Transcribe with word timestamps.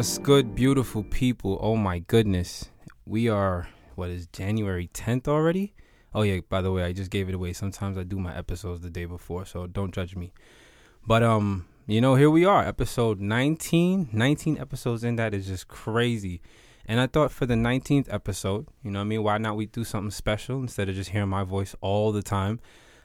what's 0.00 0.16
good, 0.16 0.54
beautiful 0.54 1.02
people? 1.02 1.58
Oh 1.60 1.76
my 1.76 1.98
goodness. 1.98 2.70
We 3.04 3.28
are, 3.28 3.68
what 3.96 4.08
is 4.08 4.28
January 4.28 4.88
10th 4.94 5.28
already? 5.28 5.74
Oh, 6.14 6.22
yeah, 6.22 6.40
by 6.48 6.62
the 6.62 6.72
way, 6.72 6.84
I 6.84 6.94
just 6.94 7.10
gave 7.10 7.28
it 7.28 7.34
away. 7.34 7.52
Sometimes 7.52 7.98
I 7.98 8.04
do 8.04 8.18
my 8.18 8.34
episodes 8.34 8.80
the 8.80 8.88
day 8.88 9.04
before, 9.04 9.44
so 9.44 9.66
don't 9.66 9.92
judge 9.92 10.16
me. 10.16 10.32
But, 11.06 11.22
um, 11.22 11.66
you 11.86 12.00
know, 12.00 12.14
here 12.14 12.30
we 12.30 12.46
are, 12.46 12.64
episode 12.64 13.20
19. 13.20 14.08
19 14.10 14.56
episodes 14.56 15.04
in 15.04 15.16
that 15.16 15.34
is 15.34 15.46
just 15.46 15.68
crazy. 15.68 16.40
And 16.86 16.98
I 16.98 17.06
thought 17.06 17.30
for 17.30 17.44
the 17.44 17.52
19th 17.52 18.10
episode, 18.10 18.68
you 18.82 18.90
know 18.90 19.02
I 19.02 19.04
mean? 19.04 19.22
Why 19.22 19.36
not 19.36 19.56
we 19.56 19.66
do 19.66 19.84
something 19.84 20.10
special 20.10 20.60
instead 20.60 20.88
of 20.88 20.94
just 20.94 21.10
hearing 21.10 21.28
my 21.28 21.44
voice 21.44 21.76
all 21.82 22.10
the 22.10 22.22
time? 22.22 22.58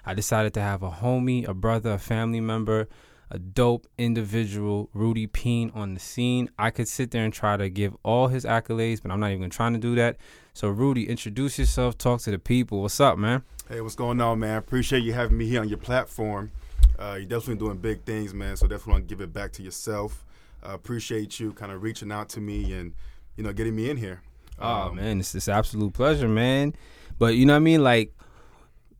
I 0.05 0.13
decided 0.13 0.53
to 0.53 0.61
have 0.61 0.81
a 0.81 0.91
homie, 0.91 1.45
a 1.45 1.53
brother, 1.53 1.91
a 1.91 1.99
family 1.99 2.39
member, 2.39 2.87
a 3.31 3.39
dope 3.39 3.87
individual, 3.97 4.89
Rudy 4.93 5.27
Pean, 5.27 5.71
on 5.73 5.93
the 5.93 5.99
scene. 5.99 6.49
I 6.57 6.69
could 6.69 6.87
sit 6.87 7.11
there 7.11 7.23
and 7.23 7.33
try 7.33 7.57
to 7.57 7.69
give 7.69 7.95
all 8.03 8.27
his 8.27 8.45
accolades, 8.45 9.01
but 9.01 9.11
I'm 9.11 9.19
not 9.19 9.31
even 9.31 9.49
trying 9.49 9.73
to 9.73 9.79
do 9.79 9.95
that. 9.95 10.17
So, 10.53 10.69
Rudy, 10.69 11.09
introduce 11.09 11.59
yourself, 11.59 11.97
talk 11.97 12.21
to 12.21 12.31
the 12.31 12.39
people. 12.39 12.81
What's 12.81 12.99
up, 12.99 13.17
man? 13.17 13.43
Hey, 13.67 13.81
what's 13.81 13.95
going 13.95 14.21
on, 14.21 14.39
man? 14.39 14.57
Appreciate 14.57 15.03
you 15.03 15.13
having 15.13 15.37
me 15.37 15.47
here 15.47 15.59
on 15.59 15.67
your 15.67 15.79
platform. 15.79 16.51
Uh, 16.97 17.15
you're 17.17 17.25
definitely 17.25 17.55
doing 17.55 17.77
big 17.77 18.03
things, 18.03 18.33
man. 18.33 18.55
So 18.55 18.67
definitely 18.67 18.93
want 18.93 19.07
to 19.09 19.15
give 19.15 19.21
it 19.21 19.33
back 19.33 19.51
to 19.53 19.63
yourself. 19.63 20.23
Uh, 20.63 20.73
appreciate 20.73 21.39
you 21.39 21.51
kind 21.53 21.71
of 21.71 21.83
reaching 21.83 22.11
out 22.11 22.29
to 22.29 22.39
me 22.41 22.73
and 22.73 22.93
you 23.35 23.43
know 23.43 23.53
getting 23.53 23.75
me 23.75 23.89
in 23.89 23.97
here. 23.97 24.21
Oh 24.59 24.83
um, 24.83 24.95
man, 24.95 25.19
it's 25.19 25.31
this 25.31 25.47
absolute 25.47 25.93
pleasure, 25.93 26.27
man. 26.27 26.73
But 27.19 27.35
you 27.35 27.45
know 27.45 27.53
what 27.53 27.57
I 27.57 27.61
mean, 27.61 27.83
like 27.83 28.13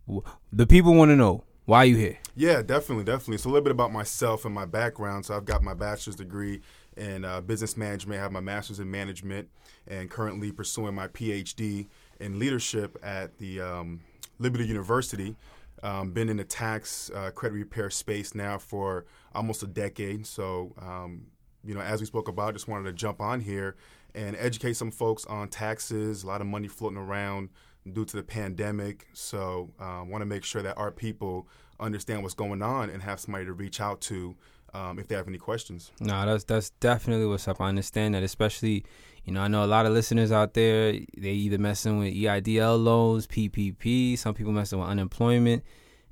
w- 0.08 0.24
the 0.52 0.68
people 0.68 0.94
want 0.94 1.10
to 1.10 1.16
know 1.16 1.44
why 1.66 1.80
are 1.80 1.86
you 1.86 1.96
here. 1.96 2.18
Yeah, 2.36 2.62
definitely, 2.62 3.06
definitely. 3.06 3.38
So 3.38 3.50
a 3.50 3.52
little 3.52 3.64
bit 3.64 3.72
about 3.72 3.92
myself 3.92 4.46
and 4.46 4.54
my 4.54 4.66
background. 4.66 5.26
So 5.26 5.36
I've 5.36 5.46
got 5.46 5.64
my 5.64 5.74
bachelor's 5.74 6.16
degree 6.16 6.62
in 6.96 7.26
uh, 7.26 7.42
business 7.42 7.76
management. 7.76 8.20
I 8.20 8.24
have 8.24 8.32
my 8.32 8.40
master's 8.40 8.80
in 8.80 8.90
management, 8.90 9.50
and 9.88 10.10
currently 10.10 10.52
pursuing 10.52 10.94
my 10.94 11.08
PhD 11.08 11.88
in 12.20 12.40
leadership 12.40 12.98
at 13.04 13.38
the 13.38 13.62
um, 13.62 14.02
Liberty 14.40 14.66
University. 14.66 15.36
Um, 15.84 16.12
been 16.12 16.30
in 16.30 16.38
the 16.38 16.44
tax 16.44 17.12
uh, 17.14 17.32
credit 17.32 17.56
repair 17.56 17.90
space 17.90 18.34
now 18.34 18.58
for 18.58 19.06
almost 19.34 19.62
a 19.62 19.68
decade. 19.68 20.26
So, 20.26 20.74
um, 20.82 21.28
you 21.64 21.74
know, 21.76 21.82
as 21.82 22.00
we 22.00 22.06
spoke 22.06 22.28
about, 22.28 22.54
just 22.54 22.68
wanted 22.68 22.86
to 22.86 22.94
jump 22.94 23.22
on 23.22 23.42
here 23.42 23.76
and 24.16 24.36
educate 24.38 24.74
some 24.78 24.90
folks 24.90 25.26
on 25.26 25.50
taxes. 25.50 26.24
A 26.24 26.28
lot 26.28 26.42
of 26.42 26.48
money 26.48 26.68
floating 26.68 26.98
around 26.98 27.50
due 27.92 28.06
to 28.06 28.18
the 28.18 28.24
pandemic. 28.24 29.08
So, 29.14 29.72
I 29.80 30.02
um, 30.02 30.10
want 30.10 30.22
to 30.22 30.26
make 30.26 30.44
sure 30.44 30.62
that 30.62 30.78
our 30.78 30.92
people 30.92 31.48
understand 31.80 32.24
what's 32.24 32.36
going 32.36 32.62
on 32.62 32.90
and 32.90 33.04
have 33.04 33.20
somebody 33.20 33.46
to 33.46 33.54
reach 33.54 33.82
out 33.82 34.02
to 34.02 34.36
um, 34.74 35.00
if 35.00 35.08
they 35.08 35.16
have 35.16 35.28
any 35.28 35.38
questions. 35.38 35.92
No, 36.00 36.26
that's 36.26 36.44
that's 36.44 36.72
definitely 36.72 37.26
what's 37.26 37.48
up. 37.48 37.62
I 37.62 37.70
understand 37.70 38.14
that, 38.16 38.24
especially 38.24 38.86
you 39.24 39.34
know 39.34 39.42
I 39.42 39.48
know 39.48 39.64
a 39.64 39.68
lot 39.68 39.86
of 39.86 39.94
listeners 39.94 40.32
out 40.32 40.54
there 40.54 40.94
they 41.18 41.32
either 41.32 41.58
messing 41.58 41.98
with 42.00 42.14
EIDL 42.14 42.84
loans, 42.84 43.28
PPP. 43.28 44.18
Some 44.18 44.34
people 44.34 44.52
messing 44.52 44.80
with 44.80 44.90
unemployment. 44.90 45.64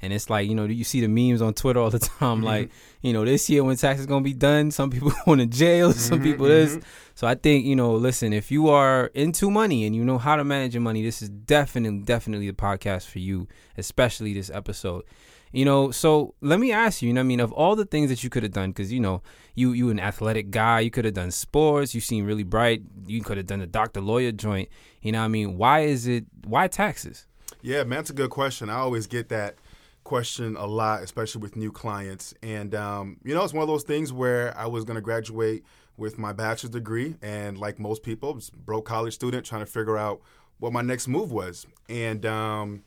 And 0.03 0.11
it's 0.11 0.29
like, 0.29 0.49
you 0.49 0.53
know, 0.53 0.65
you 0.65 0.83
see 0.83 0.99
the 0.99 1.07
memes 1.07 1.41
on 1.41 1.53
Twitter 1.53 1.79
all 1.79 1.89
the 1.89 1.99
time, 2.19 2.37
mm-hmm. 2.37 2.43
like, 2.43 2.71
you 3.01 3.13
know, 3.13 3.23
this 3.23 3.49
year 3.49 3.63
when 3.63 3.77
tax 3.77 4.01
is 4.01 4.05
gonna 4.05 4.21
be 4.21 4.33
done, 4.33 4.69
some 4.69 4.89
people 4.89 5.13
going 5.25 5.39
to 5.39 5.45
jail, 5.45 5.93
some 5.93 6.19
mm-hmm, 6.19 6.25
people 6.25 6.45
this. 6.45 6.73
Mm-hmm. 6.73 6.87
So 7.15 7.25
I 7.25 7.35
think, 7.35 7.65
you 7.65 7.77
know, 7.77 7.95
listen, 7.95 8.33
if 8.33 8.51
you 8.51 8.67
are 8.67 9.05
into 9.13 9.49
money 9.49 9.85
and 9.85 9.95
you 9.95 10.03
know 10.03 10.17
how 10.17 10.35
to 10.35 10.43
manage 10.43 10.73
your 10.73 10.81
money, 10.81 11.03
this 11.03 11.21
is 11.21 11.29
definitely, 11.29 11.99
definitely 11.99 12.47
the 12.47 12.55
podcast 12.55 13.07
for 13.07 13.19
you, 13.19 13.47
especially 13.77 14.33
this 14.33 14.49
episode. 14.49 15.05
You 15.53 15.63
know, 15.63 15.91
so 15.91 16.33
let 16.41 16.59
me 16.59 16.73
ask 16.73 17.01
you, 17.01 17.07
you 17.07 17.13
know 17.13 17.21
I 17.21 17.23
mean, 17.23 17.39
of 17.39 17.53
all 17.53 17.77
the 17.77 17.85
things 17.85 18.09
that 18.09 18.25
you 18.25 18.29
could 18.29 18.43
have 18.43 18.51
done, 18.51 18.71
because, 18.71 18.91
you 18.91 18.99
know, 18.99 19.21
you 19.55 19.71
you 19.71 19.89
an 19.89 20.01
athletic 20.01 20.51
guy, 20.51 20.81
you 20.81 20.91
could 20.91 21.05
have 21.05 21.13
done 21.13 21.31
sports, 21.31 21.95
you 21.95 22.01
seem 22.01 22.25
really 22.25 22.43
bright, 22.43 22.81
you 23.05 23.21
could 23.21 23.37
have 23.37 23.45
done 23.45 23.59
the 23.59 23.67
doctor 23.67 24.01
lawyer 24.01 24.33
joint. 24.33 24.67
You 25.01 25.13
know 25.13 25.21
I 25.21 25.29
mean? 25.29 25.57
Why 25.57 25.81
is 25.81 26.07
it, 26.07 26.25
why 26.43 26.67
taxes? 26.67 27.25
Yeah, 27.61 27.83
man, 27.83 27.99
that's 27.99 28.09
a 28.09 28.13
good 28.13 28.31
question. 28.31 28.69
I 28.69 28.75
always 28.75 29.07
get 29.07 29.29
that 29.29 29.55
question 30.03 30.55
a 30.57 30.65
lot, 30.65 31.01
especially 31.03 31.41
with 31.41 31.55
new 31.55 31.71
clients. 31.71 32.33
And, 32.43 32.75
um, 32.75 33.17
you 33.23 33.33
know, 33.33 33.43
it's 33.43 33.53
one 33.53 33.63
of 33.63 33.67
those 33.67 33.83
things 33.83 34.11
where 34.11 34.57
I 34.57 34.65
was 34.67 34.83
going 34.83 34.95
to 34.95 35.01
graduate 35.01 35.63
with 35.97 36.17
my 36.17 36.33
bachelor's 36.33 36.71
degree. 36.71 37.15
And 37.21 37.57
like 37.57 37.79
most 37.79 38.03
people, 38.03 38.39
broke 38.65 38.85
college 38.85 39.13
student 39.13 39.45
trying 39.45 39.61
to 39.65 39.71
figure 39.71 39.97
out 39.97 40.21
what 40.59 40.73
my 40.73 40.81
next 40.81 41.07
move 41.07 41.31
was. 41.31 41.65
And, 41.89 42.25
um, 42.25 42.83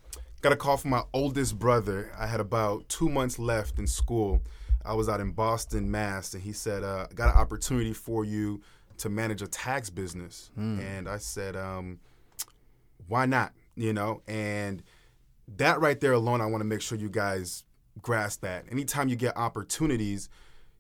Got 0.47 0.53
a 0.53 0.57
call 0.57 0.77
from 0.77 0.91
my 0.91 1.03
oldest 1.13 1.59
brother. 1.59 2.13
I 2.17 2.27
had 2.29 2.39
about 2.41 2.89
two 2.89 3.09
months 3.09 3.39
left 3.39 3.81
in 3.81 3.87
school. 3.89 4.43
I 4.85 4.95
was 4.95 5.09
out 5.09 5.21
in 5.21 5.33
Boston, 5.33 5.91
Mass, 5.91 6.35
and 6.35 6.43
he 6.43 6.53
said, 6.53 6.85
uh, 6.85 7.07
"Got 7.15 7.35
an 7.35 7.41
opportunity 7.41 7.93
for 7.93 8.25
you 8.25 8.61
to 8.99 9.09
manage 9.09 9.43
a 9.43 9.49
tax 9.49 9.91
business." 9.91 10.51
Mm. 10.57 10.81
And 10.81 11.09
I 11.09 11.17
said, 11.17 11.57
um, 11.57 11.99
"Why 13.09 13.27
not?" 13.27 13.55
You 13.75 13.93
know, 13.93 14.23
and 14.29 14.83
that 15.49 15.81
right 15.81 15.99
there 16.01 16.13
alone, 16.13 16.41
I 16.41 16.47
want 16.47 16.61
to 16.61 16.67
make 16.67 16.81
sure 16.81 16.99
you 16.99 17.09
guys 17.09 17.65
grasp 18.03 18.43
that. 18.43 18.65
Anytime 18.71 19.09
you 19.09 19.17
get 19.17 19.37
opportunities, 19.37 20.29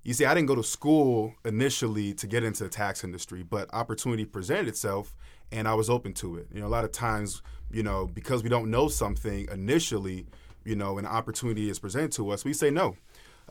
you 0.03 0.15
see, 0.15 0.25
I 0.25 0.34
didn't 0.34 0.49
go 0.49 0.54
to 0.54 0.62
school 0.62 1.34
initially 1.44 2.15
to 2.15 2.27
get 2.27 2.44
into 2.44 2.65
the 2.65 2.71
tax 2.71 3.03
industry, 3.05 3.43
but 3.43 3.72
opportunity 3.72 4.25
presented 4.25 4.69
itself, 4.69 5.16
and 5.50 5.66
I 5.66 5.75
was 5.75 5.91
open 5.91 6.12
to 6.15 6.37
it. 6.37 6.49
You 6.53 6.60
know, 6.60 6.66
a 6.66 6.69
lot 6.69 6.84
of 6.84 6.93
times 6.93 7.43
you 7.71 7.82
know, 7.82 8.06
because 8.06 8.43
we 8.43 8.49
don't 8.49 8.71
know 8.71 8.88
something 8.88 9.49
initially, 9.50 10.26
you 10.65 10.76
know, 10.76 10.99
an 10.99 11.06
opportunity 11.06 11.69
is 11.69 11.78
presented 11.78 12.12
to 12.12 12.31
us, 12.31 12.44
we 12.44 12.53
say 12.53 12.71
no. 12.71 12.97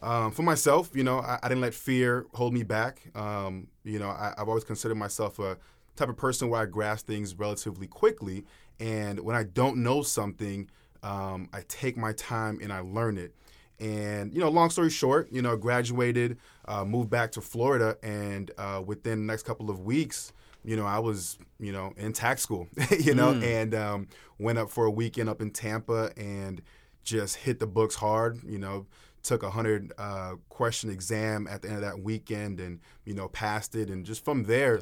Um, 0.01 0.31
for 0.31 0.43
myself, 0.43 0.91
you 0.93 1.03
know, 1.03 1.19
I, 1.19 1.39
I, 1.41 1.47
didn't 1.47 1.61
let 1.61 1.73
fear 1.73 2.25
hold 2.33 2.53
me 2.53 2.63
back. 2.63 3.01
Um, 3.15 3.67
you 3.85 3.97
know, 3.97 4.09
I, 4.09 4.33
have 4.37 4.49
always 4.49 4.65
considered 4.65 4.95
myself 4.95 5.39
a 5.39 5.57
type 5.95 6.09
of 6.09 6.17
person 6.17 6.49
where 6.49 6.61
I 6.61 6.65
grasp 6.65 7.07
things 7.07 7.33
relatively 7.33 7.87
quickly. 7.87 8.45
And 8.79 9.21
when 9.21 9.37
I 9.37 9.43
don't 9.43 9.77
know 9.77 10.01
something, 10.01 10.69
um, 11.05 11.49
I 11.53 11.61
take 11.67 11.95
my 11.95 12.13
time 12.13 12.59
and 12.61 12.73
I 12.73 12.79
learn 12.79 13.17
it. 13.17 13.33
And, 13.79 14.33
you 14.33 14.39
know, 14.39 14.49
long 14.49 14.69
story 14.71 14.89
short, 14.89 15.31
you 15.31 15.41
know, 15.41 15.55
graduated, 15.55 16.37
uh, 16.67 16.83
moved 16.83 17.09
back 17.09 17.31
to 17.33 17.41
Florida, 17.41 17.97
and 18.01 18.49
uh, 18.57 18.81
within 18.85 19.19
the 19.19 19.31
next 19.31 19.43
couple 19.43 19.69
of 19.69 19.81
weeks, 19.81 20.33
you 20.63 20.75
know, 20.75 20.85
I 20.85 20.99
was, 20.99 21.37
you 21.59 21.71
know, 21.71 21.93
in 21.97 22.11
tax 22.13 22.41
school, 22.41 22.67
you 22.99 23.13
know, 23.13 23.33
mm. 23.33 23.43
and 23.43 23.75
um, 23.75 24.07
went 24.39 24.57
up 24.57 24.71
for 24.71 24.85
a 24.85 24.91
weekend 24.91 25.29
up 25.29 25.41
in 25.41 25.51
Tampa 25.51 26.11
and 26.17 26.61
just 27.03 27.35
hit 27.35 27.59
the 27.59 27.67
books 27.67 27.95
hard, 27.95 28.39
you 28.43 28.57
know, 28.57 28.87
took 29.21 29.43
a 29.43 29.49
hundred 29.51 29.91
uh, 29.99 30.35
question 30.49 30.89
exam 30.89 31.47
at 31.47 31.61
the 31.61 31.67
end 31.67 31.77
of 31.77 31.83
that 31.83 31.99
weekend 31.99 32.59
and, 32.59 32.79
you 33.03 33.13
know, 33.13 33.27
passed 33.27 33.75
it. 33.75 33.89
And 33.89 34.05
just 34.05 34.25
from 34.25 34.43
there, 34.45 34.79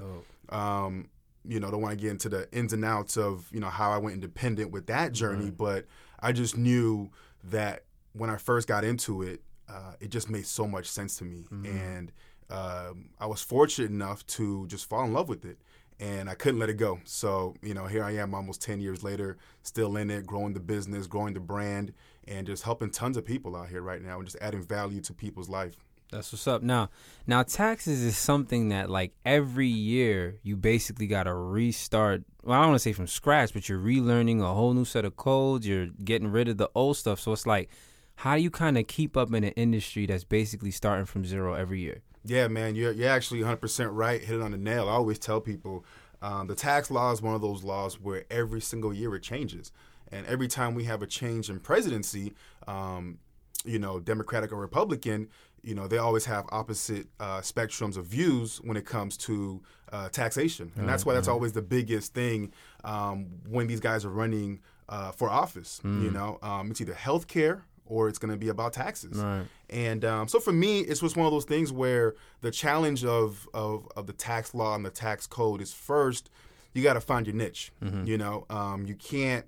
oh. 0.52 0.58
um, 0.58 1.10
you 1.46 1.60
know, 1.60 1.70
don't 1.70 1.82
want 1.82 1.98
to 1.98 2.02
get 2.02 2.12
into 2.12 2.30
the 2.30 2.48
ins 2.54 2.72
and 2.72 2.86
outs 2.86 3.18
of, 3.18 3.50
you 3.52 3.60
know, 3.60 3.70
how 3.70 3.92
I 3.92 3.98
went 3.98 4.14
independent 4.14 4.72
with 4.72 4.88
that 4.88 5.12
journey, 5.12 5.50
but 5.50 5.86
I 6.24 6.32
just 6.32 6.58
knew 6.58 7.12
that 7.44 7.84
when 8.14 8.30
I 8.30 8.38
first 8.38 8.68
got 8.68 8.84
into 8.84 9.22
it, 9.22 9.42
uh, 9.70 9.94
it 10.00 10.10
just 10.10 10.30
made 10.30 10.48
so 10.48 10.68
much 10.68 10.88
sense 10.90 11.18
to 11.18 11.26
me. 11.26 11.46
Mm-hmm. 11.52 11.66
And 11.66 12.12
um, 12.50 13.10
I 13.20 13.26
was 13.26 13.42
fortunate 13.42 13.92
enough 13.92 14.26
to 14.28 14.66
just 14.68 14.88
fall 14.88 15.04
in 15.04 15.14
love 15.14 15.30
with 15.30 15.46
it 15.46 15.58
and 16.00 16.30
I 16.30 16.36
couldn't 16.36 16.60
let 16.60 16.70
it 16.70 16.78
go. 16.78 17.00
So, 17.06 17.56
you 17.62 17.74
know, 17.74 17.86
here 17.86 18.04
I 18.04 18.12
am 18.12 18.34
almost 18.34 18.62
10 18.62 18.82
years 18.82 19.04
later, 19.04 19.38
still 19.62 19.96
in 19.98 20.10
it, 20.10 20.26
growing 20.26 20.54
the 20.54 20.60
business, 20.60 21.08
growing 21.08 21.34
the 21.34 21.40
brand, 21.40 21.94
and 22.28 22.48
just 22.48 22.64
helping 22.64 22.90
tons 22.90 23.18
of 23.18 23.26
people 23.26 23.56
out 23.56 23.70
here 23.70 23.82
right 23.82 24.02
now 24.02 24.18
and 24.18 24.26
just 24.26 24.38
adding 24.42 24.62
value 24.62 25.02
to 25.02 25.14
people's 25.14 25.50
life. 25.50 25.76
That's 26.12 26.32
what's 26.32 26.48
up. 26.48 26.62
Now, 26.62 26.90
now 27.26 27.44
taxes 27.44 28.04
is 28.04 28.18
something 28.18 28.70
that 28.70 28.90
like 28.90 29.14
every 29.26 29.68
year 29.68 30.38
you 30.44 30.56
basically 30.56 31.08
got 31.08 31.24
to 31.24 31.34
restart. 31.34 32.24
Well, 32.44 32.58
I 32.58 32.62
don't 32.62 32.72
want 32.72 32.82
to 32.82 32.84
say 32.84 32.94
from 32.94 33.08
scratch, 33.08 33.54
but 33.54 33.68
you're 33.68 33.80
relearning 33.80 34.42
a 34.42 34.54
whole 34.54 34.74
new 34.74 34.86
set 34.86 35.06
of 35.06 35.16
codes. 35.16 35.68
You're 35.68 35.88
getting 35.88 36.28
rid 36.28 36.48
of 36.48 36.58
the 36.58 36.70
old 36.76 36.98
stuff. 36.98 37.20
So 37.20 37.32
it's 37.32 37.48
like, 37.48 37.70
how 38.16 38.36
do 38.36 38.42
you 38.42 38.52
kind 38.52 38.78
of 38.78 38.88
keep 38.88 39.18
up 39.18 39.34
in 39.34 39.44
an 39.44 39.54
industry 39.54 40.06
that's 40.06 40.24
basically 40.24 40.72
starting 40.72 41.06
from 41.06 41.26
zero 41.26 41.56
every 41.56 41.80
year? 41.80 42.02
Yeah, 42.26 42.48
man, 42.48 42.76
you're 42.76 42.92
you're 42.92 43.10
actually 43.10 43.42
100% 43.42 43.90
right. 43.92 44.22
Hit 44.22 44.36
it 44.36 44.42
on 44.42 44.52
the 44.52 44.58
nail. 44.58 44.88
I 44.88 44.94
always 44.94 45.20
tell 45.20 45.42
people 45.42 45.84
um, 46.22 46.48
the 46.48 46.56
tax 46.56 46.90
law 46.90 47.12
is 47.12 47.22
one 47.22 47.36
of 47.36 47.42
those 47.42 47.64
laws 47.64 48.00
where 48.00 48.24
every 48.32 48.62
single 48.62 48.94
year 48.94 49.14
it 49.16 49.24
changes, 49.24 49.72
and 50.12 50.26
every 50.26 50.48
time 50.48 50.74
we 50.74 50.86
have 50.86 51.02
a 51.02 51.08
change 51.08 51.50
in 51.50 51.60
presidency, 51.60 52.34
um, 52.66 53.20
you 53.66 53.78
know, 53.78 54.00
Democratic 54.00 54.54
or 54.54 54.58
Republican, 54.58 55.28
you 55.64 55.74
know, 55.74 55.88
they 55.88 55.98
always 55.98 56.26
have 56.26 56.46
opposite 56.52 57.08
uh, 57.20 57.40
spectrums 57.40 57.98
of 57.98 58.06
views 58.06 58.58
when 58.58 58.78
it 58.78 58.86
comes 58.86 59.18
to 59.18 59.62
uh, 59.92 60.10
taxation, 60.10 60.72
and 60.76 60.88
that's 60.88 61.06
why 61.06 61.14
that's 61.14 61.28
always 61.28 61.54
the 61.54 61.62
biggest 61.62 62.14
thing 62.14 62.52
um, 62.84 63.28
when 63.48 63.68
these 63.68 63.80
guys 63.80 64.04
are 64.06 64.10
running 64.10 64.60
uh, 64.90 65.12
for 65.12 65.30
office. 65.30 65.80
Mm. 65.84 66.04
You 66.04 66.12
know, 66.12 66.40
um, 66.42 66.72
it's 66.72 66.82
either 66.82 66.94
healthcare 66.94 67.62
or 67.86 68.08
it's 68.08 68.18
going 68.18 68.32
to 68.32 68.38
be 68.38 68.50
about 68.50 68.74
taxes. 68.74 69.18
Right. 69.18 69.46
And 69.70 70.06
um, 70.06 70.28
so 70.28 70.40
for 70.40 70.54
me, 70.54 70.82
it's 70.82 71.02
just 71.02 71.18
one 71.18 71.26
of 71.26 71.32
those 71.32 71.46
things 71.46 71.72
where 71.72 72.16
the 72.42 72.52
challenge 72.52 73.04
of, 73.04 73.48
of, 73.54 73.88
of 73.96 74.08
the 74.08 74.14
tax 74.14 74.54
law 74.54 74.76
and 74.76 74.86
the 74.86 74.90
tax 74.90 75.28
code 75.28 75.62
is 75.62 75.74
first, 75.74 76.30
you 76.74 76.82
got 76.82 76.94
to 76.94 77.02
find 77.02 77.28
your 77.28 77.36
niche. 77.36 77.72
Mm-hmm. 77.84 78.06
You 78.08 78.18
know, 78.18 78.46
um, 78.50 78.86
you 78.86 78.96
can't 78.96 79.46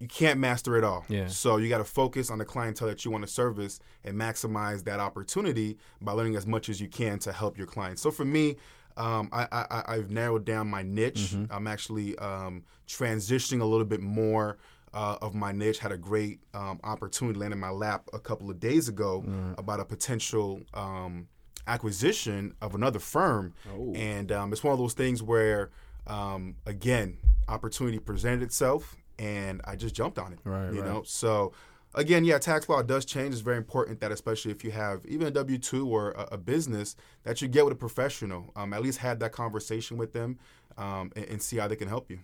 you 0.00 0.08
can't 0.08 0.38
master 0.40 0.76
it 0.76 0.84
all. 0.84 1.04
Yeah. 1.08 1.28
So 1.28 1.56
you 1.56 1.68
got 1.68 1.78
to 1.78 1.84
focus 1.84 2.30
on 2.30 2.38
the 2.38 2.44
clientele 2.44 2.88
that 2.88 3.04
you 3.04 3.10
want 3.10 3.24
to 3.26 3.30
service 3.32 3.80
and 4.04 4.16
maximize 4.16 4.84
that 4.84 5.00
opportunity 5.00 5.78
by 6.02 6.12
learning 6.12 6.36
as 6.36 6.46
much 6.46 6.68
as 6.68 6.80
you 6.80 6.88
can 6.88 7.18
to 7.20 7.32
help 7.32 7.56
your 7.56 7.66
clients. 7.66 8.02
So 8.02 8.10
for 8.10 8.24
me, 8.24 8.56
um, 8.96 9.28
I, 9.32 9.46
I, 9.50 9.82
I've 9.94 10.10
narrowed 10.10 10.44
down 10.44 10.68
my 10.68 10.82
niche. 10.82 11.30
Mm-hmm. 11.34 11.52
I'm 11.52 11.66
actually 11.66 12.16
um, 12.18 12.64
transitioning 12.88 13.60
a 13.60 13.64
little 13.64 13.84
bit 13.86 14.00
more 14.00 14.58
uh, 14.92 15.16
of 15.22 15.34
my 15.34 15.50
niche. 15.52 15.78
Had 15.78 15.90
a 15.92 15.96
great 15.98 16.40
um, 16.54 16.78
opportunity 16.84 17.38
land 17.38 17.52
in 17.52 17.58
my 17.58 17.70
lap 17.70 18.08
a 18.12 18.18
couple 18.20 18.50
of 18.50 18.60
days 18.60 18.88
ago 18.88 19.24
Mm. 19.26 19.58
about 19.58 19.80
a 19.80 19.84
potential 19.84 20.60
um, 20.74 21.26
acquisition 21.66 22.54
of 22.60 22.74
another 22.74 22.98
firm, 23.00 23.52
Oh. 23.74 23.92
and 23.94 24.30
um, 24.30 24.52
it's 24.52 24.62
one 24.62 24.72
of 24.72 24.78
those 24.78 24.94
things 24.94 25.22
where, 25.22 25.70
um, 26.06 26.56
again, 26.66 27.18
opportunity 27.48 27.98
presented 27.98 28.42
itself, 28.42 28.94
and 29.18 29.60
I 29.64 29.76
just 29.76 29.94
jumped 29.94 30.18
on 30.18 30.32
it. 30.32 30.38
Right, 30.44 30.72
you 30.72 30.82
right. 30.82 30.90
know, 30.90 31.02
so 31.04 31.52
again, 31.94 32.24
yeah, 32.24 32.38
tax 32.38 32.68
law 32.68 32.82
does 32.82 33.04
change. 33.04 33.32
It's 33.32 33.40
very 33.40 33.56
important 33.56 34.00
that, 34.00 34.10
especially 34.10 34.50
if 34.50 34.64
you 34.64 34.72
have 34.72 35.06
even 35.06 35.26
a 35.26 35.30
W 35.30 35.58
two 35.58 35.88
or 35.88 36.10
a, 36.12 36.28
a 36.32 36.38
business, 36.38 36.96
that 37.22 37.40
you 37.40 37.48
get 37.48 37.64
with 37.64 37.72
a 37.72 37.76
professional. 37.76 38.52
Um, 38.56 38.72
at 38.72 38.82
least 38.82 38.98
have 38.98 39.18
that 39.20 39.32
conversation 39.32 39.96
with 39.96 40.12
them 40.12 40.38
um, 40.76 41.12
and, 41.14 41.24
and 41.26 41.42
see 41.42 41.58
how 41.58 41.68
they 41.68 41.76
can 41.76 41.88
help 41.88 42.10
you. 42.10 42.18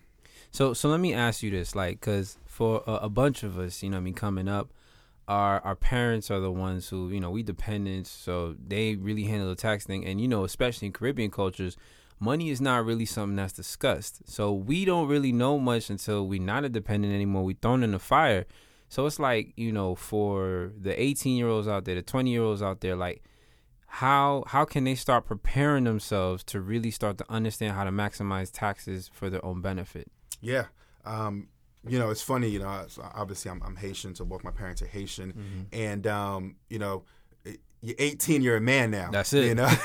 So 0.51 0.73
so 0.73 0.89
let 0.89 0.99
me 0.99 1.13
ask 1.13 1.43
you 1.43 1.51
this, 1.51 1.75
like, 1.75 1.99
because 2.01 2.37
for 2.45 2.83
a, 2.85 2.93
a 2.93 3.09
bunch 3.09 3.43
of 3.43 3.57
us, 3.57 3.81
you 3.81 3.89
know, 3.89 3.97
I 3.97 4.01
mean, 4.01 4.13
coming 4.13 4.47
up, 4.47 4.73
our 5.27 5.61
our 5.61 5.75
parents 5.75 6.29
are 6.29 6.41
the 6.41 6.51
ones 6.51 6.89
who, 6.89 7.09
you 7.09 7.21
know, 7.21 7.31
we 7.31 7.43
dependents, 7.43 8.09
so 8.09 8.55
they 8.67 8.95
really 8.95 9.23
handle 9.23 9.47
the 9.47 9.55
tax 9.55 9.85
thing, 9.85 10.05
and 10.05 10.19
you 10.19 10.27
know, 10.27 10.43
especially 10.43 10.87
in 10.87 10.93
Caribbean 10.93 11.31
cultures. 11.31 11.77
Money 12.21 12.51
is 12.51 12.61
not 12.61 12.85
really 12.85 13.05
something 13.05 13.35
that's 13.35 13.51
discussed. 13.51 14.21
So 14.29 14.53
we 14.53 14.85
don't 14.85 15.07
really 15.07 15.31
know 15.31 15.57
much 15.57 15.89
until 15.89 16.27
we're 16.27 16.39
not 16.39 16.63
a 16.63 16.69
dependent 16.69 17.13
anymore. 17.13 17.43
We 17.43 17.55
thrown 17.55 17.81
in 17.81 17.91
the 17.91 17.99
fire. 17.99 18.45
So 18.89 19.07
it's 19.07 19.17
like, 19.17 19.53
you 19.57 19.71
know, 19.71 19.95
for 19.95 20.71
the 20.79 21.01
18 21.01 21.35
year 21.35 21.47
olds 21.47 21.67
out 21.67 21.85
there, 21.85 21.95
the 21.95 22.03
20 22.03 22.29
year 22.29 22.43
olds 22.43 22.61
out 22.61 22.81
there, 22.81 22.95
like, 22.95 23.23
how 23.87 24.43
how 24.47 24.63
can 24.63 24.85
they 24.85 24.95
start 24.95 25.25
preparing 25.25 25.83
themselves 25.83 26.43
to 26.45 26.61
really 26.61 26.91
start 26.91 27.17
to 27.17 27.25
understand 27.27 27.73
how 27.73 27.83
to 27.83 27.91
maximize 27.91 28.49
taxes 28.49 29.09
for 29.11 29.29
their 29.29 29.43
own 29.43 29.59
benefit? 29.61 30.09
Yeah. 30.39 30.65
Um, 31.03 31.47
you 31.87 31.97
know, 31.97 32.11
it's 32.11 32.21
funny, 32.21 32.47
you 32.47 32.59
know, 32.59 32.85
obviously 33.15 33.49
I'm, 33.49 33.61
I'm 33.63 33.75
Haitian, 33.75 34.13
so 34.13 34.23
both 34.23 34.43
my 34.43 34.51
parents 34.51 34.81
are 34.81 34.87
Haitian. 34.87 35.33
Mm-hmm. 35.33 35.61
And, 35.73 36.07
um, 36.07 36.55
you 36.69 36.77
know, 36.77 37.03
you're 37.81 37.95
18, 37.97 38.41
you're 38.41 38.57
a 38.57 38.61
man 38.61 38.91
now. 38.91 39.09
That's 39.11 39.33
it. 39.33 39.45
You 39.45 39.55
know, 39.55 39.67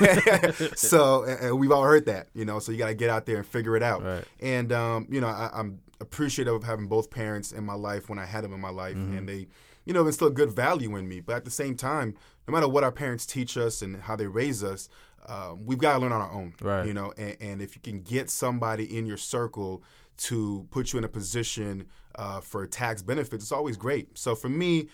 so 0.75 1.23
and- 1.23 1.57
we've 1.59 1.71
all 1.71 1.83
heard 1.83 2.05
that. 2.05 2.27
You 2.33 2.45
know, 2.45 2.59
so 2.59 2.71
you 2.71 2.77
got 2.77 2.87
to 2.87 2.93
get 2.95 3.09
out 3.09 3.25
there 3.25 3.37
and 3.37 3.45
figure 3.45 3.75
it 3.75 3.83
out. 3.83 4.03
Right. 4.03 4.23
And 4.39 4.71
um, 4.71 5.07
you 5.09 5.21
know, 5.21 5.27
I, 5.27 5.49
I'm 5.53 5.79
appreciative 5.99 6.53
of 6.53 6.63
having 6.63 6.87
both 6.87 7.09
parents 7.09 7.51
in 7.51 7.63
my 7.65 7.73
life 7.73 8.09
when 8.09 8.19
I 8.19 8.25
had 8.25 8.43
them 8.43 8.53
in 8.53 8.59
my 8.59 8.69
life, 8.69 8.95
Mm-hmm. 8.95 9.17
and 9.17 9.29
they, 9.29 9.47
you 9.85 9.93
know, 9.93 10.05
instill 10.05 10.29
good 10.29 10.51
value 10.51 10.95
in 10.95 11.07
me. 11.07 11.21
But 11.21 11.37
at 11.37 11.45
the 11.45 11.51
same 11.51 11.75
time, 11.75 12.15
no 12.47 12.53
matter 12.53 12.67
what 12.67 12.83
our 12.83 12.91
parents 12.91 13.25
teach 13.25 13.57
us 13.57 13.81
and 13.81 14.01
how 14.01 14.15
they 14.15 14.27
raise 14.27 14.63
us, 14.63 14.89
um, 15.27 15.65
we've 15.65 15.79
got 15.79 15.93
to 15.93 15.99
learn 15.99 16.11
on 16.11 16.21
our 16.21 16.31
own. 16.31 16.53
Right. 16.61 16.85
You 16.85 16.93
know, 16.93 17.13
and, 17.17 17.35
and 17.41 17.61
if 17.61 17.75
you 17.75 17.81
can 17.81 18.01
get 18.01 18.29
somebody 18.29 18.97
in 18.97 19.05
your 19.05 19.17
circle 19.17 19.83
to 20.17 20.65
put 20.71 20.93
you 20.93 20.99
in 20.99 21.03
a 21.03 21.09
position 21.09 21.85
uh, 22.15 22.41
for 22.41 22.65
tax 22.67 23.01
benefits, 23.01 23.43
it's 23.45 23.51
always 23.51 23.75
great. 23.77 24.17
So 24.17 24.35
for 24.35 24.49
me, 24.49 24.87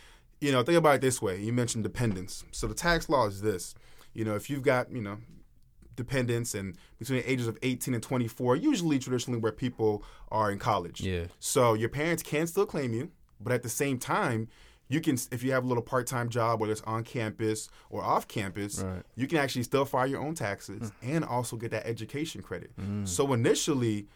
you 0.43 0.51
know, 0.51 0.61
think 0.61 0.77
about 0.77 0.95
it 0.95 1.01
this 1.01 1.21
way. 1.21 1.39
You 1.41 1.53
mentioned 1.53 1.83
dependence. 1.83 2.43
So 2.51 2.67
the 2.67 2.73
tax 2.73 3.07
law 3.07 3.27
is 3.27 3.41
this. 3.41 3.75
You 4.13 4.25
know, 4.25 4.35
if 4.35 4.49
you've 4.49 4.61
got, 4.61 4.91
you 4.91 5.01
know, 5.01 5.17
dependents 5.95 6.53
and 6.53 6.75
between 6.99 7.21
the 7.21 7.31
ages 7.31 7.47
of 7.47 7.57
18 7.61 7.93
and 7.93 8.03
24, 8.03 8.57
usually 8.57 8.99
traditionally 8.99 9.39
where 9.39 9.51
people 9.51 10.03
are 10.31 10.51
in 10.51 10.59
college. 10.59 10.99
Yeah. 11.01 11.25
So 11.39 11.73
your 11.75 11.89
parents 11.89 12.23
can 12.23 12.45
still 12.47 12.65
claim 12.65 12.93
you, 12.93 13.11
but 13.39 13.53
at 13.53 13.63
the 13.63 13.69
same 13.69 13.97
time, 13.97 14.49
you 14.89 14.99
can 14.99 15.17
if 15.31 15.43
you 15.43 15.53
have 15.53 15.63
a 15.63 15.67
little 15.67 15.81
part-time 15.81 16.27
job 16.29 16.59
whether 16.59 16.71
it's 16.73 16.81
on 16.81 17.03
campus 17.03 17.69
or 17.89 18.03
off 18.03 18.27
campus, 18.27 18.79
Right. 18.79 19.01
you 19.15 19.27
can 19.27 19.37
actually 19.37 19.63
still 19.63 19.85
file 19.85 20.05
your 20.05 20.21
own 20.21 20.35
taxes 20.35 20.91
and 21.01 21.23
also 21.23 21.55
get 21.55 21.71
that 21.71 21.87
education 21.87 22.41
credit. 22.41 22.71
Mm. 22.79 23.07
So 23.07 23.31
initially, 23.33 24.07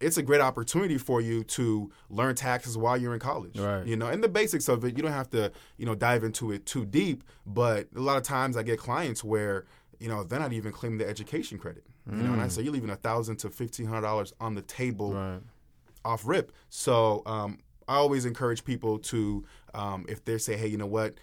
it's 0.00 0.16
a 0.18 0.22
great 0.22 0.40
opportunity 0.40 0.98
for 0.98 1.20
you 1.20 1.42
to 1.44 1.90
learn 2.10 2.34
taxes 2.34 2.76
while 2.76 2.96
you're 2.96 3.14
in 3.14 3.20
college. 3.20 3.58
Right. 3.58 3.86
You 3.86 3.96
know, 3.96 4.06
and 4.08 4.22
the 4.22 4.28
basics 4.28 4.68
of 4.68 4.84
it, 4.84 4.96
you 4.96 5.02
don't 5.02 5.12
have 5.12 5.30
to, 5.30 5.50
you 5.78 5.86
know, 5.86 5.94
dive 5.94 6.22
into 6.22 6.52
it 6.52 6.66
too 6.66 6.84
deep. 6.84 7.24
But 7.46 7.88
a 7.96 8.00
lot 8.00 8.16
of 8.16 8.22
times 8.22 8.56
I 8.56 8.62
get 8.62 8.78
clients 8.78 9.24
where, 9.24 9.64
you 9.98 10.08
know, 10.08 10.22
they're 10.22 10.38
not 10.38 10.52
even 10.52 10.72
claiming 10.72 10.98
the 10.98 11.08
education 11.08 11.58
credit. 11.58 11.84
You 12.08 12.22
know, 12.22 12.32
and 12.34 12.40
I 12.40 12.46
say 12.46 12.62
you're 12.62 12.72
leaving 12.72 12.90
a 12.90 12.96
thousand 12.96 13.38
to 13.38 13.50
fifteen 13.50 13.86
hundred 13.86 14.02
dollars 14.02 14.32
on 14.38 14.54
the 14.54 14.62
table 14.62 15.12
Right. 15.12 15.40
off 16.04 16.24
rip. 16.24 16.52
So 16.68 17.22
um, 17.26 17.58
I 17.88 17.96
always 17.96 18.24
encourage 18.26 18.64
people 18.64 19.00
to, 19.00 19.44
um, 19.74 20.04
if 20.08 20.24
they 20.24 20.38
say, 20.38 20.56
hey, 20.56 20.68
you 20.68 20.76
know 20.76 20.86
what, 20.86 21.14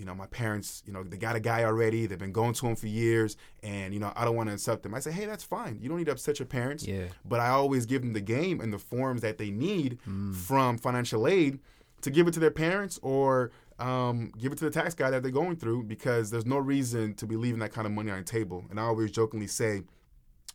you 0.00 0.06
know, 0.06 0.14
my 0.14 0.26
parents, 0.26 0.82
you 0.86 0.92
know, 0.94 1.02
they 1.04 1.18
got 1.18 1.36
a 1.36 1.40
guy 1.40 1.62
already. 1.64 2.06
They've 2.06 2.18
been 2.18 2.32
going 2.32 2.54
to 2.54 2.66
him 2.66 2.74
for 2.74 2.86
years, 2.86 3.36
and 3.62 3.92
you 3.94 4.00
know, 4.00 4.12
I 4.16 4.24
don't 4.24 4.34
want 4.34 4.48
to 4.48 4.54
upset 4.54 4.82
them. 4.82 4.94
I 4.94 5.00
say, 5.00 5.12
hey, 5.12 5.26
that's 5.26 5.44
fine. 5.44 5.78
You 5.80 5.88
don't 5.90 5.98
need 5.98 6.06
to 6.06 6.12
upset 6.12 6.38
your 6.38 6.46
parents. 6.46 6.86
Yeah. 6.86 7.04
But 7.24 7.40
I 7.40 7.50
always 7.50 7.84
give 7.86 8.00
them 8.02 8.14
the 8.14 8.20
game 8.22 8.60
and 8.62 8.72
the 8.72 8.78
forms 8.78 9.20
that 9.20 9.36
they 9.38 9.50
need 9.50 9.98
Mm. 10.08 10.34
from 10.34 10.78
financial 10.78 11.28
aid 11.28 11.60
to 12.00 12.10
give 12.10 12.26
it 12.26 12.32
to 12.34 12.40
their 12.40 12.50
parents 12.50 12.98
or 13.02 13.50
um, 13.78 14.32
give 14.38 14.52
it 14.52 14.58
to 14.58 14.64
the 14.64 14.70
tax 14.70 14.94
guy 14.94 15.10
that 15.10 15.22
they're 15.22 15.30
going 15.30 15.56
through 15.56 15.82
because 15.84 16.30
there's 16.30 16.46
no 16.46 16.56
reason 16.58 17.14
to 17.14 17.26
be 17.26 17.36
leaving 17.36 17.60
that 17.60 17.72
kind 17.72 17.86
of 17.86 17.92
money 17.92 18.10
on 18.10 18.18
the 18.18 18.24
table. 18.24 18.64
And 18.70 18.80
I 18.80 18.84
always 18.84 19.10
jokingly 19.10 19.46
say, 19.46 19.82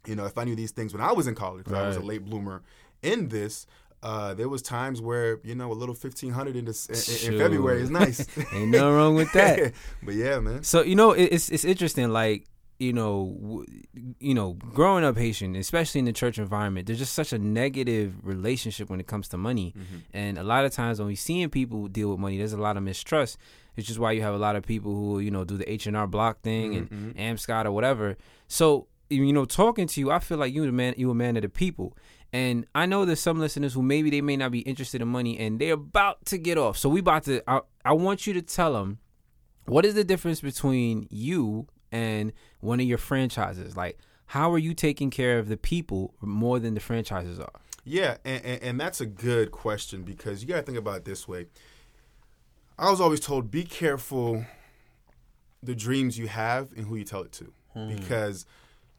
you 0.08 0.16
know, 0.16 0.26
if 0.26 0.38
I 0.38 0.44
knew 0.44 0.56
these 0.56 0.72
things 0.72 0.94
when 0.94 1.02
I 1.02 1.12
was 1.12 1.28
in 1.28 1.36
college, 1.36 1.66
'cause 1.66 1.74
I 1.74 1.88
was 1.88 1.98
a 1.98 2.02
late 2.02 2.26
bloomer 2.26 2.62
in 3.04 3.30
this. 3.30 3.66
Uh, 4.06 4.36
there 4.36 4.48
was 4.48 4.62
times 4.62 5.02
where 5.02 5.40
you 5.44 5.56
know 5.56 5.72
a 5.72 5.74
little 5.74 5.96
fifteen 5.96 6.32
hundred 6.32 6.56
in, 6.56 6.66
this, 6.66 6.86
in, 7.26 7.34
in 7.34 7.40
February 7.40 7.82
is 7.82 7.90
nice. 7.90 8.20
Ain't 8.54 8.70
nothing 8.70 8.94
wrong 8.94 9.16
with 9.16 9.32
that. 9.34 9.74
but 10.04 10.14
yeah, 10.14 10.40
man. 10.40 10.62
So 10.62 10.84
you 10.84 10.96
know, 10.96 11.14
it, 11.14 11.24
it's 11.24 11.50
it's 11.50 11.66
interesting. 11.66 12.10
Like 12.10 12.46
you 12.78 12.94
know, 12.94 13.36
w- 13.42 13.66
you 14.20 14.36
know, 14.36 14.54
growing 14.54 15.04
up 15.04 15.18
Haitian, 15.18 15.56
especially 15.56 16.00
in 16.00 16.06
the 16.06 16.14
church 16.14 16.38
environment, 16.38 16.86
there's 16.86 17.00
just 17.00 17.14
such 17.14 17.34
a 17.34 17.40
negative 17.40 18.14
relationship 18.22 18.92
when 18.92 19.00
it 19.00 19.08
comes 19.08 19.28
to 19.30 19.38
money. 19.38 19.74
And 20.14 20.38
a 20.38 20.44
lot 20.44 20.66
of 20.66 20.72
times 20.72 21.00
when 21.00 21.08
we 21.08 21.16
seeing 21.16 21.50
people 21.50 21.88
deal 21.88 22.12
with 22.12 22.20
money, 22.20 22.38
there's 22.38 22.54
a 22.54 22.58
lot 22.58 22.78
of 22.78 22.84
mistrust. 22.84 23.38
It's 23.76 23.88
just 23.88 23.98
why 23.98 24.12
you 24.12 24.22
have 24.22 24.36
a 24.36 24.38
lot 24.38 24.56
of 24.56 24.64
people 24.64 24.94
who 24.94 25.20
you 25.20 25.32
know 25.32 25.46
do 25.46 25.58
the 25.58 25.68
H 25.72 25.88
and 25.88 25.98
R 25.98 26.06
Block 26.06 26.42
thing 26.42 26.76
and 26.76 27.16
Amscot 27.18 27.66
or 27.66 27.72
whatever. 27.72 28.18
So 28.48 28.86
you 29.10 29.34
know, 29.34 29.46
talking 29.46 29.88
to 29.88 30.00
you, 30.00 30.12
I 30.12 30.20
feel 30.20 30.38
like 30.38 30.54
you 30.54 30.66
the 30.66 30.72
man, 30.72 30.94
you 30.98 31.10
a 31.10 31.16
man 31.16 31.38
of 31.38 31.42
the 31.42 31.50
people. 31.50 31.98
And 32.34 32.66
I 32.76 32.86
know 32.86 33.06
there's 33.06 33.22
some 33.22 33.40
listeners 33.40 33.74
who 33.74 33.82
maybe 33.82 34.10
they 34.10 34.22
may 34.22 34.36
not 34.36 34.52
be 34.52 34.60
interested 34.60 35.02
in 35.02 35.08
money 35.08 35.40
and 35.40 35.60
they're 35.60 35.74
about 35.74 36.26
to 36.26 36.38
get 36.38 36.58
off. 36.58 36.78
So 36.78 36.90
we 36.90 37.00
about 37.00 37.24
to. 37.24 37.42
I, 37.50 37.62
I 37.84 37.94
want 37.94 38.28
you 38.28 38.34
to 38.34 38.42
tell 38.42 38.74
them 38.74 39.00
what 39.66 39.86
is 39.86 39.96
the 39.96 40.04
difference 40.04 40.42
between 40.42 41.08
you 41.10 41.68
and 41.92 42.34
one 42.60 42.80
of 42.80 42.86
your 42.86 42.98
franchises? 42.98 43.76
Like, 43.78 44.00
how 44.28 44.52
are 44.52 44.58
you 44.58 44.74
taking 44.74 45.10
care 45.10 45.40
of 45.40 45.48
the 45.48 45.58
people 45.58 46.14
more 46.22 46.60
than 46.60 46.74
the 46.74 46.80
franchises 46.80 47.40
are? 47.40 47.62
Yeah, 47.84 48.18
and, 48.26 48.44
and, 48.44 48.64
and 48.64 48.80
that's 48.80 49.00
a 49.00 49.06
good 49.06 49.52
question 49.52 50.04
because 50.04 50.42
you 50.42 50.48
got 50.48 50.58
to 50.58 50.62
think 50.64 50.78
about 50.78 50.98
it 50.98 51.06
this 51.06 51.28
way. 51.28 51.48
I 52.78 52.90
was 52.90 53.00
always 53.00 53.20
told 53.20 53.52
be 53.52 53.64
careful 53.64 54.46
the 55.62 55.76
dreams 55.76 56.18
you 56.18 56.28
have 56.28 56.72
and 56.76 56.86
who 56.88 56.96
you 56.96 57.04
tell 57.04 57.22
it 57.22 57.32
to 57.34 57.54
hmm. 57.74 57.96
because 57.96 58.46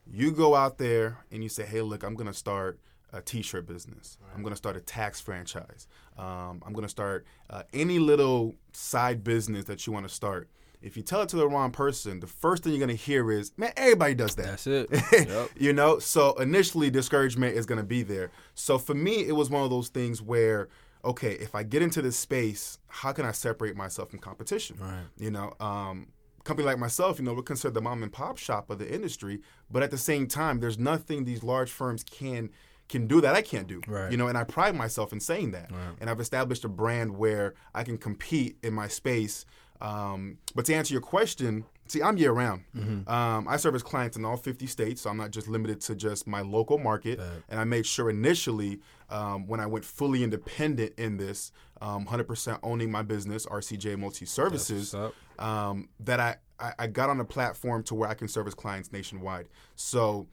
you 0.06 0.30
go 0.30 0.54
out 0.54 0.78
there 0.78 1.18
and 1.30 1.42
you 1.42 1.48
say, 1.48 1.64
hey, 1.64 1.82
look, 1.82 2.02
I'm 2.02 2.14
going 2.14 2.28
to 2.28 2.34
start 2.34 2.80
a 3.12 3.20
t-shirt 3.22 3.66
business. 3.66 4.18
I'm 4.34 4.42
going 4.42 4.52
to 4.52 4.56
start 4.56 4.76
a 4.76 4.80
tax 4.80 5.20
franchise. 5.20 5.86
Um, 6.18 6.62
I'm 6.66 6.72
going 6.72 6.82
to 6.84 6.88
start 6.88 7.26
uh, 7.50 7.62
any 7.72 7.98
little 7.98 8.56
side 8.72 9.22
business 9.24 9.64
that 9.66 9.86
you 9.86 9.92
want 9.92 10.08
to 10.08 10.14
start. 10.14 10.48
If 10.82 10.96
you 10.96 11.02
tell 11.02 11.22
it 11.22 11.28
to 11.30 11.36
the 11.36 11.48
wrong 11.48 11.70
person, 11.70 12.20
the 12.20 12.26
first 12.26 12.62
thing 12.62 12.72
you're 12.72 12.84
going 12.84 12.96
to 12.96 13.02
hear 13.02 13.30
is, 13.32 13.52
man, 13.56 13.72
everybody 13.76 14.14
does 14.14 14.34
that. 14.36 14.46
That's 14.46 14.66
it. 14.66 14.88
Yep. 15.28 15.50
you 15.56 15.72
know 15.72 15.98
so 15.98 16.34
initially 16.34 16.90
discouragement 16.90 17.56
is 17.56 17.64
going 17.66 17.78
to 17.80 17.86
be 17.86 18.02
there 18.02 18.30
so 18.54 18.76
for 18.78 18.94
me 18.94 19.26
it 19.26 19.32
was 19.32 19.48
one 19.50 19.62
of 19.64 19.70
those 19.70 19.88
things 19.88 20.20
where 20.22 20.68
okay 21.04 21.32
if 21.32 21.54
i 21.54 21.62
get 21.62 21.80
into 21.82 22.02
this 22.02 22.16
space 22.16 22.78
how 22.88 23.12
can 23.12 23.24
i 23.24 23.32
separate 23.32 23.76
myself 23.76 24.10
from 24.10 24.18
competition 24.18 24.76
Right. 24.78 25.04
you 25.18 25.30
know 25.30 25.54
um 25.60 26.08
company 26.44 26.66
like 26.66 26.78
myself 26.78 27.18
you 27.18 27.24
know 27.24 27.32
we're 27.34 27.42
considered 27.42 27.74
the 27.74 27.80
mom 27.80 28.02
and 28.02 28.12
pop 28.12 28.36
shop 28.38 28.70
of 28.70 28.78
the 28.78 28.92
industry 28.92 29.40
but 29.70 29.82
at 29.82 29.90
the 29.90 29.98
same 29.98 30.26
time 30.26 30.60
there's 30.60 30.78
nothing 30.78 31.24
these 31.24 31.42
large 31.42 31.70
firms 31.70 32.04
can 32.04 32.50
can 32.88 33.06
do 33.06 33.20
that 33.20 33.34
I 33.34 33.42
can't 33.42 33.66
do. 33.66 33.80
Right. 33.86 34.10
You 34.10 34.16
know, 34.16 34.28
and 34.28 34.38
I 34.38 34.44
pride 34.44 34.74
myself 34.74 35.12
in 35.12 35.20
saying 35.20 35.52
that. 35.52 35.70
Right. 35.72 35.96
And 36.00 36.10
I've 36.10 36.20
established 36.20 36.64
a 36.64 36.68
brand 36.68 37.16
where 37.16 37.54
I 37.74 37.82
can 37.82 37.98
compete 37.98 38.56
in 38.62 38.74
my 38.74 38.88
space. 38.88 39.44
Um, 39.80 40.38
but 40.54 40.64
to 40.66 40.74
answer 40.74 40.94
your 40.94 41.02
question, 41.02 41.64
see, 41.86 42.02
I'm 42.02 42.16
year 42.16 42.32
round. 42.32 42.64
Mm-hmm. 42.76 43.08
Um, 43.08 43.46
I 43.48 43.56
service 43.56 43.82
clients 43.82 44.16
in 44.16 44.24
all 44.24 44.36
50 44.36 44.66
states, 44.66 45.02
so 45.02 45.10
I'm 45.10 45.16
not 45.16 45.30
just 45.30 45.48
limited 45.48 45.80
to 45.82 45.94
just 45.94 46.26
my 46.26 46.40
local 46.40 46.78
market. 46.78 47.20
And 47.48 47.60
I 47.60 47.64
made 47.64 47.86
sure 47.86 48.08
initially, 48.10 48.80
um, 49.10 49.46
when 49.46 49.60
I 49.60 49.66
went 49.66 49.84
fully 49.84 50.22
independent 50.24 50.94
in 50.98 51.16
this, 51.16 51.52
um, 51.80 52.06
100% 52.06 52.58
owning 52.62 52.90
my 52.90 53.02
business, 53.02 53.46
RCJ 53.46 53.98
Multi 53.98 54.24
Services, 54.24 54.94
um, 55.38 55.88
that 56.00 56.20
I, 56.20 56.36
I, 56.58 56.72
I 56.78 56.86
got 56.86 57.10
on 57.10 57.20
a 57.20 57.24
platform 57.24 57.82
to 57.84 57.94
where 57.94 58.08
I 58.08 58.14
can 58.14 58.28
service 58.28 58.54
clients 58.54 58.92
nationwide. 58.92 59.48
So 59.74 60.26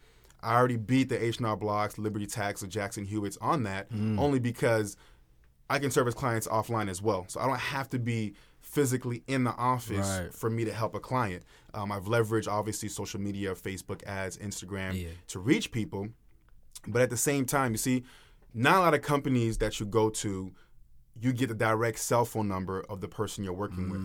I 0.44 0.56
already 0.56 0.78
beat 0.78 1.10
the 1.10 1.24
H&R 1.24 1.56
Blocks, 1.58 1.98
Liberty 1.98 2.26
Tax, 2.28 2.62
or 2.64 2.68
Jackson 2.68 3.06
Hewitts 3.06 3.38
on 3.42 3.64
that, 3.64 3.88
only 4.18 4.40
because 4.40 4.98
I 5.70 5.80
can 5.80 5.90
service 5.92 6.14
clients 6.14 6.48
offline 6.48 6.90
as 6.90 7.02
well. 7.02 7.26
So 7.30 7.40
I 7.40 7.48
don't 7.48 7.60
have 7.60 7.90
to 7.92 8.00
be 8.00 8.34
physically 8.62 9.24
in 9.28 9.44
the 9.44 9.56
office 9.56 10.20
Right. 10.20 10.34
for 10.34 10.50
me 10.50 10.66
to 10.66 10.74
help 10.74 10.96
a 10.96 11.00
client. 11.00 11.44
Um, 11.74 11.92
I've 11.92 12.06
leveraged 12.06 12.48
obviously 12.48 12.90
social 12.90 13.20
media, 13.20 13.54
Facebook 13.56 14.04
ads, 14.04 14.38
Instagram 14.38 14.94
Yeah. 15.02 15.10
to 15.28 15.40
reach 15.40 15.72
people. 15.72 16.10
But 16.88 17.02
at 17.02 17.10
the 17.10 17.18
same 17.18 17.46
time, 17.46 17.72
you 17.72 17.78
see, 17.78 18.04
not 18.54 18.78
a 18.78 18.80
lot 18.80 18.94
of 18.94 19.02
companies 19.02 19.58
that 19.60 19.80
you 19.80 19.86
go 19.86 20.10
to, 20.10 20.54
you 21.20 21.32
get 21.32 21.48
the 21.48 21.56
direct 21.56 22.00
cell 22.00 22.26
phone 22.26 22.48
number 22.48 22.82
of 22.90 23.00
the 23.00 23.08
person 23.08 23.44
you're 23.44 23.54
working 23.54 23.90
with. 23.90 24.02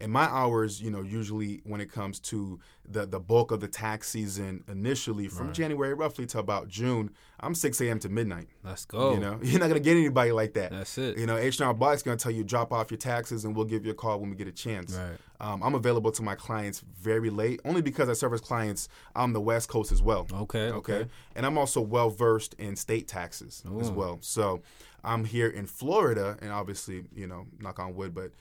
And 0.00 0.12
my 0.12 0.24
hours, 0.24 0.82
you 0.82 0.90
know, 0.90 1.02
usually 1.02 1.60
when 1.64 1.80
it 1.80 1.90
comes 1.90 2.18
to 2.20 2.58
the 2.90 3.06
the 3.06 3.20
bulk 3.20 3.52
of 3.52 3.60
the 3.60 3.68
tax 3.68 4.08
season 4.08 4.64
initially 4.68 5.28
from 5.28 5.52
January 5.52 5.94
roughly 5.94 6.26
to 6.26 6.38
about 6.38 6.68
June, 6.68 7.10
I'm 7.40 7.54
6 7.54 7.80
a.m. 7.80 8.00
to 8.00 8.08
midnight. 8.08 8.48
Let's 8.64 8.84
go. 8.84 9.14
You 9.14 9.20
know, 9.20 9.38
you're 9.42 9.60
not 9.60 9.68
gonna 9.68 9.80
get 9.80 9.96
anybody 9.96 10.32
like 10.32 10.54
that. 10.54 10.72
That's 10.72 10.98
it. 10.98 11.16
You 11.16 11.26
know, 11.26 11.36
H&R 11.36 11.72
Block's 11.74 12.02
gonna 12.02 12.16
tell 12.16 12.32
you 12.32 12.42
drop 12.42 12.72
off 12.72 12.90
your 12.90 12.98
taxes 12.98 13.44
and 13.44 13.54
we'll 13.54 13.64
give 13.64 13.84
you 13.84 13.92
a 13.92 13.94
call 13.94 14.18
when 14.18 14.30
we 14.30 14.36
get 14.36 14.48
a 14.48 14.52
chance. 14.52 14.94
Right. 14.94 15.16
Um, 15.40 15.62
I'm 15.62 15.76
available 15.76 16.10
to 16.12 16.22
my 16.22 16.34
clients 16.34 16.82
very 17.00 17.30
late, 17.30 17.60
only 17.64 17.80
because 17.80 18.08
I 18.08 18.14
service 18.14 18.40
clients 18.40 18.88
on 19.14 19.32
the 19.32 19.40
West 19.40 19.68
Coast 19.68 19.92
as 19.92 20.02
well. 20.02 20.26
Okay, 20.32 20.70
okay. 20.70 21.06
And 21.36 21.46
I'm 21.46 21.56
also 21.56 21.80
well 21.80 22.10
versed 22.10 22.54
in 22.54 22.74
state 22.74 23.06
taxes 23.06 23.62
as 23.80 23.90
well. 23.90 24.18
So 24.20 24.62
I'm 25.04 25.24
here 25.24 25.48
in 25.48 25.66
Florida, 25.66 26.36
and 26.42 26.52
obviously, 26.52 27.04
you 27.14 27.26
know, 27.26 27.46
knock 27.60 27.78
on 27.78 27.94
wood, 27.94 28.14
but 28.14 28.32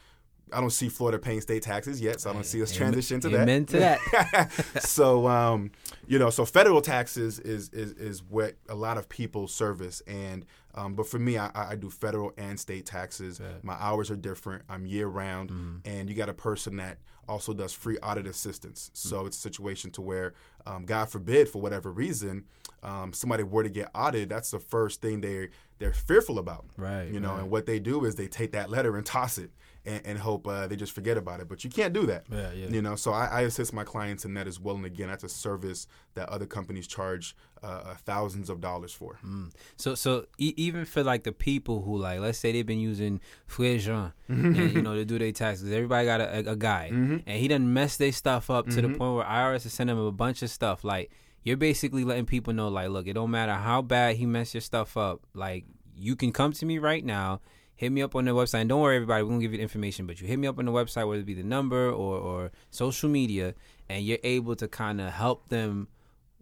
I 0.52 0.62
don't 0.62 0.72
see 0.72 0.90
Florida 0.90 1.20
paying 1.20 1.42
state 1.42 1.64
taxes 1.64 2.00
yet, 2.02 2.22
so 2.22 2.30
I 2.30 2.34
don't 2.34 2.46
see 2.46 2.62
us 2.62 2.74
transition 2.74 3.20
to 3.22 3.30
that. 3.30 3.42
amen 3.42 3.66
to 3.68 3.80
that. 3.80 4.52
so 4.82 5.28
um, 5.28 5.72
you 6.08 6.20
know, 6.20 6.30
so 6.30 6.46
federal 6.46 6.82
taxes 6.82 7.40
is 7.40 7.70
is 7.70 7.92
is 7.94 8.24
what 8.24 8.56
a 8.70 8.76
lot 8.76 8.98
of 8.98 9.10
people 9.10 9.48
service, 9.48 10.02
and 10.08 10.46
um, 10.77 10.93
but 10.93 11.07
for 11.07 11.19
me, 11.19 11.38
I, 11.38 11.50
I 11.53 11.75
do 11.75 11.89
federal 11.89 12.31
and 12.38 12.57
state 12.60 12.86
taxes. 12.86 13.39
My 13.63 13.74
hours 13.74 14.10
are 14.12 14.15
different. 14.15 14.63
I'm 14.69 14.86
year 14.86 15.07
round, 15.07 15.50
and 15.86 16.07
you 16.10 16.15
got 16.15 16.29
a 16.29 16.34
person 16.34 16.77
that 16.77 17.00
also 17.27 17.53
does 17.53 17.74
free 17.74 17.98
audit 17.98 18.25
assistance. 18.27 18.89
So 18.93 19.25
it's 19.25 19.38
a 19.38 19.41
situation 19.41 19.91
to 19.91 20.01
where, 20.01 20.34
um, 20.65 20.86
God 20.86 21.10
forbid, 21.10 21.50
for 21.50 21.62
whatever 21.62 21.91
reason, 21.91 22.46
um, 22.84 23.12
somebody 23.12 23.43
were 23.43 23.63
to 23.63 23.69
get 23.69 23.89
audited. 23.93 24.29
That's 24.29 24.51
the 24.51 24.60
first 24.60 25.01
thing 25.01 25.19
they 25.22 25.50
they're 25.79 25.93
fearful 25.93 26.39
about. 26.39 26.65
Right, 26.77 27.07
You 27.12 27.19
know, 27.19 27.31
right. 27.34 27.41
and 27.41 27.51
what 27.51 27.65
they 27.65 27.79
do 27.79 28.05
is 28.05 28.15
they 28.15 28.27
take 28.27 28.51
that 28.53 28.69
letter 28.69 28.96
and 28.98 29.05
toss 29.05 29.38
it. 29.38 29.51
And, 29.88 30.01
and 30.06 30.20
hope 30.20 30.46
uh, 30.46 30.67
they 30.67 30.75
just 30.75 30.91
forget 30.91 31.17
about 31.17 31.39
it, 31.39 31.48
but 31.48 31.63
you 31.63 31.70
can't 31.70 31.94
do 31.94 32.06
that. 32.08 32.25
Yeah, 32.29 32.51
yeah. 32.51 32.67
You 32.67 32.82
know, 32.82 32.96
so 32.98 33.13
I, 33.13 33.25
I 33.27 33.41
assist 33.44 33.72
my 33.72 33.86
clients 33.86 34.25
in 34.25 34.34
that 34.34 34.46
as 34.46 34.60
well. 34.60 34.75
And 34.75 34.86
again, 34.86 35.08
that's 35.08 35.24
a 35.24 35.29
service 35.29 35.88
that 36.15 36.27
other 36.27 36.46
companies 36.46 36.88
charge 36.88 37.36
uh, 37.63 37.67
uh, 37.67 37.96
thousands 38.03 38.50
of 38.50 38.60
dollars 38.60 38.91
for. 38.91 39.17
Mm. 39.25 39.53
So 39.77 39.96
so 39.96 40.25
e- 40.38 40.53
even 40.58 40.84
for 40.84 41.03
like 41.03 41.24
the 41.24 41.32
people 41.32 41.84
who 41.84 41.98
like 41.98 42.20
let's 42.20 42.38
say 42.38 42.51
they've 42.51 42.65
been 42.65 42.82
using 42.82 43.22
Fouet 43.48 43.79
Jean 43.79 44.12
Mm-hmm. 44.29 44.46
and 44.60 44.74
you 44.74 44.82
know 44.82 44.94
to 44.96 45.06
do 45.06 45.17
their 45.17 45.32
taxes. 45.32 45.72
Everybody 45.72 46.06
got 46.06 46.20
a, 46.20 46.50
a, 46.50 46.51
a 46.51 46.56
guy 46.58 46.88
and 46.91 47.24
he 47.25 47.48
done 47.48 47.72
mess 47.74 47.96
their 47.96 48.12
stuff 48.12 48.50
up 48.50 48.67
to 48.67 48.82
the 48.82 48.89
Mm-hmm. 48.89 48.98
point 48.98 49.15
where 49.15 49.25
IRS 49.25 49.65
is 49.65 49.72
sending 49.74 49.96
him 49.96 50.03
a 50.03 50.12
bunch 50.12 50.41
of 50.44 50.50
stuff. 50.50 50.84
Like 50.84 51.12
you're 51.44 51.56
basically 51.56 52.03
letting 52.03 52.25
people 52.25 52.51
know 52.53 52.67
like 52.67 52.89
look, 52.89 53.08
it 53.08 53.13
don't 53.13 53.32
matter 53.32 53.53
how 53.53 53.82
bad 53.82 54.17
he 54.17 54.25
messed 54.25 54.53
your 54.53 54.60
stuff 54.62 54.98
up. 54.98 55.22
Like 55.34 55.63
you 55.96 56.17
can 56.17 56.34
come 56.34 56.51
to 56.51 56.65
me 56.65 56.77
right 56.77 57.06
now. 57.06 57.39
Hit 57.77 57.91
me 57.91 58.01
up 58.01 58.15
on 58.15 58.25
the 58.25 58.31
website. 58.31 58.62
And 58.62 58.69
don't 58.69 58.81
worry, 58.81 58.96
everybody. 58.98 59.24
We're 59.24 59.29
gonna 59.29 59.41
give 59.41 59.51
you 59.53 59.57
the 59.60 59.63
information, 59.63 60.05
but 60.07 60.19
you 60.19 60.27
hit 60.27 60.38
me 60.38 60.48
up 60.48 60.57
on 60.60 60.65
the 60.65 60.72
website, 60.72 61.07
whether 61.07 61.22
it 61.22 61.25
be 61.25 61.34
the 61.36 61.43
number 61.43 61.89
or, 61.89 62.17
or 62.17 62.51
social 62.72 63.07
media, 63.10 63.53
and 63.88 64.03
you're 64.03 64.17
able 64.24 64.55
to 64.57 64.67
kind 64.67 65.00
of 65.00 65.12
help 65.13 65.50
them 65.50 65.88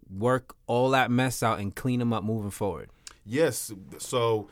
work 0.10 0.56
all 0.68 0.90
that 0.92 1.12
mess 1.12 1.44
out 1.44 1.60
and 1.60 1.76
clean 1.76 2.00
them 2.00 2.14
up 2.14 2.24
moving 2.24 2.52
forward. 2.52 2.90
Yes, 3.26 3.72
so 3.98 4.50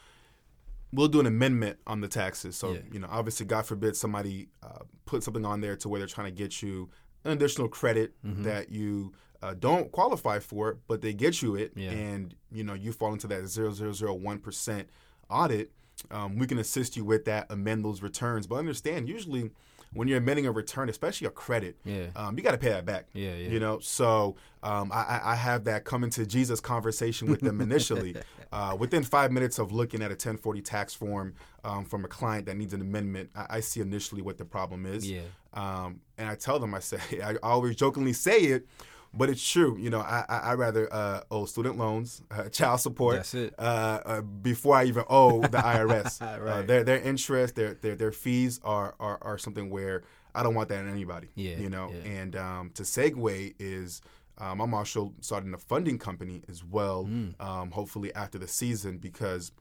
we'll 0.91 1.07
do 1.07 1.19
an 1.19 1.25
amendment 1.25 1.77
on 1.87 2.01
the 2.01 2.07
taxes. 2.07 2.55
So 2.57 2.73
Yeah. 2.73 2.79
you 2.91 2.99
know, 2.99 3.07
obviously, 3.09 3.45
God 3.45 3.65
forbid 3.65 3.95
somebody 3.95 4.49
uh, 4.61 4.79
put 5.05 5.23
something 5.23 5.45
on 5.45 5.61
there 5.61 5.75
to 5.77 5.89
where 5.89 5.99
they're 5.99 6.07
trying 6.07 6.27
to 6.27 6.37
get 6.37 6.61
you 6.61 6.89
an 7.23 7.31
additional 7.31 7.67
credit 7.69 8.13
Mm-hmm. 8.25 8.43
that 8.43 8.71
you 8.71 9.13
uh, 9.41 9.53
don't 9.53 9.91
qualify 9.91 10.39
for, 10.39 10.79
but 10.87 11.01
they 11.01 11.13
get 11.13 11.41
you 11.41 11.55
it, 11.55 11.73
Yeah. 11.75 11.91
and 11.91 12.35
you 12.51 12.63
know 12.63 12.73
you 12.73 12.91
fall 12.91 13.13
into 13.13 13.27
that 13.27 13.45
zero 13.47 13.71
zero 13.73 13.93
zero 13.93 14.13
one 14.13 14.39
percent 14.39 14.89
audit. 15.29 15.71
Um, 16.11 16.37
we 16.37 16.47
can 16.47 16.57
assist 16.59 16.97
you 16.97 17.05
with 17.05 17.25
that, 17.25 17.47
amend 17.49 17.85
those 17.85 18.01
returns. 18.01 18.47
But 18.47 18.55
understand, 18.55 19.07
usually 19.07 19.51
when 19.93 20.07
you're 20.07 20.17
amending 20.17 20.47
a 20.47 20.51
return, 20.51 20.89
especially 20.89 21.27
a 21.27 21.31
credit, 21.31 21.77
Yeah. 21.85 22.07
um, 22.15 22.35
you 22.37 22.43
got 22.43 22.51
to 22.51 22.57
pay 22.57 22.69
that 22.69 22.85
back. 22.85 23.05
Yeah, 23.13 23.35
yeah. 23.35 23.49
You 23.49 23.59
know, 23.59 23.79
so 23.79 24.35
um, 24.63 24.91
I, 24.91 25.21
I- 25.23 25.35
have 25.35 25.65
that 25.65 25.83
coming 25.85 26.09
to 26.11 26.25
Jesus 26.25 26.59
conversation 26.59 27.29
with 27.29 27.41
them 27.41 27.61
initially. 27.61 28.15
uh, 28.51 28.75
within 28.79 29.03
five 29.03 29.31
minutes 29.31 29.59
of 29.59 29.71
looking 29.71 30.01
at 30.01 30.07
a 30.09 30.15
1040 30.15 30.61
tax 30.61 30.93
form 30.95 31.35
um, 31.63 31.85
from 31.85 32.05
a 32.05 32.07
client 32.07 32.47
that 32.47 32.57
needs 32.57 32.73
an 32.73 32.81
amendment, 32.81 33.29
I, 33.35 33.45
I 33.49 33.59
see 33.59 33.81
initially 33.81 34.21
what 34.23 34.37
the 34.39 34.45
problem 34.45 34.85
is. 34.87 35.09
Yeah. 35.09 35.21
Um, 35.53 36.01
and 36.17 36.27
I 36.27 36.35
tell 36.35 36.57
them, 36.59 36.73
I 36.73 36.79
say, 36.79 36.97
I 37.23 37.35
always 37.43 37.75
jokingly 37.75 38.13
say 38.13 38.39
it, 38.39 38.67
but 39.13 39.29
it's 39.29 39.47
true. 39.47 39.77
You 39.77 39.89
know, 39.89 39.99
I, 39.99 40.25
I, 40.27 40.37
I 40.37 40.53
rather 40.55 40.91
uh, 40.93 41.21
owe 41.31 41.45
student 41.45 41.77
loans, 41.77 42.21
uh, 42.31 42.49
child 42.49 42.79
support, 42.81 43.17
That's 43.17 43.33
it. 43.33 43.53
Uh, 43.57 43.99
uh, 44.05 44.21
before 44.21 44.75
I 44.75 44.85
even 44.85 45.03
owe 45.09 45.41
the 45.41 45.57
IRS. 45.73 46.21
uh, 46.21 46.41
Right. 46.41 46.67
their 46.67 46.83
their 46.83 46.99
interest, 46.99 47.55
their 47.55 47.73
their 47.75 47.95
their 47.95 48.11
fees 48.11 48.59
are, 48.63 48.95
are 48.99 49.17
are 49.21 49.37
something 49.37 49.69
where 49.69 50.03
I 50.35 50.41
don't 50.43 50.55
want 50.55 50.69
that 50.69 50.79
in 50.79 50.89
anybody. 50.89 51.27
Yeah, 51.35 51.57
You 51.57 51.69
know, 51.69 51.91
yeah. 51.93 52.11
and 52.11 52.35
um, 52.35 52.71
to 52.75 52.83
segue 52.83 53.53
is. 53.59 54.01
Um, 54.39 54.61
I'm 54.61 54.73
also 54.73 55.13
starting 55.21 55.53
a 55.53 55.59
funding 55.59 55.99
company 55.99 56.41
as 56.49 56.63
well. 56.63 57.05
Mm. 57.05 57.39
Um, 57.39 57.69
hopefully 57.69 58.11
after 58.15 58.39
the 58.39 58.47
season, 58.47 58.97
because 58.97 59.51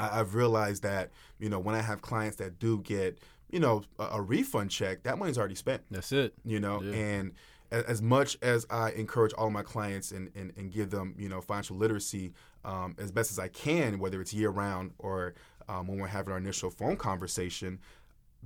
I, 0.00 0.20
I've 0.20 0.34
realized 0.34 0.82
that 0.82 1.10
you 1.38 1.48
know 1.50 1.58
when 1.58 1.74
I 1.74 1.82
have 1.82 2.00
clients 2.00 2.36
that 2.38 2.58
do 2.58 2.80
get 2.80 3.18
you 3.50 3.60
know 3.60 3.82
a, 3.98 4.04
a 4.12 4.20
refund 4.22 4.70
check, 4.70 5.02
that 5.02 5.18
money's 5.18 5.36
already 5.36 5.56
spent 5.56 5.82
That's 5.90 6.10
it. 6.10 6.32
you 6.42 6.58
know 6.58 6.80
Yeah. 6.82 6.94
and 6.94 7.32
as 7.72 8.00
much 8.02 8.36
as 8.42 8.66
i 8.70 8.90
encourage 8.92 9.32
all 9.34 9.50
my 9.50 9.62
clients 9.62 10.12
and, 10.12 10.30
and, 10.34 10.52
and 10.56 10.70
give 10.72 10.90
them 10.90 11.14
you 11.18 11.28
know 11.28 11.40
financial 11.40 11.76
literacy 11.76 12.32
um, 12.64 12.94
as 12.98 13.10
best 13.10 13.30
as 13.30 13.38
i 13.38 13.48
can 13.48 13.98
whether 13.98 14.20
it's 14.20 14.32
year 14.34 14.50
round 14.50 14.92
or 14.98 15.34
um, 15.68 15.86
when 15.88 15.98
we're 15.98 16.06
having 16.06 16.32
our 16.32 16.38
initial 16.38 16.70
phone 16.70 16.96
conversation 16.96 17.78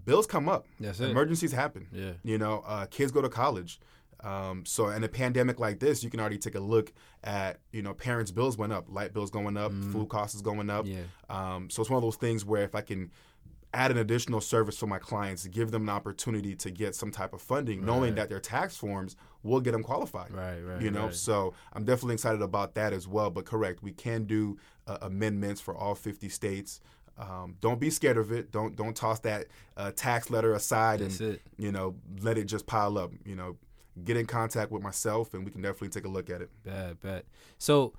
bills 0.05 0.27
come 0.27 0.49
up 0.49 0.67
That's 0.81 1.01
it. 1.01 1.11
emergencies 1.11 1.53
happen 1.53 1.87
Yeah. 1.93 2.13
you 2.23 2.39
know 2.39 2.63
uh, 2.67 2.87
kids 2.87 3.11
go 3.13 3.21
to 3.23 3.29
college 3.29 3.81
um, 4.25 4.65
so 4.65 4.89
in 4.89 5.05
a 5.05 5.09
pandemic 5.09 5.59
like 5.61 5.79
this 5.79 6.03
you 6.03 6.09
can 6.11 6.21
already 6.21 6.39
take 6.39 6.55
a 6.55 6.61
look 6.61 6.93
at 7.23 7.59
you 7.73 7.83
know 7.83 7.93
parents 7.95 8.31
bills 8.31 8.57
went 8.57 8.73
up 8.73 8.87
light 8.89 9.13
bills 9.13 9.31
going 9.31 9.57
up 9.59 9.73
food 9.93 10.09
costs 10.09 10.35
is 10.35 10.43
going 10.43 10.71
up. 10.71 10.87
Yeah. 10.87 11.01
um, 11.29 11.69
so 11.69 11.83
it's 11.83 11.91
one 11.91 11.99
of 11.99 12.03
those 12.03 12.17
things 12.17 12.45
where 12.45 12.63
if 12.63 12.75
I 12.75 12.81
can 12.81 13.11
add 13.77 13.91
an 13.91 13.99
additional 13.99 14.41
service 14.41 14.79
for 14.79 14.87
my 14.87 14.99
clients, 14.99 15.47
give 15.47 15.71
them 15.71 15.83
an 15.83 15.89
opportunity 15.91 16.55
to 16.57 16.71
get 16.71 16.95
some 16.95 17.11
type 17.11 17.35
of 17.35 17.43
funding, 17.43 17.85
knowing 17.85 18.15
that 18.15 18.31
their 18.31 18.41
tax 18.41 18.77
forms 18.77 19.17
will 19.43 19.61
get 19.61 19.73
them 19.73 19.83
qualified. 19.83 20.33
Right, 20.33 20.61
right, 20.61 20.81
You 20.81 20.91
know, 20.91 21.07
right. 21.07 21.15
so 21.15 21.53
I'm 21.75 21.85
definitely 21.85 22.15
excited 22.15 22.41
about 22.41 22.75
that 22.75 22.93
as 22.93 23.07
well. 23.07 23.31
But 23.31 23.45
correct, 23.45 23.83
we 23.83 23.93
can 23.93 24.25
do 24.25 24.57
uh, 24.87 24.99
amendments 25.03 25.61
for 25.61 25.77
all 25.77 25.95
50 25.95 26.29
states. 26.31 26.81
Um, 27.19 27.57
don't 27.61 27.79
be 27.79 27.91
scared 27.91 28.17
of 28.17 28.33
it. 28.33 28.51
Don't 28.51 28.77
don't 28.77 28.95
toss 28.97 29.21
that 29.21 29.47
uh, 29.77 29.91
tax 29.95 30.31
letter 30.31 30.55
aside 30.55 31.01
That's 31.01 31.21
and 31.21 31.35
it. 31.35 31.43
you 31.57 31.73
know 31.73 31.95
let 32.21 32.37
it 32.37 32.45
just 32.45 32.67
pile 32.67 32.99
up. 32.99 33.11
You 33.25 33.37
know, 33.37 33.57
get 34.05 34.17
in 34.17 34.27
contact 34.27 34.71
with 34.71 34.83
myself 34.83 35.33
and 35.35 35.45
we 35.45 35.51
can 35.51 35.63
definitely 35.63 35.89
take 35.89 36.05
a 36.05 36.09
look 36.09 36.29
at 36.29 36.43
it. 36.43 36.51
Bad, 36.63 37.01
bad. 37.01 37.23
So, 37.59 37.95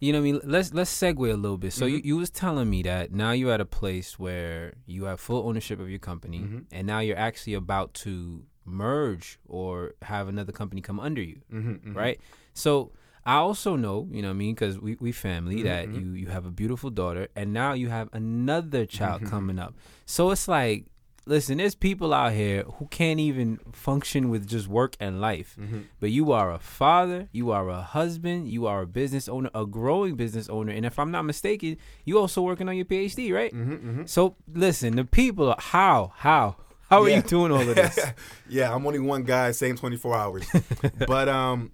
you 0.00 0.12
know, 0.12 0.20
what 0.20 0.28
I 0.28 0.32
mean, 0.32 0.40
let's 0.44 0.72
let's 0.72 0.92
segue 1.00 1.18
a 1.32 1.36
little 1.36 1.58
bit. 1.58 1.72
So 1.72 1.84
Mm-hmm. 1.84 1.94
you, 1.96 2.00
you 2.04 2.16
was 2.16 2.30
telling 2.30 2.68
me 2.70 2.82
that 2.82 3.12
now 3.12 3.32
you're 3.32 3.52
at 3.52 3.60
a 3.60 3.64
place 3.66 4.18
where 4.18 4.74
you 4.86 5.04
have 5.04 5.18
full 5.20 5.46
ownership 5.48 5.80
of 5.80 5.88
your 5.90 5.98
company, 5.98 6.40
Mm-hmm. 6.40 6.58
and 6.72 6.86
now 6.86 7.00
you're 7.00 7.18
actually 7.18 7.54
about 7.54 7.94
to 8.04 8.44
merge 8.64 9.38
or 9.48 9.94
have 10.02 10.28
another 10.28 10.52
company 10.52 10.80
come 10.80 11.00
under 11.00 11.22
you, 11.22 11.40
Mm-hmm, 11.52 11.94
right? 11.94 12.18
So. 12.54 12.92
I 13.26 13.34
also 13.34 13.76
know, 13.76 14.08
you 14.10 14.22
know 14.22 14.28
what 14.28 14.34
I 14.34 14.38
mean, 14.38 14.54
because 14.54 14.78
we, 14.80 14.96
we 15.00 15.12
family, 15.12 15.56
Mm-hmm, 15.56 15.64
that 15.64 15.92
you, 15.92 16.12
you 16.12 16.28
have 16.28 16.46
a 16.46 16.50
beautiful 16.50 16.88
daughter, 16.88 17.28
and 17.36 17.52
now 17.52 17.74
you 17.74 17.90
have 17.90 18.08
another 18.14 18.86
child 18.86 19.20
Mm-hmm. 19.20 19.28
coming 19.28 19.58
up. 19.58 19.74
So 20.06 20.30
it's 20.30 20.48
like, 20.48 20.86
listen, 21.28 21.58
there's 21.58 21.74
people 21.74 22.12
out 22.14 22.32
here 22.32 22.62
who 22.64 22.86
can't 22.86 23.20
even 23.20 23.58
function 23.72 24.30
with 24.30 24.48
just 24.48 24.66
work 24.66 24.96
and 24.98 25.20
life. 25.20 25.56
Mm-hmm. 25.60 25.82
But 26.00 26.10
you 26.10 26.32
are 26.32 26.50
a 26.52 26.58
father, 26.58 27.28
you 27.32 27.50
are 27.50 27.68
a 27.68 27.82
husband, 27.82 28.48
you 28.48 28.66
are 28.66 28.82
a 28.82 28.86
business 28.86 29.28
owner, 29.28 29.50
a 29.54 29.66
growing 29.66 30.16
business 30.16 30.48
owner, 30.48 30.72
and 30.72 30.84
if 30.86 30.98
I'm 30.98 31.10
not 31.10 31.22
mistaken, 31.22 31.76
you 32.04 32.18
also 32.18 32.42
working 32.42 32.68
on 32.68 32.76
your 32.76 32.86
PhD, 32.86 33.32
right? 33.32 33.52
Mm-hmm, 33.52 34.06
So 34.06 34.36
listen, 34.52 34.96
the 34.96 35.04
people, 35.04 35.50
are, 35.50 35.56
how, 35.58 36.12
how, 36.16 36.56
how 36.88 37.02
are 37.02 37.08
you 37.08 37.22
doing 37.22 37.52
all 37.52 37.60
of 37.60 37.74
this? 37.74 37.98
yeah, 38.48 38.74
I'm 38.74 38.86
only 38.86 38.98
one 38.98 39.22
guy, 39.22 39.50
same 39.52 39.76
24 39.76 40.16
hours. 40.16 40.46
but 41.06 41.28
um, 41.28 41.70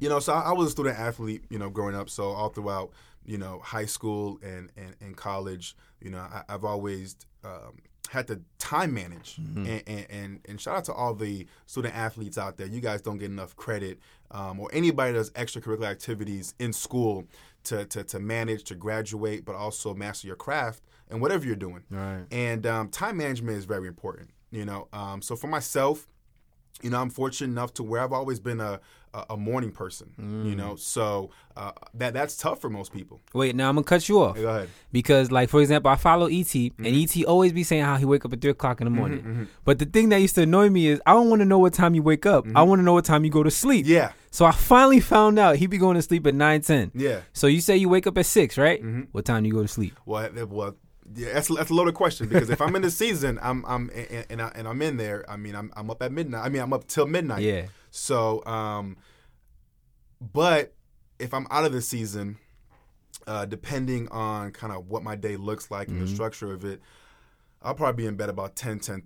you 0.00 0.08
know, 0.08 0.18
so 0.18 0.32
I, 0.32 0.50
I 0.50 0.52
was 0.52 0.68
a 0.68 0.70
student 0.72 0.98
athlete, 0.98 1.44
you 1.48 1.58
know, 1.58 1.70
growing 1.70 1.94
up. 1.94 2.10
So 2.10 2.24
all 2.24 2.48
throughout, 2.48 2.90
you 3.24 3.38
know, 3.38 3.60
high 3.62 3.86
school 3.86 4.40
and 4.42 4.70
and, 4.76 4.96
and 5.00 5.16
college, 5.16 5.76
you 6.00 6.10
know, 6.10 6.18
I, 6.18 6.42
I've 6.48 6.64
always 6.64 7.14
um, 7.44 7.78
had 8.12 8.26
to 8.28 8.40
time 8.58 8.92
manage. 8.92 9.38
And, 9.38 9.82
and, 9.86 10.06
and 10.10 10.40
and 10.44 10.60
shout 10.60 10.76
out 10.76 10.84
to 10.84 10.92
all 10.92 11.14
the 11.14 11.46
student 11.66 11.96
athletes 11.96 12.36
out 12.36 12.58
there. 12.58 12.66
You 12.66 12.80
guys 12.80 13.00
don't 13.00 13.16
get 13.16 13.30
enough 13.30 13.56
credit, 13.56 13.98
um, 14.30 14.60
or 14.60 14.68
anybody 14.72 15.12
that 15.12 15.18
does 15.18 15.30
extracurricular 15.30 15.86
activities 15.86 16.54
in 16.58 16.72
school 16.74 17.24
to, 17.64 17.86
to 17.86 18.04
to 18.04 18.20
manage, 18.20 18.64
to 18.64 18.74
graduate, 18.74 19.44
but 19.46 19.54
also 19.54 19.94
master 19.94 20.26
your 20.26 20.36
craft 20.36 20.82
and 21.10 21.22
whatever 21.22 21.46
you're 21.46 21.56
doing. 21.56 21.84
Right. 21.90 22.24
And 22.30 22.66
um, 22.66 22.88
time 22.90 23.16
management 23.16 23.56
is 23.56 23.64
very 23.64 23.88
important. 23.88 24.28
You 24.50 24.66
know, 24.66 24.88
um, 24.92 25.22
so 25.22 25.34
for 25.34 25.46
myself, 25.46 26.06
you 26.82 26.90
know, 26.90 27.00
I'm 27.00 27.10
fortunate 27.10 27.48
enough 27.52 27.74
to 27.74 27.82
where 27.82 28.00
I've 28.02 28.12
always 28.12 28.40
been 28.40 28.60
a 28.60 28.80
a, 29.28 29.36
morning 29.36 29.72
person. 29.72 30.10
Mm. 30.18 30.46
You 30.48 30.56
know, 30.56 30.74
so 30.74 31.28
uh, 31.54 31.72
that 31.92 32.14
that's 32.14 32.34
tough 32.34 32.62
for 32.62 32.70
most 32.70 32.94
people. 32.94 33.20
Wait, 33.34 33.54
now 33.54 33.68
I'm 33.68 33.74
gonna 33.74 33.84
cut 33.84 34.08
you 34.08 34.22
off 34.22 34.36
Go 34.36 34.48
ahead. 34.48 34.70
because, 34.90 35.30
like, 35.30 35.50
for 35.50 35.60
example, 35.60 35.90
I 35.90 35.96
follow 35.96 36.26
ET, 36.28 36.32
Mm-hmm. 36.46 36.86
and 36.86 36.96
ET 36.96 37.24
always 37.26 37.52
be 37.52 37.62
saying 37.62 37.84
how 37.84 37.96
he 37.96 38.06
wake 38.06 38.24
up 38.24 38.32
at 38.32 38.40
three 38.40 38.52
o'clock 38.52 38.80
in 38.80 38.86
the 38.86 38.90
morning. 38.90 39.48
But 39.66 39.78
the 39.78 39.84
thing 39.84 40.08
that 40.08 40.16
used 40.22 40.34
to 40.36 40.42
annoy 40.42 40.70
me 40.70 40.86
is 40.86 40.98
I 41.04 41.12
don't 41.12 41.28
want 41.28 41.40
to 41.40 41.44
know 41.44 41.58
what 41.58 41.74
time 41.74 41.94
you 41.94 42.02
wake 42.02 42.24
up. 42.24 42.46
I 42.54 42.62
want 42.62 42.78
to 42.78 42.82
know 42.82 42.94
what 42.94 43.04
time 43.04 43.22
you 43.26 43.30
go 43.30 43.42
to 43.42 43.50
sleep. 43.50 43.84
Mm-hmm. 43.84 43.92
Yeah, 43.94 44.12
So 44.30 44.46
I 44.46 44.52
finally 44.52 45.00
found 45.00 45.38
out 45.38 45.56
he 45.56 45.66
be 45.66 45.76
going 45.76 45.96
to 45.96 46.02
sleep 46.02 46.26
at 46.26 46.34
nine 46.34 46.62
ten. 46.62 46.90
yeah. 46.94 47.20
So 47.34 47.48
you 47.48 47.60
say 47.60 47.76
you 47.76 47.90
wake 47.90 48.06
up 48.06 48.16
at 48.16 48.24
six, 48.24 48.56
right? 48.56 48.80
Mm-hmm. 48.82 49.02
What 49.12 49.26
time 49.26 49.42
do 49.42 49.48
you 49.48 49.54
go 49.54 49.60
to 49.62 49.68
sleep? 49.68 49.94
Well, 50.06 50.30
well, 50.48 50.74
yeah, 51.14 51.34
that's 51.34 51.48
that's 51.48 51.70
a 51.70 51.74
loaded 51.74 51.94
question 51.94 52.28
because 52.28 52.50
if 52.50 52.60
I'm 52.60 52.74
in 52.76 52.82
the 52.82 52.90
season, 52.90 53.38
I'm 53.42 53.64
I'm 53.66 53.90
and, 53.94 54.26
and, 54.30 54.42
I, 54.42 54.52
and 54.54 54.68
I'm 54.68 54.80
in 54.82 54.96
there. 54.96 55.24
I 55.30 55.36
mean, 55.36 55.54
I'm 55.54 55.72
I'm 55.76 55.90
up 55.90 56.02
at 56.02 56.12
midnight. 56.12 56.44
I 56.44 56.48
mean, 56.48 56.62
I'm 56.62 56.72
up 56.72 56.86
till 56.86 57.06
midnight. 57.06 57.42
Yeah. 57.42 57.66
So, 57.90 58.44
um, 58.46 58.96
but 60.20 60.74
if 61.18 61.34
I'm 61.34 61.46
out 61.50 61.64
of 61.64 61.72
the 61.72 61.80
season, 61.80 62.38
uh, 63.26 63.44
depending 63.44 64.08
on 64.08 64.50
kind 64.52 64.72
of 64.72 64.88
what 64.88 65.02
my 65.02 65.16
day 65.16 65.36
looks 65.36 65.70
like 65.70 65.88
and 65.88 66.00
the 66.00 66.08
structure 66.08 66.52
of 66.52 66.64
it, 66.64 66.80
I'll 67.62 67.74
probably 67.74 68.04
be 68.04 68.08
in 68.08 68.16
bed 68.16 68.28
about 68.28 68.56
10, 68.56 68.80
10 68.80 69.02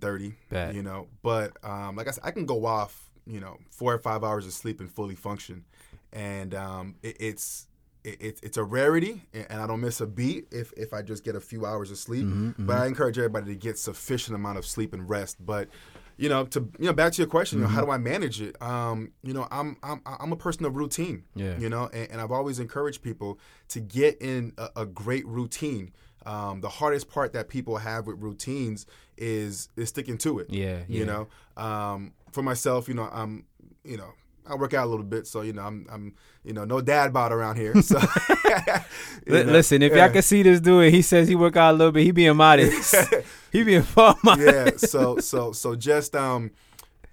Bet. 0.49 0.73
you 0.73 0.81
know. 0.81 1.07
But 1.21 1.57
um, 1.63 1.95
like 1.95 2.07
I 2.07 2.11
said, 2.11 2.23
I 2.25 2.31
can 2.31 2.45
go 2.45 2.65
off, 2.65 3.09
you 3.25 3.39
know, 3.39 3.57
four 3.69 3.93
or 3.93 3.99
five 3.99 4.23
hours 4.23 4.45
of 4.45 4.53
sleep 4.53 4.79
and 4.79 4.91
fully 4.91 5.15
function. 5.15 5.65
And 6.11 6.55
um, 6.55 6.95
it, 7.03 7.17
it's 7.19 7.67
it, 8.07 8.21
it, 8.21 8.39
it's 8.41 8.57
a 8.57 8.63
rarity, 8.63 9.23
and 9.33 9.61
I 9.61 9.67
don't 9.67 9.81
miss 9.81 9.99
a 9.99 10.07
beat 10.07 10.47
if, 10.51 10.71
if 10.77 10.93
I 10.93 11.01
just 11.01 11.23
get 11.25 11.35
a 11.35 11.41
few 11.41 11.65
hours 11.65 11.91
of 11.91 11.97
sleep. 11.97 12.25
But 12.57 12.77
I 12.77 12.85
encourage 12.87 13.17
everybody 13.17 13.47
to 13.47 13.55
get 13.55 13.77
sufficient 13.77 14.35
amount 14.35 14.57
of 14.57 14.65
sleep 14.65 14.93
and 14.93 15.09
rest. 15.09 15.45
But 15.45 15.67
you 16.15 16.29
know, 16.29 16.45
to 16.45 16.59
you 16.79 16.85
know, 16.85 16.93
back 16.93 17.13
to 17.13 17.21
your 17.21 17.29
question, 17.29 17.59
you 17.59 17.65
know, 17.65 17.69
how 17.69 17.83
do 17.83 17.91
I 17.91 17.97
manage 17.97 18.41
it? 18.41 18.59
Um, 18.61 19.11
you 19.23 19.33
know, 19.33 19.47
I'm 19.51 19.77
I'm 19.83 20.01
I'm 20.05 20.31
a 20.31 20.37
person 20.37 20.65
of 20.65 20.75
routine. 20.75 21.25
Yeah. 21.35 21.57
You 21.59 21.69
know, 21.69 21.89
and, 21.93 22.11
and 22.11 22.21
I've 22.21 22.31
always 22.31 22.59
encouraged 22.59 23.03
people 23.03 23.39
to 23.69 23.79
get 23.79 24.21
in 24.21 24.53
a, 24.57 24.69
a 24.77 24.85
great 24.85 25.27
routine. 25.27 25.91
Um, 26.25 26.61
the 26.61 26.69
hardest 26.69 27.09
part 27.09 27.33
that 27.33 27.47
people 27.49 27.77
have 27.77 28.07
with 28.07 28.21
routines 28.21 28.85
is 29.17 29.69
is 29.75 29.89
sticking 29.89 30.17
to 30.19 30.39
it. 30.39 30.49
Yeah, 30.49 30.83
yeah. 30.87 30.99
You 30.99 31.05
know, 31.05 31.27
um, 31.55 32.13
for 32.31 32.41
myself, 32.41 32.87
you 32.87 32.93
know, 32.93 33.09
I'm, 33.11 33.45
you 33.83 33.97
know, 33.97 34.13
I 34.49 34.55
work 34.55 34.73
out 34.73 34.85
a 34.85 34.89
little 34.89 35.05
bit, 35.05 35.27
so 35.27 35.41
you 35.41 35.53
know, 35.53 35.61
I'm, 35.63 35.85
I'm, 35.91 36.13
you 36.43 36.53
know, 36.53 36.65
no 36.65 36.81
dad 36.81 37.13
bod 37.13 37.31
around 37.31 37.57
here. 37.57 37.73
So, 37.81 37.99
know, 39.27 39.41
Listen, 39.43 39.81
if 39.81 39.91
yeah. 39.93 40.05
y'all 40.05 40.13
can 40.13 40.21
see 40.21 40.43
this 40.43 40.59
dude, 40.59 40.93
he 40.93 41.01
says 41.01 41.27
he 41.27 41.35
work 41.35 41.55
out 41.57 41.71
a 41.73 41.77
little 41.77 41.91
bit. 41.91 42.03
He 42.03 42.11
being 42.11 42.35
modest. 42.35 42.95
he 43.51 43.63
being 43.63 43.81
far 43.83 44.15
modest. 44.23 44.53
yeah. 44.83 44.89
So 44.89 45.17
so 45.19 45.51
so 45.51 45.75
just 45.75 46.15
um, 46.15 46.51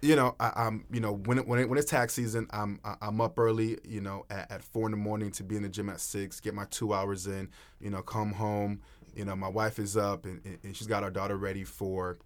you 0.03 0.17
know, 0.17 0.35
I, 0.39 0.53
I'm 0.57 0.85
you 0.93 1.01
know 1.01 1.13
when 1.13 1.39
it, 1.39 1.47
when 1.49 1.59
it, 1.61 1.69
when 1.69 1.79
it's 1.79 1.91
tax 1.91 2.15
season, 2.15 2.47
I'm 2.51 2.79
I- 2.85 2.97
I'm 3.03 3.21
up 3.21 3.39
early, 3.39 3.79
you 3.85 4.01
know, 4.01 4.25
at, 4.31 4.51
at 4.51 4.63
four 4.65 4.87
in 4.87 4.91
the 4.93 4.97
morning 4.99 5.31
to 5.33 5.43
be 5.45 5.57
in 5.57 5.63
the 5.63 5.69
gym 5.69 5.89
at 5.89 6.01
six, 6.01 6.41
get 6.41 6.55
my 6.55 6.67
two 6.71 6.93
hours 6.95 7.27
in, 7.27 7.49
you 7.81 7.91
know, 7.91 8.03
come 8.03 8.33
home, 8.33 8.81
you 9.15 9.25
know, 9.25 9.35
my 9.37 9.49
wife 9.49 9.79
is 9.79 9.97
up 9.97 10.25
and- 10.25 10.41
and 10.63 10.77
she's 10.77 10.87
got 10.87 11.03
our 11.03 11.11
daughter 11.11 11.37
ready 11.37 11.65
for. 11.65 12.19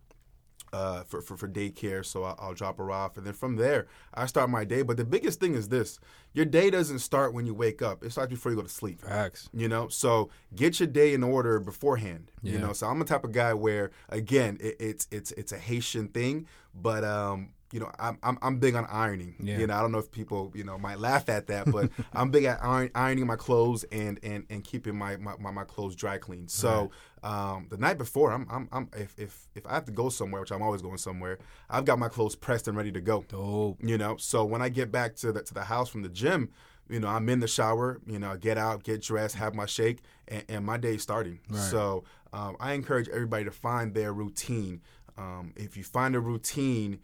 Uh, 0.70 1.02
for, 1.04 1.22
for, 1.22 1.34
for 1.36 1.48
daycare, 1.48 2.04
so 2.04 2.24
I'll, 2.24 2.36
I'll 2.38 2.54
drop 2.54 2.76
her 2.76 2.90
off, 2.90 3.16
and 3.16 3.26
then 3.26 3.32
from 3.32 3.56
there 3.56 3.86
I 4.12 4.26
start 4.26 4.50
my 4.50 4.64
day. 4.64 4.82
But 4.82 4.98
the 4.98 5.04
biggest 5.04 5.40
thing 5.40 5.54
is 5.54 5.68
this: 5.70 5.98
your 6.34 6.44
day 6.44 6.68
doesn't 6.68 6.98
start 6.98 7.32
when 7.32 7.46
you 7.46 7.54
wake 7.54 7.80
up; 7.80 8.04
it 8.04 8.10
starts 8.12 8.28
before 8.28 8.52
you 8.52 8.56
go 8.56 8.62
to 8.62 8.68
sleep. 8.68 9.00
Facts. 9.00 9.48
you 9.54 9.66
know? 9.66 9.88
So 9.88 10.28
get 10.54 10.78
your 10.78 10.86
day 10.86 11.14
in 11.14 11.22
order 11.22 11.58
beforehand 11.58 12.30
you 12.42 12.58
know? 12.58 12.72
So 12.74 12.86
i'm 12.86 12.98
the 12.98 13.04
type 13.06 13.24
of 13.24 13.32
guy 13.32 13.54
where 13.54 13.90
again 14.10 14.58
it, 14.60 14.76
it's 14.78 15.08
it's 15.10 15.32
it's 15.32 15.52
a 15.52 15.58
haitian 15.58 16.08
thing. 16.08 16.46
But 16.74 17.02
um 17.02 17.50
you 17.72 17.80
know 17.80 17.90
i'm 17.98 18.18
i'm, 18.22 18.38
I'm 18.40 18.58
big 18.58 18.74
on 18.74 18.86
ironing 18.86 19.34
Yeah. 19.40 19.58
you 19.58 19.66
know 19.66 19.74
i 19.74 19.80
don't 19.82 19.92
know 19.92 19.98
if 19.98 20.10
people 20.10 20.50
you 20.54 20.64
know 20.64 20.78
might 20.78 20.98
laugh 20.98 21.28
at 21.28 21.48
that 21.48 21.70
but 21.70 21.90
i'm 22.14 22.30
big 22.30 22.44
at 22.44 22.58
iron, 22.62 22.90
ironing 22.94 23.26
my 23.26 23.36
clothes 23.36 23.84
and 23.92 24.18
and 24.22 24.44
and 24.48 24.64
keeping 24.64 24.96
my 24.96 25.16
my, 25.18 25.34
my, 25.38 25.50
my 25.50 25.64
clothes 25.64 25.94
dry 25.94 26.18
clean 26.18 26.48
so 26.48 26.90
um 27.22 27.66
the 27.70 27.76
night 27.76 27.98
before 27.98 28.32
i'm 28.32 28.46
i'm, 28.50 28.68
I'm 28.72 28.88
if, 28.96 29.14
if 29.18 29.48
if 29.54 29.66
i 29.66 29.74
have 29.74 29.84
to 29.86 29.92
go 29.92 30.08
somewhere 30.08 30.40
which 30.40 30.50
i'm 30.52 30.62
always 30.62 30.82
going 30.82 30.98
somewhere 30.98 31.38
i've 31.68 31.84
got 31.84 31.98
my 31.98 32.08
clothes 32.08 32.36
pressed 32.36 32.68
and 32.68 32.76
ready 32.76 32.92
to 32.92 33.00
go 33.00 33.24
Dope. 33.28 33.78
you 33.82 33.98
know 33.98 34.16
so 34.16 34.44
when 34.44 34.62
i 34.62 34.68
get 34.68 34.90
back 34.90 35.14
to 35.16 35.32
the 35.32 35.42
to 35.42 35.52
the 35.54 35.64
house 35.64 35.88
from 35.88 36.02
the 36.02 36.08
gym 36.08 36.50
you 36.88 37.00
know 37.00 37.08
i'm 37.08 37.28
in 37.28 37.40
the 37.40 37.48
shower 37.48 38.00
you 38.06 38.18
know 38.18 38.34
get 38.36 38.56
out 38.56 38.82
get 38.82 39.02
dressed 39.02 39.34
have 39.34 39.54
my 39.54 39.66
shake 39.66 39.98
and, 40.28 40.44
and 40.48 40.64
my 40.64 40.78
day's 40.78 41.02
starting 41.02 41.40
Right. 41.50 41.60
so 41.60 42.04
um, 42.32 42.56
i 42.60 42.72
encourage 42.72 43.08
everybody 43.10 43.44
to 43.44 43.50
find 43.50 43.92
their 43.94 44.12
routine 44.12 44.80
um, 45.18 45.52
if 45.56 45.76
you 45.76 45.82
find 45.82 46.14
a 46.14 46.20
routine 46.20 47.00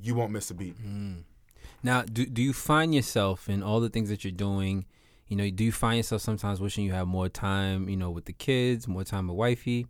you 0.00 0.14
won't 0.14 0.32
miss 0.32 0.50
a 0.50 0.54
beat 0.54 0.76
Now, 1.82 2.02
do 2.02 2.24
do 2.26 2.42
you 2.42 2.52
find 2.52 2.94
yourself 2.94 3.48
in 3.48 3.62
all 3.62 3.80
the 3.80 3.88
things 3.88 4.08
that 4.08 4.24
you're 4.24 4.32
doing? 4.32 4.86
You 5.28 5.36
know, 5.36 5.48
do 5.50 5.64
you 5.64 5.72
find 5.72 5.96
yourself 5.96 6.22
sometimes 6.22 6.60
wishing 6.60 6.84
you 6.84 6.92
had 6.92 7.06
more 7.06 7.28
time? 7.28 7.88
You 7.88 7.96
know, 7.96 8.10
with 8.10 8.26
the 8.26 8.32
kids, 8.32 8.86
more 8.86 9.04
time 9.04 9.28
with 9.28 9.36
wifey. 9.36 9.86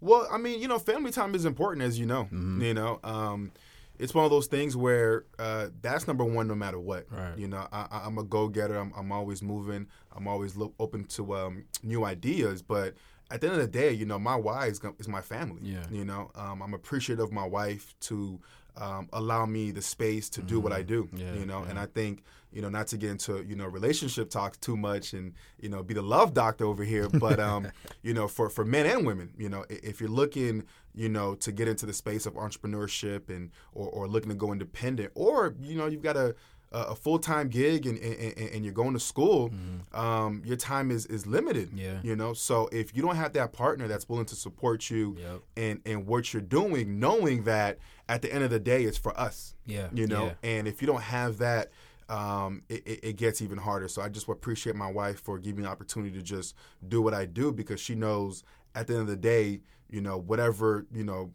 Well, 0.00 0.28
I 0.30 0.36
mean, 0.36 0.60
you 0.60 0.68
know, 0.68 0.78
family 0.78 1.10
time 1.10 1.34
is 1.34 1.46
important, 1.46 1.82
as 1.82 1.98
you 1.98 2.04
know. 2.04 2.24
Mm-hmm. 2.24 2.62
You 2.62 2.74
know, 2.74 3.00
um, 3.02 3.52
it's 3.98 4.12
one 4.12 4.24
of 4.24 4.30
those 4.30 4.46
things 4.48 4.76
where 4.76 5.24
uh, 5.38 5.68
that's 5.80 6.06
number 6.06 6.24
one, 6.24 6.46
no 6.46 6.54
matter 6.54 6.78
what. 6.78 7.06
Right. 7.10 7.38
You 7.38 7.48
know, 7.48 7.66
I, 7.72 8.02
I'm 8.04 8.18
a 8.18 8.22
go 8.22 8.48
getter. 8.48 8.76
I'm, 8.76 8.92
I'm 8.96 9.12
always 9.12 9.42
moving. 9.42 9.86
I'm 10.14 10.28
always 10.28 10.56
look, 10.56 10.74
open 10.78 11.04
to 11.04 11.34
um, 11.34 11.64
new 11.82 12.04
ideas. 12.04 12.60
But 12.60 12.94
at 13.30 13.40
the 13.40 13.46
end 13.46 13.56
of 13.56 13.62
the 13.62 13.78
day, 13.78 13.92
you 13.92 14.04
know, 14.04 14.18
my 14.18 14.36
why 14.36 14.66
is, 14.66 14.80
is 14.98 15.08
my 15.08 15.22
family. 15.22 15.60
Yeah. 15.62 15.86
You 15.90 16.04
know, 16.04 16.30
um, 16.34 16.60
I'm 16.60 16.74
appreciative 16.74 17.24
of 17.24 17.32
my 17.32 17.46
wife 17.46 17.94
to 18.00 18.40
um, 18.76 19.08
allow 19.12 19.46
me 19.46 19.70
the 19.70 19.82
space 19.82 20.28
to 20.30 20.42
do 20.42 20.60
what 20.60 20.72
I 20.72 20.82
do. 20.82 21.04
Mm-hmm. 21.04 21.16
Yeah, 21.18 21.34
you 21.34 21.46
know, 21.46 21.62
and. 21.62 21.78
I 21.78 21.86
think 21.86 22.22
you 22.52 22.62
know 22.62 22.68
not 22.68 22.86
to 22.88 22.96
get 22.96 23.10
into 23.10 23.42
you 23.44 23.56
know 23.56 23.66
relationship 23.66 24.30
talks 24.30 24.56
too 24.58 24.76
much 24.76 25.12
and 25.12 25.32
you 25.60 25.68
know 25.68 25.82
be 25.82 25.92
the 25.92 26.02
love 26.02 26.34
doctor 26.34 26.64
over 26.64 26.84
here, 26.84 27.08
but 27.08 27.40
um, 27.40 27.66
you 28.02 28.14
know 28.14 28.28
for 28.28 28.48
for 28.48 28.64
men 28.64 28.86
and 28.86 29.04
women, 29.04 29.32
you 29.36 29.48
know 29.48 29.64
if 29.68 30.00
you're 30.00 30.08
looking 30.08 30.62
you 30.94 31.08
know 31.08 31.34
to 31.34 31.50
get 31.50 31.66
into 31.66 31.84
the 31.84 31.92
space 31.92 32.26
of 32.26 32.34
entrepreneurship 32.34 33.28
and 33.28 33.50
or, 33.74 33.88
or 33.88 34.08
looking 34.08 34.28
to 34.30 34.36
go 34.36 34.52
independent, 34.52 35.10
or 35.16 35.54
you 35.60 35.76
know 35.76 35.86
you've 35.86 36.02
got 36.02 36.16
a 36.16 36.34
a 36.72 36.94
full 36.96 37.20
time 37.20 37.48
gig 37.48 37.86
and, 37.86 37.98
and, 37.98 38.36
and- 38.52 38.64
you're 38.64 38.74
going 38.74 38.94
to 38.94 38.98
school, 39.00 39.52
um, 39.92 40.42
your 40.44 40.56
time 40.56 40.90
is 40.90 41.06
is 41.06 41.26
limited. 41.26 41.68
Mm-hmm. 41.68 41.78
Yeah. 41.78 41.98
You 42.02 42.16
know, 42.16 42.32
so 42.34 42.68
if 42.72 42.96
you 42.96 43.02
don't 43.02 43.16
have 43.16 43.32
that 43.34 43.52
partner 43.52 43.86
that's 43.88 44.08
willing 44.08 44.26
to 44.26 44.34
support 44.36 44.90
you 44.90 45.16
Yep. 45.18 45.40
and 45.56 45.80
and 45.86 46.06
what 46.06 46.32
you're 46.32 46.42
doing, 46.42 46.98
knowing 46.98 47.44
that 47.44 47.78
at 48.08 48.22
the 48.22 48.32
end 48.32 48.44
of 48.44 48.50
the 48.50 48.58
day 48.60 48.84
it's 48.84 48.98
for 48.98 49.18
us 49.18 49.54
Yeah. 49.66 49.88
you 49.92 50.06
know 50.06 50.26
Yeah. 50.42 50.50
and 50.50 50.68
if 50.68 50.80
you 50.82 50.86
don't 50.86 51.02
have 51.02 51.38
that 51.38 51.70
um, 52.08 52.62
it, 52.68 52.82
it, 53.02 53.16
gets 53.16 53.40
even 53.40 53.56
harder 53.56 53.88
so 53.88 54.02
i 54.02 54.10
just 54.10 54.28
appreciate 54.28 54.76
my 54.76 54.90
wife 54.92 55.20
for 55.20 55.38
giving 55.38 55.58
me 55.58 55.62
the 55.62 55.70
opportunity 55.70 56.14
to 56.16 56.22
just 56.22 56.54
do 56.86 57.00
what 57.00 57.14
i 57.14 57.24
do 57.24 57.50
because 57.50 57.80
she 57.80 57.94
knows 57.94 58.44
at 58.74 58.86
the 58.86 58.92
end 58.92 59.02
of 59.02 59.08
the 59.08 59.16
day 59.16 59.60
you 59.88 60.02
know 60.02 60.18
whatever 60.18 60.84
you 60.92 61.02
know 61.02 61.32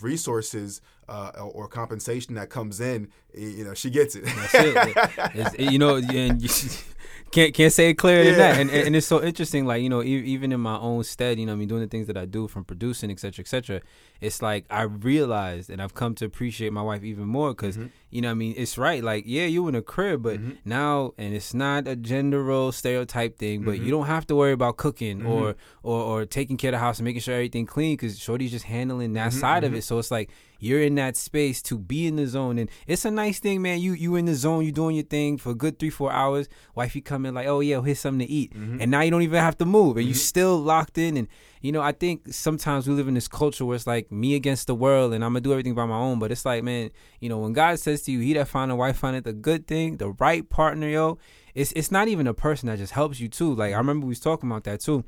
resources 0.00 0.80
uh, 1.08 1.30
or 1.40 1.66
compensation 1.66 2.34
that 2.34 2.50
comes 2.50 2.80
in 2.80 3.08
you 3.34 3.64
know 3.64 3.74
she 3.74 3.90
gets 3.90 4.14
it 4.14 4.24
That's 4.24 5.54
it. 5.54 5.60
You 5.72 5.78
know, 5.78 5.96
and 5.96 6.40
you 6.42 6.48
can't 7.30 7.54
can't 7.54 7.72
say 7.72 7.90
it 7.90 7.94
clearer 7.94 8.24
than 8.24 8.36
that. 8.36 8.56
And, 8.56 8.70
and 8.70 8.96
it's 8.96 9.06
so 9.06 9.22
interesting. 9.22 9.66
Like 9.66 9.82
you 9.82 9.88
know, 9.88 10.02
e- 10.02 10.24
even 10.24 10.52
in 10.52 10.60
my 10.60 10.78
own 10.78 11.04
stead, 11.04 11.38
you 11.38 11.46
know, 11.46 11.52
I 11.52 11.56
mean, 11.56 11.68
doing 11.68 11.82
the 11.82 11.86
things 11.88 12.06
that 12.06 12.16
I 12.16 12.24
do 12.24 12.48
from 12.48 12.64
producing, 12.64 13.10
etc., 13.10 13.32
cetera, 13.32 13.42
et 13.44 13.48
cetera. 13.48 13.80
It's 14.20 14.42
like 14.42 14.64
I 14.70 14.82
realized, 14.82 15.70
and 15.70 15.80
I've 15.80 15.94
come 15.94 16.14
to 16.16 16.24
appreciate 16.24 16.72
my 16.72 16.82
wife 16.82 17.04
even 17.04 17.24
more 17.24 17.50
because 17.50 17.76
Mm-hmm. 17.76 17.86
you 18.10 18.22
know, 18.22 18.30
I 18.30 18.34
mean, 18.34 18.54
it's 18.56 18.78
right. 18.78 19.02
Like 19.04 19.24
yeah, 19.26 19.44
you 19.44 19.68
in 19.68 19.74
a 19.74 19.82
crib, 19.82 20.22
but 20.22 20.40
now, 20.64 21.12
and 21.18 21.34
it's 21.34 21.52
not 21.54 21.86
a 21.86 21.94
gender 21.96 22.42
role 22.42 22.72
stereotype 22.72 23.38
thing, 23.38 23.62
but 23.64 23.72
Mm-hmm. 23.72 23.84
you 23.84 23.90
don't 23.90 24.06
have 24.06 24.26
to 24.28 24.34
worry 24.36 24.52
about 24.52 24.76
cooking 24.76 25.22
or 25.22 25.56
or 25.82 26.00
or 26.00 26.24
taking 26.26 26.56
care 26.56 26.70
of 26.70 26.72
the 26.74 26.78
house 26.78 26.98
and 26.98 27.04
making 27.04 27.20
sure 27.20 27.34
everything 27.34 27.66
clean 27.66 27.94
because 27.94 28.18
Shorty's 28.18 28.50
just 28.50 28.64
handling 28.66 29.12
that 29.14 29.28
Mm-hmm, 29.30 29.40
side 29.40 29.64
of 29.64 29.74
it. 29.74 29.82
So 29.84 29.98
it's 29.98 30.10
like 30.10 30.30
you're 30.58 30.82
in 30.82 30.94
that 30.96 31.16
space 31.16 31.62
to 31.62 31.78
be 31.78 32.06
in 32.06 32.16
the 32.16 32.26
zone, 32.26 32.58
and 32.58 32.68
it's 32.86 33.04
a 33.04 33.10
nice 33.10 33.38
thing, 33.38 33.62
man. 33.62 33.80
You 33.80 33.92
you 33.92 34.16
in 34.16 34.24
the 34.24 34.34
zone, 34.34 34.64
you 34.64 34.72
doing 34.72 34.96
your 34.96 35.04
thing 35.04 35.38
for 35.38 35.50
a 35.50 35.54
good 35.54 35.78
three 35.78 35.90
four 35.90 36.12
hours. 36.12 36.48
Wifey 36.74 37.00
come 37.00 37.24
in 37.26 37.34
like, 37.34 37.46
oh 37.46 37.60
yeah, 37.60 37.80
here's 37.82 38.00
something 38.00 38.26
to 38.26 38.32
eat, 38.32 38.52
Mm-hmm. 38.54 38.80
and 38.80 38.90
now 38.90 39.00
you 39.02 39.10
don't 39.10 39.22
even 39.22 39.40
have 39.40 39.56
to 39.58 39.64
move, 39.64 39.96
and 39.96 40.06
you 40.06 40.14
still 40.14 40.58
locked 40.58 40.98
in. 40.98 41.16
And 41.16 41.28
you 41.60 41.72
know, 41.72 41.80
I 41.82 41.92
think 41.92 42.32
sometimes 42.32 42.86
we 42.88 42.94
live 42.94 43.08
in 43.08 43.14
this 43.14 43.28
culture 43.28 43.64
where 43.64 43.76
it's 43.76 43.86
like 43.86 44.10
me 44.12 44.34
against 44.34 44.66
the 44.66 44.74
world, 44.74 45.12
and 45.14 45.24
I'm 45.24 45.30
gonna 45.32 45.40
do 45.40 45.52
everything 45.52 45.74
by 45.74 45.86
my 45.86 45.96
own. 45.96 46.18
But 46.18 46.32
it's 46.32 46.44
like, 46.44 46.62
man, 46.64 46.90
you 47.20 47.28
know, 47.28 47.38
when 47.38 47.52
God 47.52 47.78
says 47.78 48.02
to 48.02 48.12
you, 48.12 48.20
"He 48.20 48.32
that 48.34 48.48
find 48.48 48.70
a 48.70 48.76
wife 48.76 48.96
find 48.98 49.16
it 49.16 49.24
the 49.24 49.32
good 49.32 49.66
thing, 49.66 49.96
the 49.98 50.10
right 50.10 50.48
partner, 50.48 50.88
yo." 50.88 51.18
It's 51.54 51.72
it's 51.72 51.90
not 51.90 52.08
even 52.08 52.26
a 52.26 52.34
person 52.34 52.68
that 52.68 52.78
just 52.78 52.92
helps 52.92 53.18
you 53.20 53.28
too. 53.28 53.54
Like 53.54 53.74
I 53.74 53.78
remember 53.78 54.06
we 54.06 54.10
was 54.10 54.20
talking 54.20 54.48
about 54.50 54.64
that 54.64 54.80
too 54.80 55.04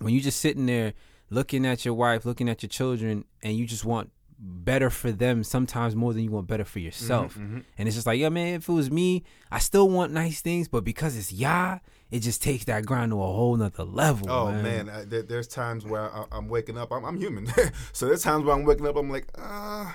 when 0.00 0.12
you 0.14 0.20
just 0.20 0.40
sitting 0.40 0.66
there 0.66 0.92
looking 1.30 1.66
at 1.66 1.84
your 1.84 1.94
wife, 1.94 2.24
looking 2.24 2.48
at 2.48 2.62
your 2.62 2.68
children, 2.68 3.24
and 3.42 3.56
you 3.56 3.66
just 3.66 3.84
want 3.84 4.10
better 4.38 4.88
for 4.90 5.10
them 5.10 5.42
sometimes 5.42 5.96
more 5.96 6.12
than 6.12 6.22
you 6.22 6.30
want 6.30 6.46
better 6.46 6.64
for 6.64 6.78
yourself. 6.78 7.34
Mm-hmm, 7.34 7.58
And 7.76 7.88
it's 7.88 7.96
just 7.96 8.06
like, 8.06 8.20
yeah, 8.20 8.28
man, 8.28 8.54
if 8.54 8.68
it 8.68 8.72
was 8.72 8.90
me, 8.90 9.24
I 9.50 9.58
still 9.58 9.88
want 9.88 10.12
nice 10.12 10.40
things, 10.40 10.68
but 10.68 10.84
because 10.84 11.16
it's 11.16 11.32
Yah, 11.32 11.78
it 12.10 12.20
just 12.20 12.42
takes 12.42 12.64
that 12.66 12.86
grind 12.86 13.10
to 13.10 13.20
a 13.20 13.26
whole 13.26 13.56
nother 13.56 13.82
level. 13.84 14.30
Oh 14.30 14.50
man, 14.52 14.62
man, 14.62 14.88
I, 14.90 15.04
there, 15.04 15.22
there's 15.22 15.48
times 15.48 15.84
where 15.84 16.02
I, 16.02 16.24
I'm 16.32 16.48
waking 16.48 16.78
up. 16.78 16.92
I'm, 16.92 17.04
I'm 17.04 17.18
human, 17.18 17.48
so 17.92 18.06
there's 18.06 18.22
times 18.22 18.44
where 18.44 18.54
I'm 18.54 18.64
waking 18.64 18.86
up. 18.86 18.96
I'm 18.96 19.10
like, 19.10 19.26
uh, 19.36 19.90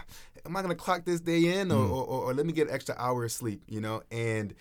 am 0.45 0.57
I 0.57 0.61
gonna 0.61 0.75
clock 0.75 1.05
this 1.05 1.21
day 1.21 1.59
in, 1.59 1.71
or, 1.71 1.75
Mm. 1.75 1.89
or, 1.89 2.03
or, 2.05 2.21
or 2.25 2.33
let 2.33 2.45
me 2.45 2.51
get 2.53 2.67
an 2.67 2.73
extra 2.73 2.95
hour 2.97 3.23
of 3.23 3.31
sleep? 3.31 3.63
You 3.67 3.79
know, 3.81 4.03
and 4.11 4.53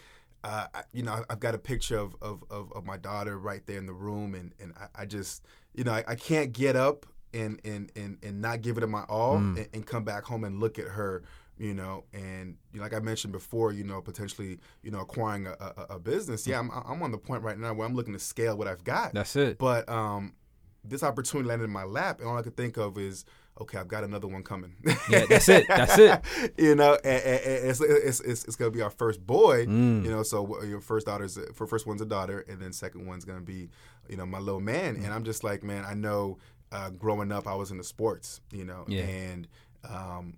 uh, 0.44 0.66
you 0.92 1.02
know, 1.02 1.24
I've 1.28 1.40
got 1.40 1.54
a 1.54 1.58
picture 1.58 1.96
of, 1.98 2.16
of, 2.22 2.42
of, 2.50 2.72
of 2.72 2.84
my 2.84 2.96
daughter 2.96 3.38
right 3.38 3.64
there 3.66 3.78
in 3.78 3.86
the 3.86 3.92
room, 3.92 4.34
and, 4.34 4.52
and 4.60 4.72
I, 4.80 5.02
I 5.02 5.06
just, 5.06 5.44
you 5.74 5.84
know, 5.84 5.92
I, 5.92 6.04
I 6.08 6.14
can't 6.16 6.52
get 6.52 6.74
up 6.74 7.06
and, 7.34 7.60
and, 7.64 7.90
and, 7.96 8.18
and 8.22 8.40
not 8.40 8.62
give 8.62 8.78
it 8.78 8.86
my 8.86 9.02
all, 9.08 9.38
Mm. 9.38 9.56
and, 9.58 9.68
and 9.74 9.86
come 9.86 10.04
back 10.04 10.24
home 10.24 10.44
and 10.44 10.60
look 10.60 10.78
at 10.78 10.86
her. 10.88 11.22
You 11.58 11.74
know, 11.74 12.04
and 12.12 12.56
you 12.72 12.78
know, 12.78 12.82
like 12.84 12.94
I 12.94 12.98
mentioned 12.98 13.32
before, 13.32 13.72
you 13.72 13.84
know, 13.84 14.00
potentially, 14.00 14.58
you 14.82 14.90
know, 14.90 15.00
acquiring 15.00 15.46
a, 15.46 15.52
a, 15.60 15.86
a 15.90 15.98
business. 15.98 16.46
Yeah, 16.46 16.58
I'm, 16.58 16.70
I'm 16.70 17.02
on 17.02 17.12
the 17.12 17.18
point 17.18 17.42
right 17.42 17.56
now 17.58 17.72
where 17.74 17.86
I'm 17.86 17.94
looking 17.94 18.14
to 18.14 18.18
scale 18.18 18.56
what 18.56 18.66
I've 18.66 18.82
got. 18.82 19.12
that's 19.14 19.36
it. 19.36 19.58
But 19.58 19.88
um, 19.88 20.32
this 20.82 21.02
opportunity 21.04 21.48
landed 21.48 21.66
in 21.66 21.70
my 21.70 21.84
lap, 21.84 22.18
and 22.20 22.28
all 22.28 22.36
I 22.38 22.42
could 22.42 22.56
think 22.56 22.78
of 22.78 22.98
is, 22.98 23.24
okay, 23.60 23.78
I've 23.78 23.86
got 23.86 24.02
another 24.02 24.26
one 24.26 24.42
coming. 24.42 24.74
Yeah, 25.08 25.26
that's 25.28 25.48
it. 25.50 25.68
That's 25.68 25.98
it. 25.98 26.54
you 26.58 26.74
know, 26.74 26.94
and, 27.04 27.22
and- 27.22 27.40
and 27.44 27.68
it's, 27.70 27.80
it's, 27.80 28.20
it's, 28.20 28.44
it's 28.46 28.56
gonna 28.56 28.70
be 28.72 28.82
our 28.82 28.90
first 28.90 29.24
boy. 29.24 29.66
Mm. 29.66 30.04
You 30.04 30.10
know, 30.10 30.22
so 30.24 30.62
your 30.64 30.80
first 30.80 31.06
daughter's 31.06 31.38
for 31.54 31.66
first 31.68 31.86
one's 31.86 32.00
a 32.00 32.06
daughter, 32.06 32.44
and 32.48 32.60
then 32.60 32.72
second 32.72 33.06
one's 33.06 33.24
gonna 33.26 33.40
be, 33.40 33.68
you 34.08 34.16
know, 34.16 34.26
my 34.26 34.38
little 34.40 34.58
man. 34.60 34.96
Mm. 34.96 35.04
And 35.04 35.12
I'm 35.14 35.22
just 35.22 35.44
like, 35.44 35.62
man, 35.62 35.84
I 35.84 35.94
know. 35.94 36.38
Uh, 36.72 36.88
growing 36.90 37.30
up, 37.30 37.46
I 37.46 37.54
was 37.54 37.70
into 37.70 37.84
sports, 37.84 38.40
you 38.50 38.64
know, 38.64 38.84
Yeah. 38.88 39.02
and 39.02 39.46
um, 39.88 40.34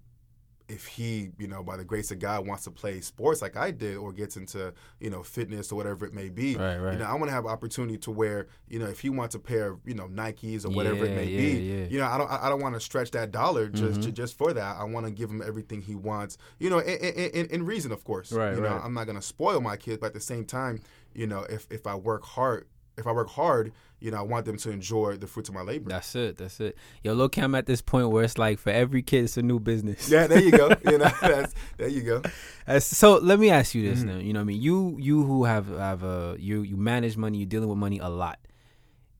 if 0.66 0.86
he, 0.86 1.28
you 1.38 1.46
know, 1.46 1.62
by 1.62 1.76
the 1.76 1.84
grace 1.84 2.10
of 2.10 2.18
God, 2.18 2.46
wants 2.46 2.64
to 2.64 2.70
play 2.70 3.00
sports 3.02 3.42
like 3.42 3.54
I 3.54 3.70
did, 3.70 3.96
or 3.98 4.12
gets 4.12 4.38
into, 4.38 4.72
you 4.98 5.10
know, 5.10 5.22
fitness 5.22 5.70
or 5.70 5.76
whatever 5.76 6.06
it 6.06 6.14
may 6.14 6.30
be, 6.30 6.56
Right, 6.56 6.78
right. 6.78 6.94
you 6.94 6.98
know, 7.00 7.04
I 7.04 7.12
want 7.12 7.26
to 7.26 7.32
have 7.32 7.44
opportunity 7.44 7.98
to 7.98 8.10
where, 8.10 8.46
you 8.66 8.78
know, 8.78 8.86
if 8.86 9.00
he 9.00 9.10
wants 9.10 9.34
a 9.34 9.38
pair 9.38 9.72
of, 9.72 9.80
you 9.84 9.92
know, 9.94 10.08
Nikes 10.08 10.64
or 10.64 10.70
whatever 10.70 11.04
it 11.04 11.14
may 11.14 11.26
yeah, 11.26 11.38
be, 11.38 11.46
yeah. 11.60 11.74
Mm-hmm. 11.84 11.92
you 11.92 12.00
know, 12.00 12.06
I 12.06 12.16
don't, 12.16 12.30
I 12.30 12.48
don't 12.48 12.62
want 12.62 12.74
to 12.76 12.80
stretch 12.80 13.10
that 13.10 13.30
dollar 13.30 13.68
just, 13.68 14.00
ju- 14.00 14.10
just 14.10 14.38
for 14.38 14.54
that. 14.54 14.76
I 14.78 14.84
want 14.84 15.04
to 15.04 15.12
give 15.12 15.28
him 15.30 15.42
everything 15.46 15.82
he 15.82 15.94
wants, 15.94 16.38
you 16.58 16.70
know, 16.70 16.78
in, 16.78 16.98
in, 16.98 17.30
in- 17.30 17.46
in 17.50 17.66
reason, 17.66 17.92
of 17.92 18.02
course. 18.04 18.32
Right, 18.32 18.54
you 18.54 18.60
know, 18.62 18.68
right. 18.70 18.82
I'm 18.82 18.94
not 18.94 19.06
gonna 19.06 19.22
spoil 19.22 19.60
my 19.60 19.76
kid, 19.76 20.00
but 20.00 20.06
at 20.06 20.14
the 20.14 20.20
same 20.20 20.46
time, 20.46 20.80
you 21.14 21.26
know, 21.26 21.42
if 21.42 21.66
if 21.70 21.86
I 21.86 21.94
work 21.94 22.24
hard, 22.24 22.66
if 22.96 23.06
I 23.06 23.12
work 23.12 23.28
hard, 23.30 23.72
you 24.00 24.10
know, 24.10 24.18
I 24.18 24.22
want 24.22 24.44
them 24.46 24.56
to 24.58 24.70
enjoy 24.70 25.16
the 25.16 25.26
fruits 25.26 25.48
of 25.48 25.54
my 25.54 25.62
labor. 25.62 25.88
That's 25.90 26.14
it. 26.14 26.36
That's 26.36 26.60
it. 26.60 26.76
Yo, 27.02 27.12
look, 27.14 27.36
I'm 27.38 27.54
at 27.54 27.66
this 27.66 27.80
point 27.80 28.10
where 28.10 28.22
it's 28.24 28.38
like 28.38 28.58
for 28.58 28.70
every 28.70 29.02
kid, 29.02 29.24
it's 29.24 29.36
a 29.36 29.42
new 29.42 29.58
business. 29.58 30.08
yeah, 30.10 30.26
there 30.26 30.40
you 30.42 30.50
go. 30.50 30.68
you 30.84 30.98
know, 30.98 31.10
that's, 31.20 31.54
there 31.78 31.88
you 31.88 32.02
go. 32.02 32.22
Uh, 32.66 32.78
so 32.80 33.16
let 33.18 33.38
me 33.40 33.50
ask 33.50 33.74
you 33.74 33.88
this 33.88 34.00
Mm-hmm. 34.00 34.08
now. 34.08 34.16
You 34.18 34.32
know, 34.32 34.40
what 34.40 34.44
I 34.44 34.46
mean, 34.46 34.60
you 34.62 34.96
you 35.00 35.22
who 35.24 35.44
have 35.44 35.68
have 35.68 36.02
a 36.02 36.36
you 36.38 36.62
you 36.62 36.76
manage 36.76 37.16
money, 37.16 37.38
you're 37.38 37.46
dealing 37.46 37.68
with 37.68 37.78
money 37.78 37.98
a 37.98 38.08
lot. 38.08 38.38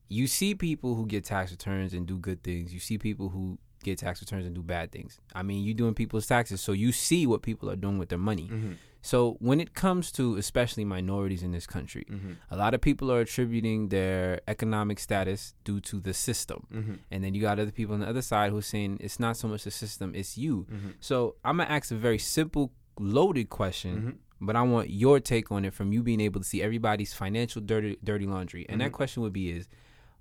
You 0.09 0.27
see 0.27 0.55
people 0.55 0.95
who 0.95 1.07
get 1.07 1.25
tax 1.25 1.51
returns 1.51 1.95
and 1.95 2.07
do 2.07 2.19
good 2.19 2.43
things. 2.43 2.73
You 2.75 2.79
see 2.81 2.99
people 2.99 3.31
who 3.31 3.59
get 3.83 3.99
tax 3.99 4.21
returns 4.21 4.47
and 4.47 4.55
do 4.55 4.63
bad 4.63 4.93
things. 4.93 5.19
I 5.35 5.43
mean, 5.43 5.65
you're 5.65 5.75
doing 5.75 5.95
people's 5.95 6.27
taxes, 6.27 6.61
so 6.61 6.73
you 6.73 6.93
see 6.93 7.27
what 7.27 7.43
people 7.43 7.71
are 7.71 7.77
doing 7.77 7.99
with 7.99 8.11
their 8.11 8.19
money. 8.19 8.49
Mm-hmm. 8.53 8.73
So 9.11 9.37
when 9.49 9.59
it 9.65 9.71
comes 9.75 10.05
to 10.19 10.37
especially 10.45 10.85
minorities 10.97 11.43
in 11.47 11.53
this 11.57 11.67
country, 11.77 12.05
Mm-hmm. 12.11 12.33
a 12.55 12.57
lot 12.63 12.73
of 12.77 12.81
people 12.89 13.07
are 13.13 13.21
attributing 13.27 13.89
their 13.97 14.41
economic 14.55 14.99
status 14.99 15.41
due 15.69 15.81
to 15.91 15.97
the 16.01 16.15
system. 16.29 16.61
Mm-hmm. 16.73 16.95
And 17.13 17.19
then 17.23 17.31
you 17.35 17.41
got 17.49 17.59
other 17.59 17.71
people 17.81 17.95
on 17.97 18.01
the 18.05 18.09
other 18.09 18.23
side 18.33 18.49
who 18.53 18.59
are 18.63 18.69
saying 18.75 18.91
it's 19.07 19.21
not 19.27 19.37
so 19.37 19.47
much 19.53 19.63
the 19.65 19.71
system, 19.85 20.15
it's 20.21 20.33
you. 20.45 20.55
Mm-hmm. 20.73 20.91
So 21.01 21.15
I'm 21.45 21.57
gonna 21.59 21.69
ask 21.77 21.87
a 21.91 22.01
very 22.09 22.19
simple, 22.39 22.67
loaded 22.99 23.49
question, 23.61 23.95
Mm-hmm. 23.97 24.47
but 24.49 24.55
I 24.57 24.63
want 24.75 24.87
your 24.91 25.21
take 25.21 25.47
on 25.53 25.65
it 25.69 25.75
from 25.79 25.93
you 25.95 26.03
being 26.11 26.21
able 26.29 26.41
to 26.41 26.49
see 26.53 26.61
everybody's 26.69 27.13
financial 27.25 27.61
dirty 27.71 27.99
dirty 28.11 28.27
laundry. 28.35 28.65
And 28.71 28.81
that 28.81 28.87
Mm-hmm. 28.87 28.95
question 29.01 29.23
would 29.25 29.33
be 29.43 29.47
is 29.51 29.69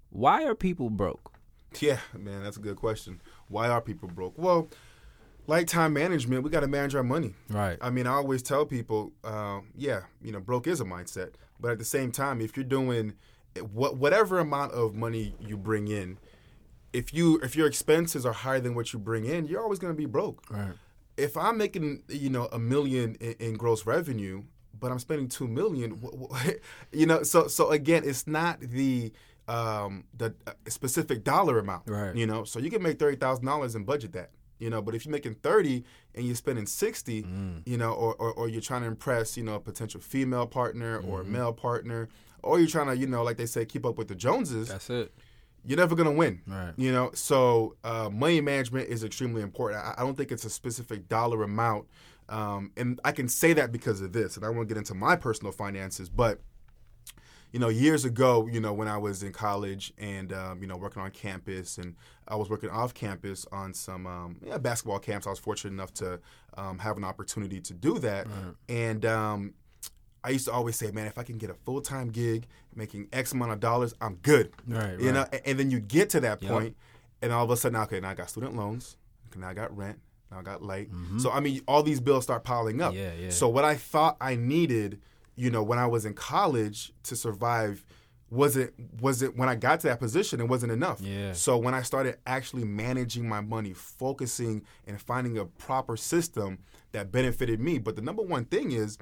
why 0.09 0.37
are 0.47 0.55
people 0.55 0.89
broke? 0.89 1.25
Yeah, 1.79 1.99
man, 2.27 2.43
that's 2.43 2.57
a 2.57 2.65
good 2.67 2.75
question. 2.85 3.21
Why 3.47 3.65
are 3.69 3.81
people 3.81 4.07
broke? 4.19 4.35
Well, 4.37 4.69
like 5.47 5.67
time 5.67 5.93
management, 5.93 6.43
we 6.43 6.49
got 6.49 6.61
to 6.61 6.67
manage 6.67 6.95
our 6.95 7.03
money. 7.03 7.33
Right. 7.49 7.77
I 7.81 7.89
mean, 7.89 8.07
I 8.07 8.13
always 8.13 8.41
tell 8.41 8.65
people, 8.65 9.11
uh, 9.23 9.59
yeah, 9.75 10.01
you 10.21 10.31
know, 10.31 10.39
broke 10.39 10.67
is 10.67 10.81
a 10.81 10.85
mindset, 10.85 11.33
but 11.59 11.71
at 11.71 11.79
the 11.79 11.85
same 11.85 12.11
time, 12.11 12.41
if 12.41 12.55
you're 12.55 12.63
doing 12.63 13.13
what 13.71 13.97
whatever 13.97 14.39
amount 14.39 14.71
of 14.71 14.95
money 14.95 15.35
you 15.39 15.57
bring 15.57 15.87
in, 15.87 16.17
if 16.91 17.13
you 17.13 17.39
if 17.43 17.55
your 17.55 17.67
expenses 17.67 18.25
are 18.25 18.33
higher 18.33 18.59
than 18.59 18.75
what 18.75 18.93
you 18.93 18.99
bring 18.99 19.25
in, 19.25 19.45
you're 19.47 19.61
always 19.61 19.79
going 19.79 19.93
to 19.93 19.97
be 19.97 20.05
broke. 20.05 20.43
Right. 20.49 20.73
If 21.17 21.37
I'm 21.37 21.57
making 21.57 22.03
you 22.09 22.29
know 22.29 22.47
a 22.51 22.59
million 22.59 23.15
in, 23.19 23.33
in 23.39 23.53
gross 23.53 23.85
revenue, 23.85 24.43
but 24.79 24.91
I'm 24.91 24.99
spending 24.99 25.27
two 25.27 25.47
million, 25.47 26.01
you 26.91 27.05
know, 27.05 27.23
so 27.23 27.47
so 27.47 27.69
again, 27.71 28.03
it's 28.05 28.27
not 28.27 28.59
the 28.61 29.11
um, 29.47 30.05
the 30.15 30.33
uh, 30.47 30.51
specific 30.69 31.23
dollar 31.23 31.59
amount, 31.59 31.89
Right. 31.89 32.15
You 32.15 32.25
know, 32.25 32.45
so 32.45 32.59
you 32.59 32.71
can 32.71 32.81
make 32.81 32.97
thirty 32.97 33.17
thousand 33.17 33.45
dollars 33.45 33.75
and 33.75 33.85
budget 33.85 34.13
that. 34.13 34.31
You 34.63 34.69
know, 34.69 34.81
but 34.81 34.95
if 34.95 35.05
you're 35.05 35.11
making 35.11 35.35
thirty 35.35 35.83
and 36.15 36.25
you're 36.25 36.35
spending 36.45 36.65
sixty, 36.65 37.23
Mm. 37.23 37.61
you 37.65 37.77
know, 37.77 37.91
or, 37.91 38.15
or, 38.15 38.31
or 38.33 38.45
you're 38.49 38.61
trying 38.69 38.81
to 38.81 38.87
impress, 38.87 39.35
you 39.37 39.43
know, 39.43 39.55
a 39.55 39.59
potential 39.59 39.99
female 39.99 40.47
partner 40.47 40.97
or 40.99 41.19
Mm-hmm. 41.19 41.35
a 41.35 41.37
male 41.37 41.53
partner, 41.53 42.07
or 42.41 42.59
you're 42.59 42.67
trying 42.77 42.87
to, 42.87 42.95
you 42.97 43.07
know, 43.07 43.23
like 43.23 43.37
they 43.37 43.45
say, 43.45 43.65
keep 43.65 43.85
up 43.85 43.97
with 43.97 44.07
the 44.07 44.15
Joneses, 44.15 44.69
That's 44.69 44.89
it. 44.89 45.13
you're 45.65 45.77
never 45.77 45.95
gonna 45.95 46.11
win. 46.23 46.41
Right. 46.47 46.73
You 46.77 46.91
know, 46.93 47.11
so 47.13 47.75
uh, 47.83 48.09
money 48.11 48.39
management 48.41 48.87
is 48.89 49.03
extremely 49.03 49.41
important. 49.41 49.81
I, 49.83 49.95
I 49.97 50.01
don't 50.05 50.15
think 50.15 50.31
it's 50.31 50.45
a 50.45 50.49
specific 50.49 51.09
dollar 51.09 51.43
amount, 51.43 51.85
um, 52.29 52.71
and 52.77 52.99
I 53.03 53.11
can 53.11 53.27
say 53.27 53.51
that 53.53 53.71
because 53.71 53.99
of 54.01 54.13
this. 54.13 54.37
And 54.37 54.45
I 54.45 54.49
won't 54.49 54.67
get 54.69 54.77
into 54.77 54.93
my 54.93 55.15
personal 55.17 55.51
finances, 55.51 56.07
but 56.09 56.39
you 57.53 57.59
know, 57.59 57.69
years 57.69 58.03
ago, 58.03 58.47
you 58.51 58.59
know, 58.59 58.73
when 58.73 58.87
I 58.89 58.97
was 58.97 59.23
in 59.23 59.31
college 59.31 59.93
and 59.97 60.33
um, 60.33 60.61
you 60.61 60.67
know 60.67 60.75
working 60.75 61.01
on 61.01 61.11
campus, 61.11 61.77
and 61.77 61.95
I 62.27 62.35
was 62.35 62.49
working 62.49 62.69
off 62.69 62.93
campus 62.93 63.45
on 63.51 63.73
some 63.73 64.05
um, 64.05 64.37
yeah, 64.45 64.57
basketball 64.57 64.99
camps. 64.99 65.25
I 65.27 65.29
was 65.29 65.39
fortunate 65.39 65.71
enough 65.71 65.93
to 65.95 66.19
um, 66.57 66.79
have 66.79 66.97
an 66.97 67.03
opportunity 67.05 67.61
to 67.61 67.73
do 67.73 67.99
that, 67.99 68.27
and 68.67 69.05
um, 69.05 69.53
I 70.25 70.29
used 70.29 70.45
to 70.45 70.51
always 70.51 70.75
say, 70.75 70.89
man, 70.91 71.05
if 71.07 71.17
I 71.17 71.23
can 71.23 71.37
get 71.37 71.49
a 71.49 71.53
full 71.53 71.79
time 71.81 72.09
gig 72.09 72.47
making 72.75 73.07
X 73.13 73.31
amount 73.33 73.51
of 73.51 73.59
dollars, 73.59 73.93
I'm 74.01 74.15
good. 74.15 74.51
Right, 74.67 74.97
You 74.99 75.05
right. 75.07 75.13
know, 75.13 75.25
a- 75.31 75.47
and 75.47 75.59
then 75.59 75.69
you 75.69 75.79
get 75.79 76.09
to 76.11 76.19
that 76.21 76.41
Yep. 76.41 76.51
point, 76.51 76.75
and 77.21 77.31
all 77.31 77.43
of 77.45 77.51
a 77.51 77.55
sudden, 77.57 77.75
okay, 77.81 77.99
now 77.99 78.09
I 78.09 78.13
got 78.15 78.29
student 78.31 78.55
loans, 78.55 78.97
now 79.35 79.47
I 79.49 79.53
got 79.53 79.75
rent, 79.77 79.99
now 80.31 80.39
I 80.39 80.41
got 80.41 80.63
light. 80.63 80.89
So 81.19 81.29
I 81.29 81.39
mean, 81.39 81.61
all 81.67 81.83
these 81.83 81.99
bills 81.99 82.23
start 82.23 82.43
piling 82.43 82.81
up. 82.81 82.93
Mm-hmm. 82.93 83.03
Yeah, 83.19 83.25
yeah. 83.25 83.29
So 83.29 83.47
what 83.47 83.63
I 83.63 83.75
thought 83.75 84.17
I 84.19 84.35
needed, 84.35 84.99
you 85.35 85.49
know, 85.51 85.63
when 85.63 85.79
I 85.79 85.87
was 85.87 86.05
in 86.05 86.13
college 86.13 86.91
to 87.03 87.15
survive. 87.15 87.85
Wasn't 88.29 88.73
wasn't 88.99 89.37
when 89.37 89.47
I 89.47 89.53
got 89.53 89.81
to 89.81 89.87
that 89.89 89.99
position, 89.99 90.39
it 90.41 90.47
wasn't 90.47 90.71
enough. 90.71 90.99
Yeah. 91.01 91.33
So 91.33 91.55
when 91.55 91.75
I 91.75 91.83
started 91.83 92.17
actually 92.25 92.63
managing 92.63 93.29
my 93.29 93.41
money, 93.41 93.73
focusing 93.73 94.63
and 94.87 94.99
finding 94.99 95.37
a 95.37 95.45
proper 95.45 95.95
system 95.95 96.57
that 96.93 97.11
benefited 97.11 97.59
me, 97.59 97.77
but 97.77 97.95
the 97.95 98.01
number 98.01 98.23
one 98.23 98.45
thing 98.45 98.71
is 98.71 98.97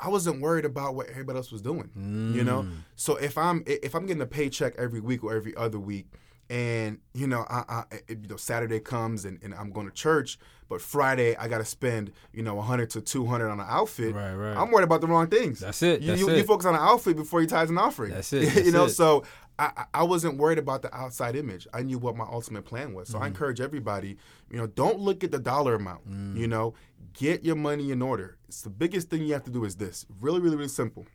I 0.00 0.08
wasn't 0.08 0.40
worried 0.40 0.64
about 0.64 0.96
what 0.96 1.06
everybody 1.08 1.36
else 1.36 1.52
was 1.52 1.62
doing. 1.62 1.88
You 2.34 2.42
know, 2.42 2.62
Mm. 2.64 2.72
so 2.96 3.14
if 3.14 3.38
I'm 3.38 3.62
if 3.66 3.94
I'm 3.94 4.06
getting 4.06 4.22
a 4.22 4.26
paycheck 4.26 4.74
every 4.76 4.98
week 4.98 5.22
or 5.22 5.36
every 5.36 5.54
other 5.54 5.78
week, 5.78 6.08
and 6.50 6.98
you 7.14 7.26
know, 7.26 7.44
I, 7.48 7.64
I 7.68 7.82
it- 8.08 8.18
you 8.22 8.28
know 8.28 8.36
Saturday 8.36 8.80
comes 8.80 9.24
and, 9.24 9.38
and 9.42 9.54
I'm 9.54 9.70
going 9.70 9.86
to 9.86 9.92
church, 9.92 10.38
but 10.68 10.80
Friday 10.80 11.36
I 11.36 11.48
got 11.48 11.58
to 11.58 11.64
spend 11.64 12.12
you 12.32 12.42
know 12.42 12.54
100 12.56 12.90
to 12.90 13.00
200 13.00 13.48
on 13.48 13.60
an 13.60 13.66
outfit. 13.68 14.14
Right, 14.14 14.34
right. 14.34 14.56
I'm 14.56 14.70
worried 14.70 14.84
about 14.84 15.00
the 15.00 15.06
wrong 15.06 15.28
things. 15.28 15.60
That's 15.60 15.82
it, 15.82 16.00
You, 16.02 16.08
that's 16.08 16.20
you, 16.20 16.28
it. 16.30 16.36
you 16.38 16.44
focus 16.44 16.66
on 16.66 16.74
the 16.74 16.80
outfit 16.80 17.16
before 17.16 17.40
you 17.40 17.46
tithe 17.46 17.70
an 17.70 17.78
offering. 17.78 18.12
That's 18.12 18.32
it, 18.32 18.64
you 18.66 18.72
know, 18.72 18.84
it. 18.84 18.90
so 18.90 19.24
I, 19.58 19.84
I- 19.94 20.02
wasn't 20.02 20.36
worried 20.36 20.58
about 20.58 20.82
the 20.82 20.94
outside 20.94 21.36
image. 21.36 21.66
I 21.72 21.82
knew 21.82 21.98
what 21.98 22.16
my 22.16 22.24
ultimate 22.30 22.64
plan 22.64 22.92
was. 22.92 23.08
Mm-hmm. 23.08 23.18
So 23.18 23.22
I 23.24 23.26
encourage 23.28 23.60
everybody, 23.60 24.16
you 24.50 24.58
know, 24.58 24.66
don't 24.66 24.98
look 24.98 25.22
at 25.24 25.30
the 25.30 25.38
dollar 25.38 25.74
amount. 25.76 26.10
Mm. 26.10 26.36
You 26.36 26.48
know, 26.48 26.74
get 27.12 27.44
your 27.44 27.54
money 27.56 27.90
in 27.92 28.02
order. 28.02 28.36
It's 28.48 28.62
the 28.62 28.70
biggest 28.70 29.10
thing 29.10 29.22
you 29.22 29.32
have 29.32 29.44
to 29.44 29.50
do 29.52 29.64
is 29.64 29.76
this. 29.76 30.06
Really, 30.20 30.40
really, 30.40 30.56
really 30.56 30.68
simple. 30.68 31.06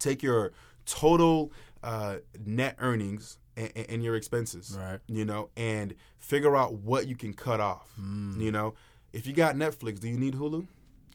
Take 0.00 0.22
your 0.24 0.52
total 0.86 1.52
uh, 1.84 2.16
net 2.44 2.74
earnings 2.78 3.38
and, 3.56 3.72
and 3.88 4.04
your 4.04 4.16
expenses. 4.16 4.76
Right. 4.78 4.98
You 5.06 5.24
know, 5.24 5.50
and 5.56 5.94
figure 6.18 6.56
out 6.56 6.74
what 6.74 7.06
you 7.06 7.16
can 7.16 7.34
cut 7.34 7.60
off. 7.60 7.92
Mm. 8.00 8.40
You 8.40 8.52
know, 8.52 8.74
if 9.12 9.26
you 9.26 9.32
got 9.32 9.56
Netflix, 9.56 10.00
do 10.00 10.08
you 10.08 10.18
need 10.18 10.34
Hulu? 10.34 10.66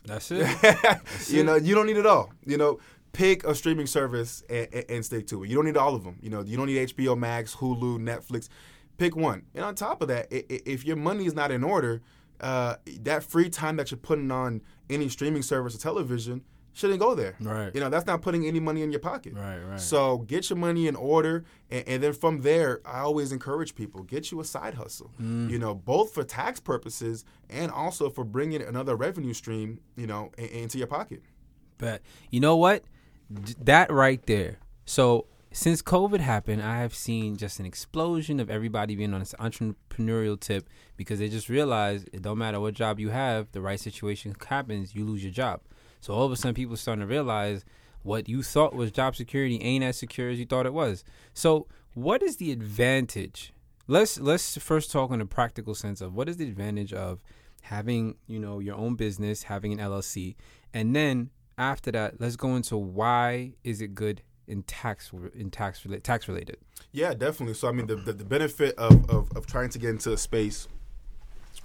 That's 0.05 0.31
it. 0.33 0.47
you 1.27 1.43
know, 1.43 1.55
you 1.55 1.75
don't 1.75 1.85
need 1.85 1.97
it 1.97 2.05
all. 2.05 2.31
You 2.45 2.57
know, 2.57 2.79
pick 3.13 3.43
a 3.45 3.55
streaming 3.55 3.87
service 3.87 4.43
and, 4.49 4.67
and, 4.89 5.05
stick 5.05 5.27
to 5.27 5.43
it. 5.43 5.49
You 5.49 5.55
don't 5.55 5.65
need 5.65 5.77
all 5.77 5.95
of 5.95 6.03
them. 6.03 6.17
You 6.21 6.29
know, 6.29 6.41
you 6.41 6.55
don't 6.55 6.67
need 6.67 6.89
HBO 6.89 7.17
Max, 7.17 7.55
Hulu, 7.55 7.99
Netflix. 7.99 8.47
Pick 8.97 9.15
one. 9.15 9.43
And 9.53 9.63
on 9.63 9.75
top 9.75 10.01
of 10.01 10.07
that, 10.07 10.27
if 10.29 10.85
your 10.85 10.95
money 10.95 11.25
is 11.25 11.33
not 11.33 11.51
in 11.51 11.63
order, 11.63 12.01
uh, 12.39 12.75
that 13.01 13.23
free 13.23 13.49
time 13.49 13.77
that 13.77 13.91
you're 13.91 13.97
putting 13.97 14.31
on 14.31 14.61
any 14.89 15.09
streaming 15.09 15.41
service 15.41 15.75
or 15.75 15.79
television 15.79 16.43
shouldn't 16.77 16.99
go 16.99 17.15
there. 17.15 17.35
Right. 17.39 17.73
You 17.73 17.81
know, 17.81 17.89
that's 17.89 18.05
not 18.05 18.21
putting 18.21 18.45
any 18.45 18.59
money 18.59 18.83
in 18.83 18.91
your 18.91 18.99
pocket. 18.99 19.33
Right, 19.33 19.57
right. 19.59 19.79
So 19.79 20.19
get 20.19 20.49
your 20.49 20.57
money 20.57 20.87
in 20.87 20.95
order, 20.95 21.43
and, 21.71 21.87
and 21.87 22.03
then 22.03 22.13
from 22.13 22.41
there, 22.41 22.81
I 22.85 22.99
always 22.99 23.31
encourage 23.31 23.73
people 23.75 24.03
get 24.03 24.31
you 24.31 24.39
a 24.39 24.45
side 24.45 24.75
hustle. 24.75 25.11
Mm. 25.21 25.49
You 25.49 25.59
know, 25.59 25.73
both 25.73 26.13
for 26.13 26.23
tax 26.23 26.59
purposes 26.59 27.25
and 27.49 27.71
also 27.71 28.09
for 28.09 28.23
bringing 28.23 28.61
another 28.61 28.95
revenue 28.95 29.33
stream, 29.33 29.79
you 29.95 30.07
know, 30.07 30.31
in, 30.37 30.45
into 30.45 30.77
your 30.77 30.87
pocket. 30.87 31.21
But 31.77 32.01
you 32.29 32.39
know 32.39 32.55
what? 32.55 32.83
D- 33.33 33.55
That 33.63 33.91
right 33.91 34.23
there. 34.25 34.59
So 34.85 35.25
since 35.51 35.81
COVID 35.81 36.19
happened, 36.19 36.61
I 36.61 36.79
have 36.81 36.93
seen 36.93 37.37
just 37.37 37.59
an 37.59 37.65
explosion 37.65 38.39
of 38.39 38.49
everybody 38.49 38.95
being 38.95 39.13
on 39.13 39.19
this 39.21 39.33
entrepreneurial 39.39 40.39
tip 40.39 40.69
because 40.95 41.19
they 41.19 41.29
just 41.29 41.49
realized 41.49 42.09
it 42.13 42.21
don't 42.21 42.37
matter 42.37 42.59
what 42.59 42.75
job 42.75 42.99
you 42.99 43.09
have, 43.09 43.51
the 43.51 43.61
right 43.61 43.79
situation 43.79 44.35
happens, 44.47 44.93
you 44.93 45.03
lose 45.05 45.23
your 45.23 45.31
job. 45.33 45.61
So 45.99 46.13
all 46.13 46.25
of 46.25 46.31
a 46.31 46.35
sudden, 46.35 46.55
people 46.55 46.73
are 46.73 46.77
starting 46.77 47.01
to 47.01 47.07
realize 47.07 47.65
what 48.03 48.29
you 48.29 48.41
thought 48.41 48.73
was 48.73 48.91
job 48.91 49.15
security 49.15 49.61
ain't 49.61 49.83
as 49.83 49.97
secure 49.97 50.29
as 50.29 50.39
you 50.39 50.45
thought 50.45 50.65
it 50.65 50.73
was. 50.73 51.03
So 51.33 51.67
what 51.93 52.21
is 52.21 52.37
the 52.37 52.51
advantage? 52.51 53.53
Let's 53.87 54.19
let's 54.19 54.57
first 54.57 54.91
talk 54.91 55.11
in 55.11 55.21
a 55.21 55.25
practical 55.25 55.75
sense 55.75 56.01
of 56.01 56.13
what 56.13 56.29
is 56.29 56.37
the 56.37 56.47
advantage 56.47 56.93
of 56.93 57.23
having 57.61 58.15
you 58.27 58.39
know 58.39 58.59
your 58.59 58.75
own 58.75 58.95
business, 58.95 59.43
having 59.43 59.73
an 59.73 59.79
LLC, 59.79 60.35
and 60.73 60.95
then 60.95 61.31
after 61.57 61.91
that, 61.91 62.21
let's 62.21 62.35
go 62.35 62.55
into 62.55 62.77
why 62.77 63.53
is 63.63 63.81
it 63.81 63.95
good 63.95 64.21
in 64.47 64.63
tax 64.63 65.11
in 65.33 65.51
tax 65.51 65.83
related 65.85 66.03
tax 66.03 66.27
related. 66.27 66.57
Yeah, 66.91 67.13
definitely. 67.13 67.55
So 67.55 67.67
I 67.67 67.71
mean, 67.71 67.87
the 67.87 67.95
the, 67.95 68.13
the 68.13 68.25
benefit 68.25 68.75
of, 68.77 69.09
of 69.09 69.29
of 69.35 69.45
trying 69.47 69.69
to 69.69 69.79
get 69.79 69.89
into 69.89 70.13
a 70.13 70.17
space 70.17 70.67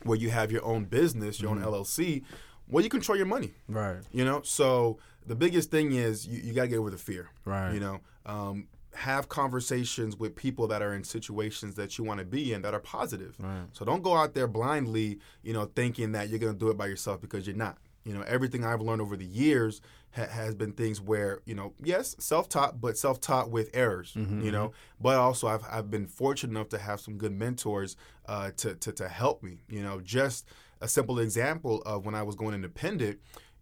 where 0.05 0.18
you 0.18 0.31
have 0.31 0.51
your 0.51 0.64
own 0.64 0.85
business, 0.85 1.40
your 1.40 1.51
own 1.51 1.61
mm-hmm. 1.61 1.68
LLC, 1.68 2.25
well, 2.72 2.82
you 2.82 2.90
control 2.90 3.16
your 3.16 3.26
money. 3.26 3.52
Right. 3.68 3.98
You 4.11 4.24
know, 4.24 4.42
so 4.42 4.98
the 5.26 5.37
biggest 5.37 5.70
thing 5.70 5.92
is 5.92 6.26
you, 6.26 6.40
you 6.42 6.52
got 6.52 6.62
to 6.62 6.68
get 6.68 6.78
over 6.78 6.90
the 6.90 6.98
fear. 6.98 7.28
Right. 7.44 7.72
You 7.74 7.80
know, 7.80 8.00
um, 8.26 8.66
have 8.94 9.28
conversations 9.28 10.18
with 10.18 10.35
people 10.35 10.66
that 10.68 10.82
are 10.82 10.94
in 10.94 11.04
situations 11.04 11.76
that 11.76 11.96
you 11.96 12.04
want 12.04 12.20
to 12.20 12.26
be 12.26 12.52
in 12.52 12.62
that 12.62 12.74
are 12.74 12.80
positive. 12.80 13.37
Right. 13.38 13.66
So 13.72 13.85
don't 13.85 14.02
go 14.02 14.14
out 14.16 14.35
there 14.35 14.46
blindly, 14.46 15.18
you 15.42 15.52
know, 15.52 15.66
thinking 15.74 16.12
that 16.12 16.28
you're 16.28 16.38
going 16.38 16.54
to 16.54 16.58
do 16.58 16.70
it 16.70 16.76
by 16.76 16.87
yourself 16.87 17.20
because 17.20 17.46
you're 17.46 17.56
not. 17.56 17.78
You 18.04 18.14
know, 18.14 18.22
everything 18.22 18.64
I've 18.64 18.80
learned 18.80 19.00
over 19.00 19.16
the 19.16 19.24
years 19.24 19.80
ha- 20.11 20.26
has 20.26 20.56
been 20.56 20.72
things 20.72 21.00
where, 21.00 21.38
you 21.44 21.54
know, 21.54 21.72
yes, 21.80 22.16
self-taught, 22.18 22.80
but 22.80 22.98
self-taught 22.98 23.48
with 23.48 23.70
errors. 23.74 24.12
You 24.16 24.50
know, 24.50 24.72
but 25.00 25.16
also 25.18 25.46
I've 25.46 25.62
I've 25.70 25.88
been 25.88 26.08
fortunate 26.08 26.50
enough 26.50 26.68
to 26.70 26.78
have 26.78 27.00
some 27.00 27.16
good 27.16 27.32
mentors 27.32 27.96
uh, 28.26 28.50
to, 28.56 28.74
to 28.74 28.92
to 28.92 29.08
help 29.08 29.44
me. 29.44 29.62
You 29.68 29.82
know, 29.82 30.00
just 30.00 30.48
a 30.83 30.88
simple 30.88 31.18
example 31.21 31.81
of 31.87 32.05
when 32.05 32.14
I 32.14 32.23
was 32.23 32.35
going 32.35 32.55
independent. 32.55 33.18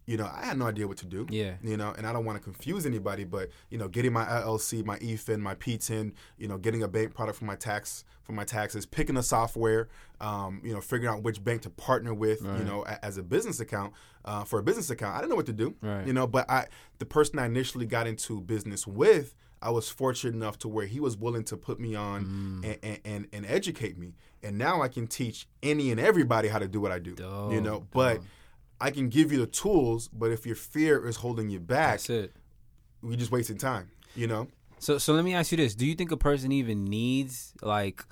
You 0.07 0.17
know, 0.17 0.25
I 0.25 0.45
had 0.45 0.57
no 0.57 0.65
idea 0.65 0.87
what 0.87 0.97
to 0.97 1.05
do 1.05 1.27
Yeah. 1.29 1.53
you 1.61 1.77
know, 1.77 1.93
and 1.95 2.07
I 2.07 2.11
don't 2.11 2.25
want 2.25 2.35
to 2.37 2.43
confuse 2.43 2.87
anybody, 2.87 3.23
but 3.23 3.49
you 3.69 3.77
know, 3.77 3.87
getting 3.87 4.11
my 4.11 4.25
LLC, 4.25 4.83
my 4.83 4.97
EFIN, 4.97 5.39
my 5.39 5.53
PTIN, 5.55 6.13
you 6.39 6.47
know, 6.47 6.57
getting 6.57 6.81
a 6.81 6.87
bank 6.87 7.13
product 7.13 7.37
for 7.37 7.45
my 7.45 7.55
tax 7.55 8.03
for 8.23 8.33
my 8.33 8.43
taxes, 8.43 8.85
picking 8.85 9.15
a 9.15 9.23
software, 9.23 9.89
um, 10.19 10.59
you 10.65 10.73
know, 10.73 10.81
figuring 10.81 11.15
out 11.15 11.23
which 11.23 11.43
bank 11.43 11.61
to 11.61 11.69
partner 11.69 12.13
with, 12.13 12.41
you 12.41 12.63
know, 12.63 12.83
a, 12.85 13.03
as 13.05 13.17
a 13.17 13.23
business 13.23 13.59
account 13.59 13.93
uh, 14.25 14.43
for 14.43 14.59
a 14.59 14.63
business 14.63 14.89
account. 14.89 15.15
I 15.15 15.19
didn't 15.19 15.29
know 15.29 15.35
what 15.35 15.45
to 15.45 15.53
do, 15.53 15.75
Right. 15.81 16.05
you 16.05 16.13
know, 16.13 16.25
but 16.27 16.49
I 16.49 16.65
the 16.97 17.05
person 17.05 17.37
I 17.39 17.45
initially 17.45 17.85
got 17.85 18.07
into 18.07 18.41
business 18.41 18.85
with. 18.87 19.35
I 19.61 19.69
was 19.69 19.89
fortunate 19.89 20.33
enough 20.33 20.57
to 20.59 20.67
where 20.67 20.85
he 20.85 20.99
was 20.99 21.15
willing 21.15 21.43
to 21.45 21.57
put 21.57 21.79
me 21.79 21.93
on 21.95 22.25
mm. 22.25 22.65
and, 22.65 22.77
and, 22.83 22.99
and, 23.05 23.27
and 23.31 23.45
educate 23.45 23.97
me. 23.97 24.15
And 24.41 24.57
now 24.57 24.81
I 24.81 24.87
can 24.87 25.05
teach 25.05 25.47
any 25.61 25.91
and 25.91 25.99
everybody 25.99 26.47
how 26.47 26.57
to 26.59 26.67
do 26.67 26.81
what 26.81 26.91
I 26.91 26.99
do. 26.99 27.11
you 27.11 27.15
Dope, 27.15 27.63
know, 27.63 27.87
but 27.91 28.21
I 28.79 28.89
can 28.89 29.09
give 29.09 29.31
you 29.31 29.37
the 29.37 29.47
tools, 29.47 30.09
but 30.11 30.31
if 30.31 30.45
your 30.45 30.55
fear 30.55 31.07
is 31.07 31.17
holding 31.17 31.49
you 31.49 31.59
back, 31.59 31.99
That's 31.99 32.09
it. 32.09 32.33
we 33.03 33.15
just 33.15 33.31
wasting 33.31 33.57
time. 33.57 33.91
You 34.15 34.27
know? 34.27 34.47
So 34.79 34.97
so 34.97 35.13
let 35.13 35.23
me 35.23 35.35
ask 35.35 35.51
you 35.51 35.57
this: 35.57 35.75
Do 35.75 35.85
you 35.85 35.93
think 35.93 36.11
a 36.11 36.17
person 36.17 36.51
even 36.51 36.85
needs 36.85 37.53
like, 37.61 38.03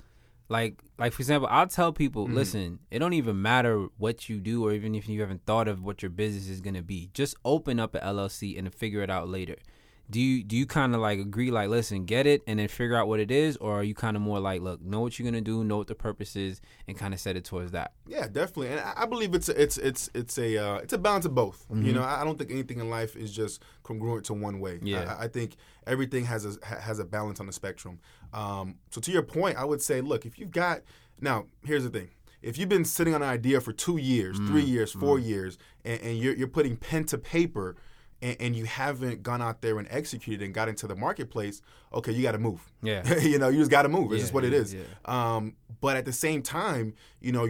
like 0.48 0.78
like 0.98 1.12
for 1.12 1.20
example, 1.20 1.48
I'll 1.50 1.66
tell 1.66 1.92
people, 1.92 2.28
mm. 2.28 2.34
listen, 2.34 2.78
it 2.92 3.00
don't 3.00 3.14
even 3.14 3.42
matter 3.42 3.88
what 3.98 4.28
you 4.28 4.38
do, 4.38 4.64
or 4.64 4.72
even 4.72 4.94
if 4.94 5.08
you 5.08 5.20
haven't 5.20 5.44
thought 5.44 5.66
of 5.66 5.82
what 5.82 6.00
your 6.00 6.10
business 6.10 6.48
is 6.48 6.60
gonna 6.60 6.82
be, 6.82 7.10
just 7.12 7.34
open 7.44 7.80
up 7.80 7.96
a 7.96 7.98
LLC 7.98 8.56
and 8.56 8.72
figure 8.72 9.02
it 9.02 9.10
out 9.10 9.28
later. 9.28 9.56
Do 10.10 10.20
you 10.20 10.42
do 10.42 10.56
you 10.56 10.66
kind 10.66 10.94
of 10.94 11.00
like 11.00 11.18
agree, 11.18 11.50
like, 11.50 11.68
listen, 11.68 12.04
get 12.04 12.26
it, 12.26 12.42
and 12.46 12.58
then 12.58 12.68
figure 12.68 12.96
out 12.96 13.06
what 13.06 13.20
it 13.20 13.30
is, 13.30 13.56
or 13.58 13.74
are 13.74 13.84
you 13.84 13.94
kind 13.94 14.16
of 14.16 14.22
more 14.22 14.40
like, 14.40 14.60
look, 14.60 14.82
know 14.82 15.00
what 15.00 15.18
you're 15.18 15.24
gonna 15.24 15.40
do, 15.40 15.62
know 15.62 15.78
what 15.78 15.86
the 15.86 15.94
purpose 15.94 16.34
is, 16.34 16.60
and 16.88 16.98
kind 16.98 17.14
of 17.14 17.20
set 17.20 17.36
it 17.36 17.44
towards 17.44 17.72
that? 17.72 17.92
Yeah, 18.06 18.26
definitely. 18.26 18.68
And 18.68 18.80
I 18.80 19.06
believe 19.06 19.34
it's 19.34 19.48
a, 19.48 19.62
it's 19.62 19.78
it's 19.78 20.10
it's 20.14 20.36
a 20.38 20.58
uh, 20.58 20.76
it's 20.78 20.92
a 20.92 20.98
balance 20.98 21.24
of 21.24 21.34
both. 21.34 21.66
You 21.72 21.92
know, 21.92 22.02
I 22.02 22.24
don't 22.24 22.38
think 22.38 22.50
anything 22.50 22.80
in 22.80 22.90
life 22.90 23.16
is 23.16 23.32
just 23.32 23.62
congruent 23.84 24.24
to 24.26 24.34
one 24.34 24.58
way. 24.58 24.80
Yeah. 24.82 25.16
I, 25.18 25.24
I 25.24 25.28
think 25.28 25.56
everything 25.86 26.24
has 26.24 26.44
a 26.44 26.66
has 26.66 26.98
a 26.98 27.04
balance 27.04 27.38
on 27.38 27.46
the 27.46 27.52
spectrum. 27.52 28.00
Um, 28.32 28.76
so 28.90 29.00
to 29.00 29.10
your 29.12 29.22
point, 29.22 29.56
I 29.56 29.64
would 29.64 29.80
say, 29.80 30.00
look, 30.00 30.26
if 30.26 30.38
you've 30.38 30.50
got 30.50 30.82
now, 31.20 31.46
here's 31.64 31.84
the 31.84 31.90
thing. 31.90 32.08
If 32.42 32.56
you've 32.56 32.70
been 32.70 32.86
sitting 32.86 33.14
on 33.14 33.22
an 33.22 33.28
idea 33.28 33.60
for 33.60 33.72
two 33.72 33.98
years, 33.98 34.38
three 34.38 34.62
years, 34.62 34.92
4 34.92 35.18
years, 35.18 35.58
and, 35.84 36.00
and 36.00 36.18
you're, 36.18 36.34
you're 36.34 36.48
putting 36.48 36.74
pen 36.74 37.04
to 37.04 37.18
paper, 37.18 37.76
and, 38.22 38.36
and 38.40 38.56
you 38.56 38.64
haven't 38.64 39.22
gone 39.22 39.40
out 39.42 39.62
there 39.62 39.78
and 39.78 39.88
executed 39.90 40.44
and 40.44 40.54
got 40.54 40.68
into 40.68 40.86
the 40.86 40.96
marketplace, 40.96 41.62
okay, 41.92 42.12
you 42.12 42.22
got 42.22 42.32
to 42.32 42.38
move. 42.38 42.60
Yeah. 42.82 43.14
you 43.20 43.38
know, 43.38 43.48
you 43.48 43.58
just 43.58 43.70
got 43.70 43.82
to 43.82 43.88
move. 43.88 44.12
It's 44.12 44.18
Yeah, 44.18 44.22
just 44.24 44.34
what 44.34 44.44
it 44.44 44.52
is. 44.52 44.74
yeah. 44.74 44.82
Um, 45.04 45.54
but 45.80 45.96
at 45.96 46.04
the 46.04 46.12
same 46.12 46.42
time, 46.42 46.94
you 47.20 47.32
know, 47.32 47.48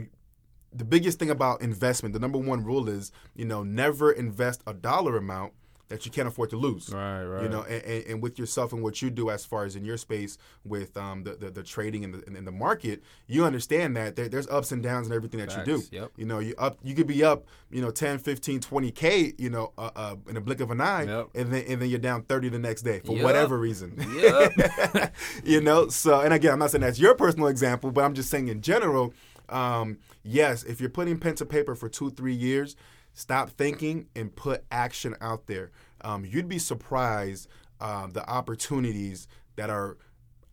the 0.72 0.84
biggest 0.84 1.18
thing 1.18 1.30
about 1.30 1.62
investment, 1.62 2.12
the 2.12 2.20
number 2.20 2.38
one 2.38 2.62
rule 2.64 2.88
is, 2.88 3.10
you 3.34 3.44
know, 3.44 3.64
never 3.64 4.12
invest 4.12 4.62
a 4.66 4.72
dollar 4.74 5.16
amount 5.16 5.52
that 5.90 6.06
you 6.06 6.10
can't 6.10 6.26
afford 6.26 6.48
to 6.50 6.56
lose. 6.56 6.88
Right, 6.90 7.22
right. 7.24 7.42
You 7.42 7.48
know, 7.50 7.62
and, 7.62 7.82
and, 7.84 8.04
and 8.06 8.22
with 8.22 8.38
yourself 8.38 8.72
and 8.72 8.82
what 8.82 9.02
you 9.02 9.10
do 9.10 9.28
as 9.28 9.44
far 9.44 9.64
as 9.64 9.76
in 9.76 9.84
your 9.84 9.98
space 9.98 10.38
with 10.64 10.96
um, 10.96 11.24
the, 11.24 11.34
the 11.34 11.50
the 11.50 11.62
trading 11.62 12.02
and 12.04 12.14
the, 12.14 12.26
and 12.26 12.46
the 12.46 12.50
market, 12.52 13.02
you 13.26 13.44
understand 13.44 13.96
that 13.96 14.16
there, 14.16 14.28
there's 14.28 14.48
ups 14.48 14.72
and 14.72 14.82
downs 14.82 15.06
in 15.08 15.12
everything 15.12 15.40
that 15.40 15.54
you 15.56 15.62
do. 15.64 15.82
yep. 15.92 16.10
You 16.16 16.24
know, 16.24 16.38
you 16.38 16.54
up 16.56 16.78
you 16.82 16.94
could 16.94 17.06
be 17.06 17.22
up, 17.22 17.44
you 17.70 17.82
know, 17.82 17.90
10, 17.90 18.18
15, 18.18 18.60
20k, 18.60 19.38
you 19.38 19.50
know, 19.50 19.72
uh, 19.76 19.90
uh, 19.94 20.16
in 20.28 20.36
a 20.36 20.40
blink 20.40 20.60
of 20.60 20.70
an 20.70 20.80
eye, 20.80 21.02
Yep. 21.04 21.28
and 21.34 21.52
then 21.52 21.64
and 21.68 21.82
then 21.82 21.88
you're 21.90 21.98
down 21.98 22.22
30 22.22 22.48
the 22.48 22.58
next 22.58 22.82
day 22.82 23.00
for 23.04 23.12
Yep. 23.16 23.24
whatever 23.24 23.58
reason. 23.58 23.94
Yep. 24.16 25.12
you 25.44 25.60
know, 25.60 25.88
so 25.88 26.20
and 26.20 26.32
again, 26.32 26.52
I'm 26.52 26.58
not 26.60 26.70
saying 26.70 26.82
that's 26.82 26.98
your 26.98 27.14
personal 27.14 27.48
example, 27.48 27.90
but 27.90 28.04
I'm 28.04 28.14
just 28.14 28.30
saying 28.30 28.48
in 28.48 28.60
general, 28.62 29.12
um, 29.48 29.98
yes, 30.22 30.62
if 30.62 30.80
you're 30.80 30.90
putting 30.90 31.18
pen 31.18 31.34
to 31.36 31.44
paper 31.46 31.74
for 31.74 31.88
two, 31.88 32.10
three 32.10 32.34
years, 32.34 32.76
stop 33.20 33.50
thinking 33.50 34.06
and 34.16 34.34
put 34.34 34.64
action 34.70 35.14
out 35.20 35.46
there. 35.46 35.70
Um, 36.00 36.24
you'd 36.24 36.48
be 36.48 36.58
surprised 36.58 37.48
um, 37.80 38.10
the 38.10 38.28
opportunities 38.28 39.28
that 39.56 39.68
are 39.68 39.98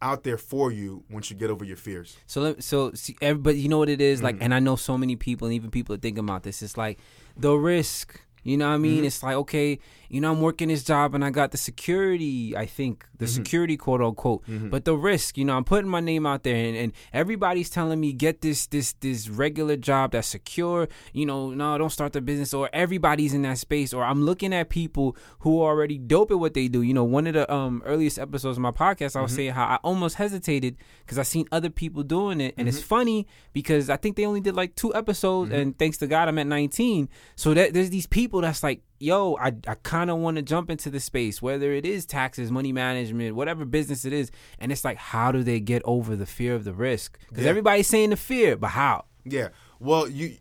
out 0.01 0.23
there 0.23 0.37
for 0.37 0.71
you 0.71 1.03
once 1.09 1.31
you 1.31 1.35
get 1.35 1.49
over 1.49 1.63
your 1.63 1.77
fears. 1.77 2.17
So 2.27 2.55
so 2.59 2.91
see, 2.93 3.15
everybody, 3.21 3.59
you 3.59 3.69
know 3.69 3.79
what 3.79 3.89
it 3.89 4.01
is 4.01 4.21
like, 4.21 4.37
and 4.41 4.53
I 4.53 4.59
know 4.59 4.75
so 4.75 4.97
many 4.97 5.15
people, 5.15 5.47
and 5.47 5.55
even 5.55 5.71
people 5.71 5.95
are 5.95 5.99
thinking 5.99 6.23
about 6.23 6.43
this. 6.43 6.61
It's 6.61 6.77
like 6.77 6.99
the 7.37 7.53
risk. 7.53 8.21
You 8.43 8.57
know 8.57 8.67
what 8.67 8.75
I 8.75 8.77
mean? 8.77 9.03
It's 9.03 9.23
like 9.23 9.35
okay, 9.35 9.79
you 10.09 10.21
know, 10.21 10.31
I'm 10.31 10.41
working 10.41 10.69
this 10.69 10.83
job 10.83 11.15
and 11.15 11.23
I 11.23 11.29
got 11.29 11.51
the 11.51 11.57
security. 11.57 12.55
I 12.55 12.65
think 12.65 13.05
the 13.17 13.25
mm-hmm. 13.25 13.33
security, 13.33 13.77
quote 13.77 14.01
unquote, 14.01 14.45
mm-hmm. 14.47 14.69
but 14.69 14.85
the 14.85 14.95
risk. 14.95 15.37
You 15.37 15.45
know, 15.45 15.57
I'm 15.57 15.63
putting 15.63 15.89
my 15.89 15.99
name 15.99 16.25
out 16.25 16.43
there, 16.43 16.55
and, 16.55 16.77
and 16.77 16.93
everybody's 17.13 17.69
telling 17.69 17.99
me 17.99 18.13
get 18.13 18.41
this 18.41 18.67
this 18.67 18.93
this 18.93 19.29
regular 19.29 19.75
job 19.75 20.11
that's 20.11 20.27
secure. 20.27 20.87
You 21.13 21.25
know, 21.25 21.51
no, 21.51 21.77
don't 21.77 21.89
start 21.89 22.13
the 22.13 22.21
business. 22.21 22.53
Or 22.53 22.69
everybody's 22.73 23.33
in 23.33 23.41
that 23.43 23.57
space. 23.57 23.93
Or 23.93 24.03
I'm 24.03 24.23
looking 24.23 24.53
at 24.53 24.69
people 24.69 25.17
who 25.39 25.61
are 25.61 25.69
already 25.69 25.97
dope 25.97 26.31
at 26.31 26.39
what 26.39 26.53
they 26.53 26.67
do. 26.67 26.81
You 26.81 26.93
know, 26.93 27.03
one 27.03 27.27
of 27.27 27.33
the 27.33 27.51
um 27.53 27.81
earliest 27.85 28.19
episodes 28.19 28.57
of 28.57 28.61
my 28.61 28.71
podcast, 28.71 29.15
I 29.15 29.21
was 29.21 29.31
mm-hmm. 29.31 29.35
saying 29.35 29.51
how 29.51 29.65
I 29.65 29.75
almost 29.83 30.15
hesitated 30.15 30.77
because 31.05 31.17
I 31.17 31.23
seen 31.23 31.47
other 31.51 31.69
people 31.69 32.03
doing 32.03 32.41
it, 32.41 32.53
and 32.57 32.67
it's 32.67 32.81
funny 32.81 33.27
because 33.53 33.89
I 33.89 33.97
think 33.97 34.15
they 34.15 34.25
only 34.25 34.41
did 34.41 34.55
like 34.55 34.75
two 34.75 34.93
episodes, 34.93 35.51
and 35.51 35.77
thanks 35.77 35.97
to 35.97 36.07
God, 36.07 36.27
I'm 36.27 36.39
at 36.39 36.47
19. 36.47 37.09
So 37.35 37.53
that 37.53 37.73
there's 37.73 37.89
these 37.89 38.07
people 38.07 38.41
that's 38.41 38.63
like, 38.63 38.81
yo, 38.99 39.35
I 39.37 39.53
I 39.67 39.75
kind 39.83 40.09
of 40.09 40.17
want 40.17 40.37
to 40.37 40.43
jump 40.43 40.69
into 40.69 40.89
the 40.89 40.99
space, 40.99 41.41
whether 41.41 41.71
it 41.73 41.85
is 41.85 42.05
taxes, 42.05 42.51
money 42.51 42.71
management, 42.71 43.35
whatever 43.35 43.65
business 43.65 44.05
it 44.05 44.13
is, 44.13 44.31
and 44.59 44.71
it's 44.71 44.83
like, 44.85 44.97
how 44.97 45.31
do 45.31 45.43
they 45.43 45.59
get 45.59 45.81
over 45.85 46.15
the 46.15 46.25
fear 46.25 46.55
of 46.55 46.63
the 46.63 46.73
risk? 46.73 47.17
Because 47.29 47.43
Yeah. 47.43 47.49
everybody's 47.49 47.87
saying 47.87 48.09
the 48.11 48.17
fear, 48.17 48.55
but 48.57 48.69
how? 48.69 49.05
Yeah. 49.25 49.49
Well, 49.79 50.07
you 50.09 50.37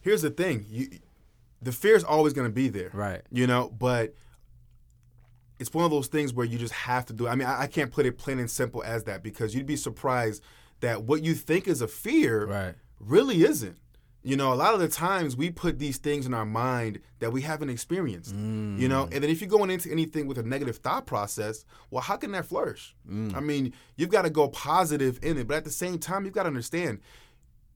here's 0.00 0.22
the 0.22 0.30
thing. 0.30 0.64
You 0.68 0.88
the 1.62 1.72
fear 1.72 1.96
is 1.96 2.04
always 2.04 2.32
going 2.32 2.48
to 2.48 2.52
be 2.52 2.68
there. 2.68 2.90
Right. 2.92 3.22
You 3.30 3.46
know, 3.46 3.70
but 3.70 4.14
it's 5.58 5.72
one 5.72 5.84
of 5.84 5.90
those 5.90 6.08
things 6.08 6.34
where 6.34 6.44
you 6.46 6.58
just 6.58 6.74
have 6.74 7.06
to 7.06 7.12
do. 7.12 7.26
I 7.26 7.34
mean, 7.34 7.48
I, 7.48 7.62
I 7.62 7.66
can't 7.66 7.90
put 7.90 8.04
it 8.06 8.18
plain 8.18 8.38
and 8.38 8.50
simple 8.50 8.82
as 8.84 9.04
that 9.04 9.22
because 9.22 9.54
you'd 9.54 9.66
be 9.66 9.76
surprised 9.76 10.42
that 10.80 11.04
what 11.04 11.22
you 11.24 11.34
think 11.34 11.66
is 11.66 11.80
a 11.80 11.88
fear 11.88 12.44
Right. 12.46 12.74
really 13.00 13.42
isn't. 13.42 13.78
You 14.26 14.36
know, 14.36 14.52
a 14.52 14.58
lot 14.64 14.74
of 14.74 14.80
the 14.80 14.88
times 14.88 15.36
we 15.36 15.50
put 15.50 15.78
these 15.78 15.98
things 15.98 16.26
in 16.26 16.34
our 16.34 16.44
mind 16.44 16.98
that 17.20 17.30
we 17.32 17.40
haven't 17.42 17.70
experienced. 17.70 18.34
You 18.34 18.88
know, 18.88 19.02
and 19.12 19.22
then 19.22 19.30
if 19.30 19.40
you're 19.40 19.48
going 19.58 19.70
into 19.70 19.88
anything 19.90 20.26
with 20.26 20.38
a 20.38 20.42
negative 20.42 20.76
thought 20.78 21.06
process, 21.06 21.64
well, 21.90 22.02
how 22.02 22.16
can 22.16 22.32
that 22.32 22.44
flourish? 22.46 22.94
I 23.08 23.40
mean, 23.40 23.72
you've 23.96 24.10
got 24.10 24.22
to 24.22 24.30
go 24.30 24.48
positive 24.48 25.18
in 25.22 25.38
it, 25.38 25.46
but 25.48 25.56
at 25.58 25.64
the 25.64 25.70
same 25.70 25.98
time, 25.98 26.24
you've 26.24 26.34
got 26.34 26.42
to 26.42 26.48
understand 26.48 26.98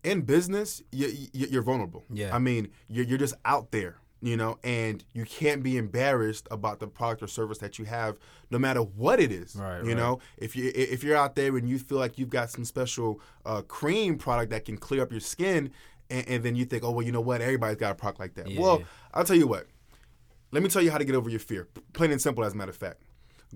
in 0.02 0.22
business, 0.22 0.82
you, 0.90 1.28
you're 1.32 1.62
vulnerable. 1.62 2.04
Yeah. 2.12 2.34
I 2.34 2.38
mean, 2.38 2.68
you're, 2.88 3.04
you're 3.04 3.18
just 3.26 3.34
out 3.44 3.70
there. 3.70 3.96
you 4.22 4.36
know, 4.36 4.58
and 4.62 5.02
you 5.12 5.24
can't 5.24 5.62
be 5.62 5.76
embarrassed 5.76 6.46
about 6.50 6.78
the 6.78 6.86
product 6.86 7.22
or 7.22 7.26
service 7.26 7.58
that 7.58 7.78
you 7.78 7.84
have, 7.86 8.18
no 8.50 8.58
matter 8.58 8.80
what 8.80 9.18
it 9.20 9.32
is. 9.32 9.56
Right, 9.56 9.82
you 9.82 9.88
right. 9.88 9.96
know, 9.96 10.18
if 10.36 10.54
you 10.56 10.70
if 10.74 11.02
you're 11.02 11.16
out 11.16 11.34
there 11.36 11.56
and 11.56 11.68
you 11.68 11.78
feel 11.78 11.98
like 11.98 12.18
you've 12.18 12.30
got 12.30 12.50
some 12.50 12.64
special 12.64 13.20
uh, 13.46 13.62
cream 13.62 14.18
product 14.18 14.50
that 14.50 14.64
can 14.64 14.76
clear 14.76 15.02
up 15.02 15.10
your 15.10 15.20
skin, 15.20 15.70
and, 16.10 16.28
and 16.28 16.44
then 16.44 16.56
you 16.56 16.64
think, 16.64 16.84
oh 16.84 16.90
well, 16.90 17.04
you 17.06 17.12
know 17.12 17.20
what, 17.20 17.40
everybody's 17.40 17.76
got 17.78 17.92
a 17.92 17.94
proc 17.94 18.18
like 18.18 18.34
that. 18.34 18.48
Yeah. 18.48 18.60
Well, 18.60 18.82
I'll 19.14 19.24
tell 19.24 19.36
you 19.36 19.46
what. 19.46 19.66
Let 20.52 20.62
me 20.62 20.68
tell 20.68 20.82
you 20.82 20.90
how 20.90 20.98
to 20.98 21.04
get 21.04 21.14
over 21.14 21.30
your 21.30 21.38
fear. 21.40 21.68
Plain 21.92 22.10
and 22.10 22.20
simple, 22.20 22.44
as 22.44 22.54
a 22.54 22.56
matter 22.56 22.70
of 22.70 22.76
fact. 22.76 23.02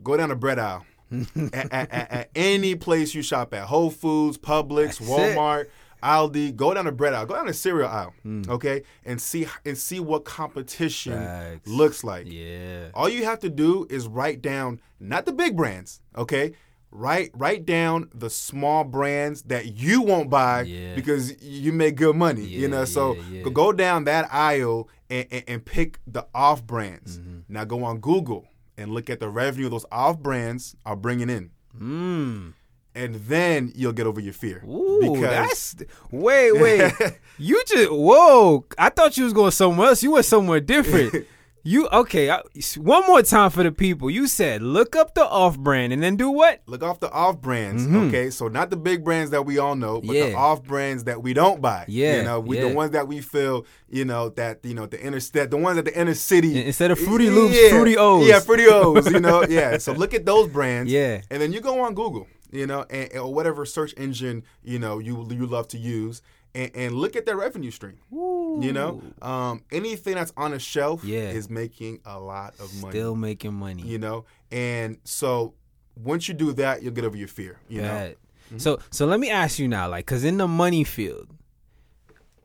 Go 0.03 0.17
down 0.17 0.29
the 0.29 0.37
bread 0.37 0.59
aisle. 0.59 0.87
at, 1.53 1.73
at- 1.73 1.93
at- 1.93 2.31
any 2.35 2.75
place 2.75 3.15
you 3.15 3.23
shop 3.23 3.53
at, 3.55 3.65
Whole 3.67 3.91
Foods, 3.91 4.39
Publix, 4.39 4.99
That's 4.99 5.01
it. 5.01 5.05
Walmart, 5.37 5.67
Aldi, 6.03 6.55
go 6.57 6.73
down 6.75 6.85
the 6.87 6.93
bread 6.93 7.15
aisle, 7.15 7.27
go 7.27 7.35
down 7.35 7.47
the 7.47 7.53
cereal 7.53 7.89
aisle, 7.89 8.13
Hmm. 8.23 8.43
okay, 8.49 8.83
and 9.05 9.21
see 9.21 9.47
and 9.65 9.77
see 9.77 10.01
what 10.01 10.25
competition 10.25 11.13
Facts. 11.15 11.69
looks 11.69 12.05
like. 12.05 12.27
Yeah. 12.31 12.89
All 12.95 13.09
you 13.09 13.25
have 13.25 13.39
to 13.41 13.49
do 13.51 13.87
is 13.91 14.07
write 14.07 14.41
down 14.43 14.81
not 15.01 15.25
the 15.27 15.33
big 15.33 15.57
brands, 15.57 16.01
okay? 16.17 16.53
Write 16.97 17.33
write 17.35 17.67
down 17.67 18.09
the 18.15 18.31
small 18.31 18.85
brands 18.85 19.43
that 19.43 19.67
you 19.77 20.01
won't 20.03 20.31
buy 20.31 20.63
Yeah. 20.63 20.95
because 20.95 21.43
you 21.43 21.73
make 21.73 21.97
good 21.97 22.15
money, 22.15 22.45
you 22.45 22.69
know. 22.69 22.85
So 22.85 23.15
yeah, 23.17 23.23
yeah. 23.43 23.51
go- 23.53 23.73
down 23.73 24.05
that 24.05 24.33
aisle 24.33 24.89
and, 25.11 25.27
and, 25.33 25.45
and 25.49 25.65
pick 25.65 25.99
the 26.07 26.25
off 26.33 26.65
brands. 26.65 27.19
Mm-hmm. 27.19 27.39
Now 27.49 27.65
go 27.65 27.83
on 27.83 27.99
Google 27.99 28.47
and 28.79 28.93
look 28.93 29.11
at 29.11 29.19
the 29.19 29.29
revenue 29.29 29.69
those 29.69 29.85
off 29.91 30.21
brands 30.21 30.77
are 30.87 30.95
bringing 30.95 31.29
in, 31.31 31.51
Mm. 31.77 32.53
and 32.95 33.15
then 33.17 33.73
you'll 33.75 33.93
get 33.93 34.07
over 34.07 34.21
your 34.21 34.33
fear. 34.33 34.63
Ooh, 34.65 35.19
that's 35.21 35.75
wait, 36.13 36.53
wait. 36.53 36.93
you 37.39 37.61
just 37.67 37.91
whoa. 37.91 38.65
I 38.79 38.89
thought 38.91 39.17
you 39.17 39.25
was 39.25 39.33
going 39.33 39.51
somewhere 39.51 39.89
else. 39.89 40.03
You 40.05 40.13
went 40.13 40.27
somewhere 40.27 40.61
different. 40.61 41.27
you 41.65 41.89
okay? 41.89 42.31
I, 42.31 42.43
one 42.77 43.07
more 43.07 43.23
time 43.23 43.51
for 43.51 43.63
the 43.63 43.73
people. 43.73 44.11
You 44.11 44.27
said 44.27 44.61
look 44.63 44.95
up 44.95 45.15
the 45.15 45.25
off 45.27 45.59
brand 45.59 45.93
and 45.95 46.03
then 46.03 46.17
do 46.17 46.31
what? 46.31 46.61
Look 46.67 46.83
off 46.83 47.01
the 47.01 47.11
off 47.11 47.41
brands, 47.41 47.87
okay? 47.87 48.29
So 48.31 48.49
not 48.49 48.69
the 48.71 48.77
big 48.77 49.03
brands 49.03 49.31
that 49.31 49.47
we 49.47 49.59
all 49.59 49.75
know, 49.75 50.01
but 50.01 50.13
the 50.13 50.25
Mm-hmm. 50.25 50.37
Off 50.37 50.63
brands 50.63 51.05
that 51.05 51.23
we 51.23 51.33
don't 51.35 51.61
buy. 51.63 51.85
Yeah, 51.89 52.17
you 52.19 52.23
know, 52.25 52.41
we, 52.41 52.59
yeah. 52.59 52.69
the 52.69 52.75
ones 52.75 52.91
that 52.93 53.09
we 53.09 53.21
feel, 53.21 53.67
you 53.89 54.05
know, 54.05 54.29
that 54.31 54.61
you 54.63 54.75
know 54.75 54.87
the 54.87 55.01
inner 55.01 55.21
that 55.21 55.51
the 55.51 55.57
ones 55.57 55.79
at 55.79 55.85
the 55.87 55.99
inner 55.99 56.15
city 56.15 56.65
Instead 56.65 56.91
of 56.91 56.99
Fruity 56.99 57.31
Loops, 57.31 57.57
Yeah. 57.57 57.71
Fruity 57.71 57.97
O's. 57.97 58.27
Yeah, 58.29 58.41
Fruity 58.41 58.67
O's. 58.67 59.11
You 59.11 59.21
know, 59.21 59.45
yeah. 59.49 59.79
So 59.79 59.93
look 59.93 60.13
at 60.15 60.27
those 60.27 60.49
brands. 60.49 60.91
Yeah. 60.93 61.21
and 61.31 61.41
then 61.41 61.53
you 61.53 61.61
go 61.61 61.81
on 61.81 61.95
Google, 61.95 62.27
you 62.51 62.67
know, 62.67 62.85
and, 62.91 63.13
or 63.17 63.33
whatever 63.33 63.65
search 63.65 63.95
engine 63.97 64.43
you 64.63 64.79
know 64.79 64.99
you 64.99 65.27
you 65.31 65.47
love 65.47 65.69
to 65.69 65.79
use, 65.79 66.21
and, 66.55 66.71
and 66.75 66.95
look 66.95 67.17
at 67.17 67.27
their 67.27 67.37
revenue 67.37 67.71
stream. 67.71 67.99
You 68.11 68.73
know, 68.73 69.03
um, 69.21 69.65
anything 69.73 70.15
that's 70.15 70.33
on 70.37 70.53
a 70.53 70.59
shelf 70.59 71.03
Yeah. 71.05 71.31
is 71.31 71.51
making 71.51 72.01
a 72.05 72.19
lot 72.21 72.55
of 72.61 72.73
money 72.81 72.93
Still 72.93 73.17
making 73.17 73.55
money. 73.55 73.83
you 73.83 73.99
know 73.99 74.25
and 74.53 74.99
so 75.05 75.55
once 75.97 76.29
you 76.29 76.35
do 76.35 76.53
that 76.53 76.83
you'll 76.83 76.93
get 76.93 77.05
over 77.05 77.17
your 77.17 77.27
fear 77.29 77.59
you 77.69 77.83
know 77.83 77.89
Bad. 77.89 78.17
So 78.59 78.79
so 78.91 79.07
let 79.07 79.19
me 79.19 79.31
ask 79.31 79.59
you 79.59 79.67
now, 79.67 79.89
like, 79.89 80.07
cause 80.07 80.23
in 80.23 80.37
the 80.37 80.47
money 80.47 80.85
field, 80.85 81.29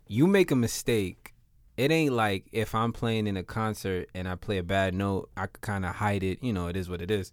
you 0.07 0.25
make 0.27 0.49
a 0.51 0.55
mistake. 0.55 1.33
It 1.77 1.91
ain't 1.91 2.13
like 2.13 2.45
if 2.51 2.73
I'm 2.73 2.91
playing 2.91 3.27
in 3.27 3.37
a 3.37 3.43
concert 3.43 4.09
and 4.15 4.27
I 4.27 4.35
play 4.35 4.57
a 4.57 4.63
bad 4.63 4.93
note, 4.93 5.29
I 5.37 5.45
could 5.47 5.61
kind 5.61 5.85
of 5.85 5.95
hide 5.95 6.23
it. 6.23 6.43
You 6.43 6.51
know, 6.53 6.67
it 6.67 6.75
is 6.75 6.89
what 6.89 7.01
it 7.01 7.11
is. 7.11 7.31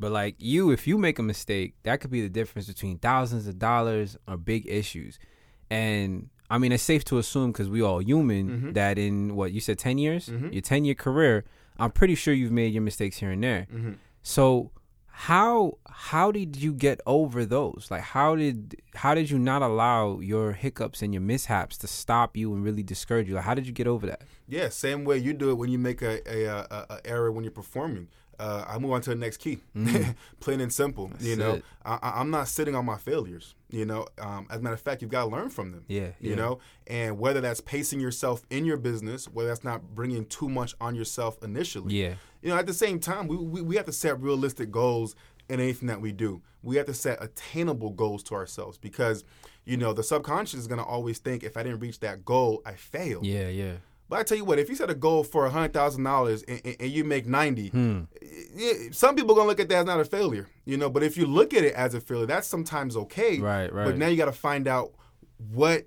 But 0.00 0.10
like 0.10 0.36
you, 0.38 0.70
if 0.70 0.86
you 0.86 0.96
make 0.98 1.18
a 1.18 1.22
mistake, 1.22 1.74
that 1.84 2.00
could 2.00 2.10
be 2.10 2.20
the 2.22 2.28
difference 2.28 2.66
between 2.66 2.98
thousands 2.98 3.46
of 3.46 3.58
dollars 3.58 4.16
or 4.26 4.36
big 4.36 4.66
issues. 4.66 5.18
And 5.70 6.30
I 6.50 6.58
mean, 6.58 6.72
it's 6.72 6.82
safe 6.82 7.04
to 7.06 7.18
assume 7.18 7.52
because 7.52 7.68
we 7.68 7.82
all 7.82 8.00
human 8.02 8.48
mm-hmm. 8.48 8.72
that 8.72 8.98
in 8.98 9.34
what 9.34 9.52
you 9.52 9.60
said, 9.60 9.78
ten 9.78 9.98
years, 9.98 10.28
mm-hmm. 10.28 10.52
your 10.52 10.62
ten 10.62 10.84
year 10.84 10.94
career, 10.94 11.44
I'm 11.78 11.90
pretty 11.90 12.14
sure 12.14 12.34
you've 12.34 12.52
made 12.52 12.72
your 12.72 12.82
mistakes 12.82 13.18
here 13.18 13.30
and 13.30 13.42
there. 13.42 13.66
Mm-hmm. 13.72 13.92
So 14.22 14.70
how 15.06 15.78
how 15.88 16.32
did 16.32 16.56
you 16.56 16.72
get 16.72 17.00
over 17.06 17.44
those? 17.44 17.88
Like 17.90 18.02
how 18.02 18.36
did 18.36 18.76
how 18.94 19.14
did 19.14 19.30
you 19.30 19.38
not 19.38 19.62
allow 19.62 20.20
your 20.20 20.52
hiccups 20.52 21.02
and 21.02 21.14
your 21.14 21.20
mishaps 21.20 21.76
to 21.78 21.86
stop 21.86 22.36
you 22.36 22.52
and 22.52 22.64
really 22.64 22.82
discourage 22.82 23.28
you? 23.28 23.34
Like 23.34 23.44
how 23.44 23.54
did 23.54 23.66
you 23.66 23.72
get 23.72 23.86
over 23.86 24.06
that? 24.06 24.22
yeah 24.48 24.68
same 24.68 25.04
way 25.04 25.18
you 25.18 25.32
do 25.32 25.50
it 25.50 25.54
when 25.54 25.70
you 25.70 25.78
make 25.78 26.02
a, 26.02 26.20
a, 26.30 26.44
a, 26.46 26.86
a 26.90 27.00
error 27.06 27.32
when 27.32 27.44
you're 27.44 27.50
performing 27.50 28.08
uh, 28.38 28.64
i 28.68 28.78
move 28.78 28.92
on 28.92 29.00
to 29.00 29.10
the 29.10 29.16
next 29.16 29.38
key 29.38 29.58
plain 30.40 30.60
and 30.60 30.72
simple 30.72 31.10
you 31.20 31.36
know 31.36 31.54
it. 31.54 31.64
I, 31.84 31.98
I- 32.02 32.20
i'm 32.20 32.30
not 32.30 32.48
sitting 32.48 32.74
on 32.74 32.84
my 32.84 32.96
failures 32.96 33.54
you 33.70 33.84
know 33.84 34.06
um, 34.18 34.46
as 34.50 34.58
a 34.58 34.62
matter 34.62 34.74
of 34.74 34.80
fact 34.80 35.02
you've 35.02 35.10
got 35.10 35.24
to 35.24 35.30
learn 35.30 35.50
from 35.50 35.72
them 35.72 35.84
Yeah, 35.88 36.08
you 36.20 36.30
yeah. 36.30 36.34
know 36.36 36.58
and 36.86 37.18
whether 37.18 37.40
that's 37.40 37.60
pacing 37.60 38.00
yourself 38.00 38.42
in 38.50 38.64
your 38.64 38.76
business 38.76 39.26
whether 39.26 39.48
that's 39.48 39.64
not 39.64 39.94
bringing 39.94 40.26
too 40.26 40.48
much 40.48 40.74
on 40.80 40.94
yourself 40.94 41.42
initially 41.42 41.94
Yeah. 41.94 42.14
you 42.42 42.50
know, 42.50 42.56
at 42.56 42.66
the 42.66 42.74
same 42.74 42.98
time, 43.00 43.26
we, 43.26 43.36
we, 43.36 43.60
we 43.62 43.76
have 43.76 43.86
to 43.86 43.92
set 43.92 44.20
realistic 44.20 44.70
goals 44.70 45.16
in 45.48 45.60
anything 45.60 45.88
that 45.88 46.00
we 46.00 46.12
do. 46.12 46.40
We 46.62 46.76
have 46.76 46.86
to 46.86 46.94
set 46.94 47.22
attainable 47.22 47.90
goals 47.90 48.22
to 48.24 48.34
ourselves 48.34 48.78
because, 48.78 49.24
you 49.66 49.76
know, 49.76 49.92
the 49.92 50.02
subconscious 50.02 50.60
is 50.60 50.66
going 50.66 50.78
to 50.80 50.84
always 50.84 51.18
think 51.18 51.42
if 51.42 51.56
I 51.56 51.62
didn't 51.62 51.80
reach 51.80 52.00
that 52.00 52.24
goal, 52.24 52.62
I 52.64 52.74
failed. 52.74 53.24
Yeah, 53.26 53.48
yeah. 53.48 53.74
But 54.08 54.18
I 54.20 54.22
tell 54.22 54.36
you 54.36 54.44
what, 54.44 54.58
if 54.58 54.68
you 54.68 54.74
set 54.76 54.90
a 54.90 54.94
goal 54.94 55.24
for 55.24 55.48
$100,000 55.48 56.44
and, 56.46 56.60
and, 56.64 56.76
and 56.78 56.90
you 56.90 57.04
make 57.04 57.26
90, 57.26 57.68
Hmm. 57.68 58.00
some 58.92 59.16
people 59.16 59.32
are 59.32 59.34
going 59.36 59.46
to 59.46 59.48
look 59.48 59.60
at 59.60 59.68
that 59.70 59.78
as 59.80 59.86
not 59.86 59.98
a 60.00 60.04
failure, 60.04 60.46
you 60.64 60.76
know, 60.76 60.90
but 60.90 61.02
if 61.02 61.16
you 61.16 61.26
look 61.26 61.54
at 61.54 61.64
it 61.64 61.74
as 61.74 61.94
a 61.94 62.00
failure, 62.00 62.26
that's 62.26 62.46
sometimes 62.46 62.96
okay. 62.96 63.38
Right, 63.40 63.72
right. 63.72 63.84
But 63.86 63.96
now 63.96 64.08
you 64.08 64.16
got 64.16 64.26
to 64.26 64.32
find 64.32 64.68
out 64.68 64.92
what 65.52 65.86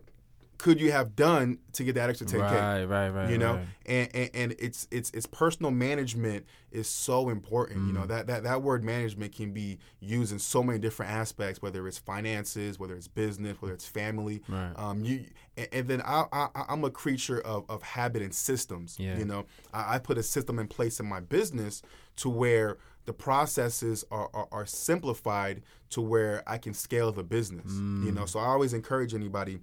could 0.58 0.80
you 0.82 0.92
have 0.92 1.16
done 1.16 1.60
to 1.74 1.84
get 1.84 1.94
that 1.96 2.10
extra 2.10 2.26
10K 2.28 2.40
Right, 2.42 2.84
right, 2.86 3.10
right. 3.10 3.30
you 3.30 3.38
know 3.38 3.56
right. 3.56 3.68
and, 3.86 4.10
and 4.16 4.30
and 4.34 4.56
it's 4.60 4.88
it's 4.92 5.12
it's 5.12 5.26
personal 5.28 5.70
management 5.72 6.46
is 6.72 6.88
so 6.90 7.30
important 7.30 7.86
you 7.88 7.94
know 7.94 8.02
Mm. 8.02 8.08
that 8.08 8.28
that 8.28 8.44
that 8.44 8.62
word 8.64 8.84
management 8.84 9.36
can 9.36 9.52
be 9.54 9.78
used 10.00 10.32
in 10.32 10.40
so 10.40 10.64
many 10.64 10.80
different 10.80 11.12
aspects 11.12 11.62
whether 11.62 11.88
it's 11.88 11.98
finances 11.98 12.80
whether 12.80 12.96
it's 12.96 13.08
business 13.08 13.56
whether 13.62 13.74
it's 13.74 13.88
family 13.88 14.42
Right. 14.48 14.74
um 14.78 15.04
you 15.04 15.26
and, 15.58 15.68
and 15.72 15.88
then 15.88 16.02
I, 16.04 16.26
I 16.32 16.48
i'm 16.70 16.84
a 16.84 16.90
creature 16.90 17.40
of 17.42 17.66
of 17.70 17.84
habit 17.84 18.22
and 18.22 18.34
systems 18.34 18.98
Yeah. 19.00 19.18
you 19.18 19.26
know 19.26 19.46
I, 19.74 19.96
I 19.96 20.00
put 20.00 20.18
a 20.18 20.24
system 20.24 20.58
in 20.60 20.68
place 20.68 21.00
in 21.00 21.06
my 21.08 21.20
business 21.20 21.82
to 22.18 22.30
where 22.30 22.78
the 23.06 23.14
processes 23.14 24.04
are, 24.12 24.30
are, 24.34 24.48
are 24.52 24.66
simplified 24.66 25.62
to 25.92 26.02
where 26.02 26.44
I 26.46 26.58
can 26.58 26.74
scale 26.74 27.14
the 27.14 27.24
business. 27.24 27.72
You 27.72 28.12
know, 28.12 28.26
so 28.26 28.38
I 28.40 28.48
always 28.48 28.74
encourage 28.74 29.14
anybody 29.14 29.60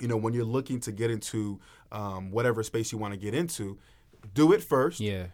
you 0.00 0.08
know, 0.08 0.16
when 0.16 0.32
you're 0.34 0.44
looking 0.44 0.80
to 0.80 0.92
get 0.92 1.10
into 1.10 1.60
um, 1.92 2.30
whatever 2.30 2.62
space 2.62 2.90
you 2.92 2.98
want 2.98 3.12
to 3.14 3.18
get 3.20 3.34
into, 3.34 3.78
do 4.34 4.52
it 4.52 4.62
first. 4.62 5.00
Yeah. 5.00 5.26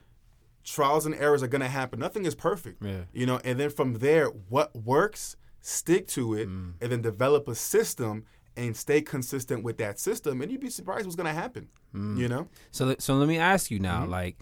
Trials 0.64 1.07
and 1.07 1.14
errors 1.14 1.42
are 1.42 1.48
going 1.48 1.61
to 1.62 1.68
happen. 1.68 2.00
Nothing 2.00 2.24
is 2.26 2.35
perfect. 2.35 2.83
Yeah. 2.85 3.02
You 3.12 3.26
know, 3.26 3.40
and 3.44 3.59
then 3.61 3.70
from 3.70 3.94
there, 3.94 4.26
what 4.26 4.74
works, 4.74 5.37
stick 5.61 6.09
to 6.09 6.35
it, 6.35 6.48
Mm. 6.48 6.72
and 6.81 6.90
then 6.92 7.02
develop 7.02 7.46
a 7.48 7.55
system 7.55 8.24
and 8.57 8.76
stay 8.76 9.00
consistent 9.02 9.62
with 9.62 9.76
that 9.79 10.00
system, 10.00 10.40
and 10.40 10.50
you'd 10.50 10.61
be 10.61 10.70
surprised 10.70 11.05
what's 11.05 11.14
going 11.14 11.26
to 11.26 11.33
happen. 11.40 11.68
Mm. 11.94 12.16
You 12.18 12.29
know? 12.29 12.48
So 12.72 12.96
so 12.98 13.14
let 13.14 13.29
me 13.29 13.38
ask 13.38 13.70
you 13.70 13.76
Mm-hmm. 13.79 13.83
now, 13.85 14.07
like 14.07 14.38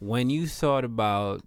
when 0.00 0.28
you 0.30 0.46
thought 0.46 0.84
about, 0.84 1.42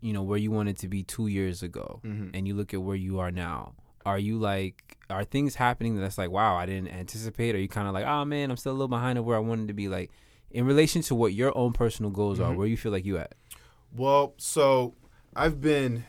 you 0.00 0.12
know, 0.12 0.22
where 0.22 0.38
you 0.38 0.50
wanted 0.52 0.76
to 0.78 0.88
be 0.88 1.02
two 1.02 1.26
years 1.26 1.62
ago, 1.62 2.00
Mm-hmm. 2.04 2.30
and 2.34 2.46
you 2.46 2.54
look 2.54 2.72
at 2.74 2.82
where 2.82 2.94
you 2.96 3.18
are 3.18 3.32
now, 3.32 3.74
are 4.04 4.18
you 4.18 4.38
like, 4.38 4.95
are 5.10 5.24
things 5.24 5.54
happening 5.56 5.96
that's 5.96 6.18
like, 6.18 6.30
wow, 6.30 6.56
I 6.56 6.66
didn't 6.66 6.88
anticipate? 6.88 7.54
Or 7.54 7.58
are 7.58 7.60
you 7.60 7.68
kind 7.68 7.86
of 7.88 7.94
like, 7.94 8.06
oh 8.06 8.24
man, 8.24 8.50
I'm 8.50 8.56
still 8.56 8.72
a 8.72 8.74
little 8.74 8.88
behind 8.88 9.18
of 9.18 9.24
where 9.24 9.36
I 9.36 9.40
wanted 9.40 9.68
to 9.68 9.74
be? 9.74 9.88
Like, 9.88 10.10
in 10.50 10.66
relation 10.66 11.02
to 11.02 11.14
what 11.14 11.32
your 11.32 11.56
own 11.56 11.72
personal 11.72 12.10
goals 12.10 12.38
Mm-hmm. 12.38 12.52
are, 12.52 12.54
where 12.56 12.66
you 12.66 12.76
feel 12.76 12.92
like 12.92 13.04
you 13.04 13.18
at? 13.18 13.34
Well, 13.94 14.34
so 14.36 14.94
I've 15.34 15.60
been 15.60 16.04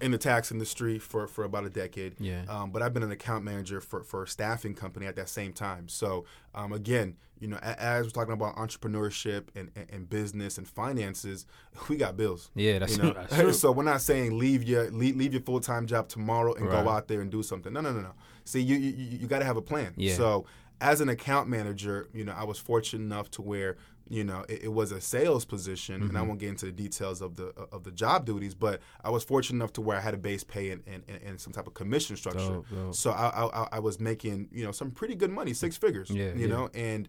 in 0.00 0.10
the 0.10 0.18
tax 0.18 0.50
industry 0.50 0.98
for, 0.98 1.26
for 1.26 1.44
about 1.44 1.64
a 1.64 1.70
decade. 1.70 2.14
Yeah. 2.20 2.42
Um, 2.48 2.70
but 2.70 2.82
I've 2.82 2.92
been 2.92 3.02
an 3.02 3.10
account 3.12 3.44
manager 3.44 3.80
for, 3.80 4.02
for 4.02 4.24
a 4.24 4.28
staffing 4.28 4.74
company 4.74 5.06
at 5.06 5.16
that 5.16 5.28
same 5.28 5.52
time. 5.52 5.88
So 5.88 6.24
um, 6.54 6.72
again, 6.72 7.16
you 7.38 7.48
know, 7.48 7.58
as 7.58 8.04
we're 8.06 8.10
talking 8.10 8.32
about 8.32 8.56
entrepreneurship 8.56 9.48
and, 9.54 9.70
and, 9.76 9.86
and 9.90 10.08
business 10.10 10.58
and 10.58 10.66
finances, 10.66 11.46
we 11.88 11.96
got 11.96 12.16
bills. 12.16 12.50
Yeah, 12.54 12.78
that's, 12.80 12.96
You 12.96 13.02
know, 13.04 13.12
that's 13.12 13.34
true. 13.34 13.52
so 13.62 13.72
we're 13.72 13.82
not 13.84 14.00
saying 14.00 14.38
leave 14.38 14.62
your 14.64 14.90
leave, 14.90 15.16
leave 15.16 15.32
your 15.32 15.42
full 15.42 15.60
time 15.60 15.86
job 15.86 16.08
tomorrow 16.08 16.54
and 16.54 16.66
Right. 16.66 16.84
go 16.84 16.90
out 16.90 17.08
there 17.08 17.20
and 17.20 17.30
do 17.30 17.42
something. 17.42 17.72
No, 17.72 17.80
no, 17.80 17.92
no, 17.92 18.00
no. 18.00 18.12
See, 18.44 18.60
you 18.60 18.76
you, 18.76 18.90
you, 18.90 19.18
you 19.20 19.26
got 19.26 19.38
to 19.40 19.44
have 19.44 19.56
a 19.56 19.62
plan. 19.62 19.92
Yeah. 19.96 20.14
So 20.14 20.46
as 20.80 21.00
an 21.00 21.08
account 21.08 21.48
manager, 21.48 22.08
you 22.12 22.24
know, 22.24 22.34
I 22.36 22.44
was 22.44 22.58
fortunate 22.58 23.04
enough 23.04 23.30
to 23.32 23.42
where 23.42 23.76
you 24.08 24.22
know 24.24 24.44
it, 24.48 24.64
it 24.64 24.72
was 24.72 24.92
a 24.92 25.00
sales 25.00 25.44
position, 25.44 26.02
and 26.02 26.10
I 26.16 26.20
Mm-hmm. 26.20 26.28
won't 26.28 26.40
get 26.40 26.48
into 26.50 26.66
the 26.66 26.72
details 26.72 27.20
of 27.22 27.36
the 27.36 27.46
of 27.72 27.84
the 27.84 27.90
job 27.90 28.26
duties, 28.26 28.54
but 28.54 28.80
I 29.02 29.10
was 29.10 29.24
fortunate 29.24 29.56
enough 29.56 29.72
to 29.74 29.80
where 29.80 29.96
I 29.96 30.00
had 30.00 30.14
a 30.14 30.18
base 30.18 30.44
pay 30.44 30.70
and, 30.70 30.82
and, 30.86 31.02
and- 31.08 31.40
some 31.40 31.52
type 31.52 31.66
of 31.66 31.74
commission 31.74 32.16
structure. 32.16 32.40
Dope, 32.40 32.66
dope. 32.70 32.94
So 32.94 33.10
I, 33.12 33.46
I 33.46 33.68
I- 33.72 33.78
was 33.78 33.98
making 34.00 34.48
you 34.52 34.64
know 34.64 34.72
some 34.72 34.90
pretty 34.90 35.14
good 35.14 35.30
money, 35.30 35.52
six 35.54 35.76
figures. 35.76 36.10
Yeah, 36.10 36.34
you 36.34 36.46
yeah. 36.46 36.46
know, 36.48 36.70
and 36.74 37.08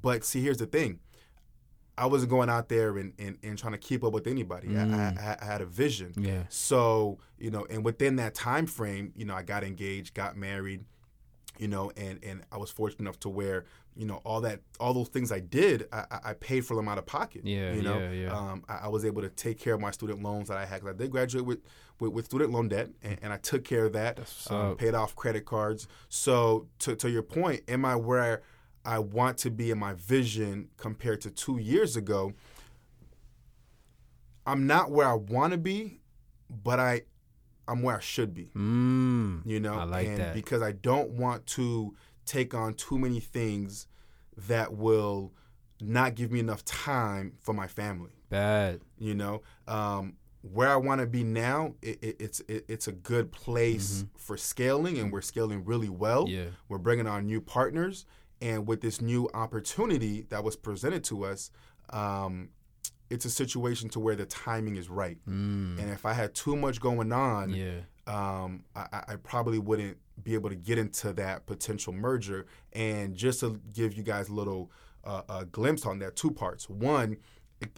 but 0.00 0.24
see, 0.24 0.42
here's 0.42 0.58
the 0.58 0.66
thing. 0.66 1.00
I 1.98 2.06
wasn't 2.06 2.30
going 2.30 2.48
out 2.48 2.70
there 2.70 2.96
and, 2.96 3.12
and, 3.18 3.36
and 3.42 3.58
trying 3.58 3.72
to 3.74 3.78
keep 3.78 4.02
up 4.02 4.14
with 4.14 4.26
anybody. 4.26 4.74
I, 4.78 4.82
I, 4.82 5.36
I 5.40 5.44
had 5.44 5.60
a 5.60 5.66
vision. 5.66 6.14
Yeah. 6.16 6.44
So 6.48 7.18
you 7.38 7.50
know, 7.50 7.66
and 7.68 7.84
within 7.84 8.16
that 8.16 8.34
time 8.34 8.66
frame, 8.66 9.12
you 9.14 9.26
know, 9.26 9.34
I 9.34 9.42
got 9.42 9.62
engaged, 9.62 10.14
got 10.14 10.34
married, 10.36 10.84
you 11.58 11.68
know, 11.68 11.92
and 11.96 12.18
and 12.22 12.42
I 12.50 12.56
was 12.56 12.70
fortunate 12.70 13.00
enough 13.00 13.20
to 13.20 13.28
where 13.28 13.64
you 13.94 14.06
know 14.06 14.20
all 14.24 14.40
that 14.42 14.60
all 14.80 14.94
those 14.94 15.08
things 15.08 15.30
I 15.30 15.40
did, 15.40 15.86
I, 15.92 16.04
I 16.24 16.32
paid 16.34 16.64
for 16.64 16.74
them 16.74 16.88
out 16.88 16.98
of 16.98 17.06
pocket. 17.06 17.42
Yeah, 17.44 17.72
you 17.72 17.82
know, 17.82 17.98
yeah, 17.98 18.10
yeah. 18.12 18.36
Um, 18.36 18.64
I, 18.68 18.84
I 18.84 18.88
was 18.88 19.04
able 19.04 19.22
to 19.22 19.28
take 19.28 19.58
care 19.58 19.74
of 19.74 19.80
my 19.80 19.90
student 19.90 20.22
loans 20.22 20.48
that 20.48 20.56
I 20.56 20.64
had 20.64 20.80
because 20.80 20.94
I 20.94 20.98
did 20.98 21.10
graduate 21.10 21.44
with, 21.44 21.60
with, 22.00 22.12
with 22.12 22.24
student 22.26 22.50
loan 22.52 22.68
debt, 22.68 22.90
and, 23.02 23.18
and 23.22 23.32
I 23.32 23.36
took 23.36 23.64
care 23.64 23.86
of 23.86 23.92
that. 23.92 24.18
Um, 24.70 24.76
paid 24.76 24.94
off 24.94 25.14
credit 25.14 25.44
cards. 25.44 25.86
So 26.08 26.68
to 26.80 26.96
to 26.96 27.10
your 27.10 27.22
point, 27.22 27.62
am 27.68 27.84
I 27.84 27.96
where 27.96 28.42
I 28.84 28.98
want 28.98 29.38
to 29.38 29.50
be 29.50 29.70
in 29.70 29.78
my 29.78 29.92
vision 29.92 30.68
compared 30.76 31.20
to 31.22 31.30
two 31.30 31.58
years 31.58 31.96
ago? 31.96 32.32
I'm 34.46 34.66
not 34.66 34.90
where 34.90 35.06
I 35.06 35.14
want 35.14 35.52
to 35.52 35.58
be, 35.58 36.00
but 36.50 36.80
I 36.80 37.02
I'm 37.72 37.82
where 37.82 37.96
I 37.96 38.00
should 38.00 38.34
be. 38.34 38.50
Mm, 38.56 39.42
You 39.44 39.60
know, 39.60 39.74
I 39.74 39.84
like 39.84 40.06
and 40.08 40.18
that. 40.18 40.34
because 40.34 40.62
I 40.62 40.72
don't 40.72 41.10
want 41.10 41.46
to 41.48 41.94
take 42.26 42.54
on 42.54 42.74
too 42.74 42.98
many 42.98 43.18
things 43.20 43.86
that 44.46 44.74
will 44.74 45.32
not 45.80 46.14
give 46.14 46.30
me 46.30 46.38
enough 46.38 46.64
time 46.64 47.32
for 47.40 47.52
my 47.52 47.66
family. 47.66 48.10
Bad. 48.28 48.80
You 48.98 49.14
know, 49.14 49.42
um, 49.66 50.14
where 50.42 50.68
I 50.68 50.76
want 50.76 51.00
to 51.00 51.06
be 51.06 51.22
now, 51.24 51.74
it, 51.82 51.98
it, 52.02 52.16
it's 52.20 52.40
it, 52.48 52.64
it's 52.68 52.88
a 52.88 52.92
good 52.92 53.30
place 53.32 54.04
for 54.16 54.36
scaling, 54.36 54.98
and 54.98 55.12
we're 55.12 55.20
scaling 55.20 55.64
really 55.64 55.88
well. 55.88 56.24
Mm-hmm. 56.26 56.34
Yeah. 56.34 56.50
We're 56.68 56.78
bringing 56.78 57.06
on 57.06 57.26
new 57.26 57.40
partners, 57.40 58.06
and 58.40 58.66
with 58.66 58.80
this 58.80 59.00
new 59.00 59.28
opportunity 59.34 60.22
that 60.30 60.42
was 60.44 60.56
presented 60.56 61.04
to 61.04 61.24
us, 61.24 61.50
um, 61.90 62.48
it's 63.12 63.24
a 63.24 63.30
situation 63.30 63.88
to 63.90 64.00
where 64.00 64.16
the 64.16 64.26
timing 64.26 64.76
is 64.76 64.88
right. 64.88 65.18
Mm, 65.28 65.78
And 65.80 65.90
if 65.90 66.04
I 66.06 66.12
had 66.14 66.34
too 66.34 66.56
much 66.56 66.80
going 66.80 67.12
on, 67.12 67.50
yeah. 67.50 67.80
um, 68.06 68.64
I, 68.74 68.86
I- 69.08 69.16
probably 69.16 69.58
wouldn't 69.58 69.96
be 70.22 70.34
able 70.34 70.50
to 70.50 70.56
get 70.56 70.78
into 70.78 71.12
that 71.14 71.46
potential 71.46 71.92
merger. 71.92 72.46
And 72.72 73.14
just 73.14 73.40
to 73.40 73.60
give 73.72 73.94
you 73.94 74.02
guys 74.02 74.28
a 74.28 74.32
little 74.34 74.70
uh, 75.04 75.22
a 75.28 75.44
glimpse 75.44 75.84
on 75.86 75.98
that, 76.00 76.16
two 76.16 76.30
parts. 76.30 76.68
One, 76.70 77.16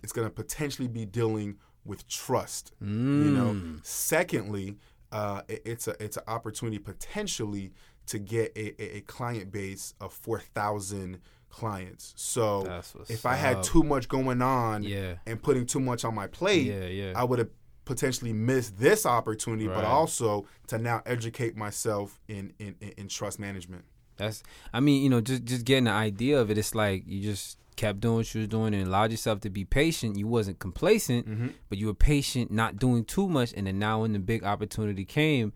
it's 0.02 0.12
going 0.12 0.26
to 0.26 0.32
potentially 0.34 0.88
be 0.88 1.04
dealing 1.06 1.56
with 1.84 2.06
trust. 2.08 2.72
You 2.80 2.86
know. 2.86 3.50
Mm. 3.54 3.84
Secondly, 3.86 4.76
uh, 5.12 5.42
it- 5.48 5.62
it's 5.64 5.88
a 5.88 5.94
it's 6.02 6.16
an 6.16 6.24
opportunity 6.26 6.78
potentially 6.78 7.72
to 8.06 8.18
get 8.18 8.52
a, 8.56 8.66
a, 8.82 8.96
a 8.98 9.00
client 9.02 9.50
base 9.50 9.94
of 10.00 10.12
four 10.12 10.38
thousand 10.38 11.20
clients. 11.54 12.12
So 12.16 12.82
if 13.08 13.24
I 13.26 13.34
had 13.34 13.56
up. 13.58 13.64
too 13.64 13.82
much 13.82 14.08
going 14.08 14.42
on 14.42 14.82
Yeah. 14.82 15.14
and 15.26 15.42
putting 15.42 15.66
too 15.66 15.80
much 15.80 16.04
on 16.04 16.14
my 16.14 16.26
plate, 16.26 16.66
Yeah, 16.66 16.86
yeah. 16.86 17.12
I 17.16 17.24
would 17.24 17.38
have 17.38 17.50
potentially 17.84 18.32
missed 18.32 18.78
this 18.78 19.04
opportunity, 19.06 19.68
Right. 19.68 19.76
but 19.76 19.84
also 19.84 20.46
to 20.68 20.78
now 20.78 21.02
educate 21.06 21.56
myself 21.56 22.18
in, 22.28 22.52
in, 22.58 22.74
in, 22.80 22.88
in 22.96 23.08
trust 23.08 23.38
management. 23.38 23.84
That's 24.16 24.42
I 24.72 24.80
mean, 24.80 25.02
you 25.02 25.10
know, 25.10 25.20
just 25.20 25.44
just 25.44 25.64
getting 25.64 25.84
the 25.84 25.90
idea 25.90 26.40
of 26.40 26.50
it, 26.50 26.56
it's 26.58 26.74
like 26.74 27.02
you 27.06 27.20
just 27.20 27.58
kept 27.76 27.98
doing 28.00 28.16
what 28.18 28.32
you 28.34 28.40
was 28.42 28.48
doing 28.48 28.72
and 28.72 28.86
allowed 28.86 29.10
yourself 29.10 29.40
to 29.40 29.50
be 29.50 29.64
patient. 29.64 30.16
You 30.16 30.28
wasn't 30.28 30.58
complacent, 30.60 31.28
Mm-hmm. 31.28 31.48
but 31.68 31.78
you 31.78 31.86
were 31.88 31.94
patient, 31.94 32.50
not 32.52 32.78
doing 32.78 33.04
too 33.04 33.28
much, 33.28 33.52
and 33.56 33.66
then 33.66 33.78
now 33.78 34.02
when 34.02 34.12
the 34.12 34.20
big 34.20 34.44
opportunity 34.44 35.04
came, 35.04 35.52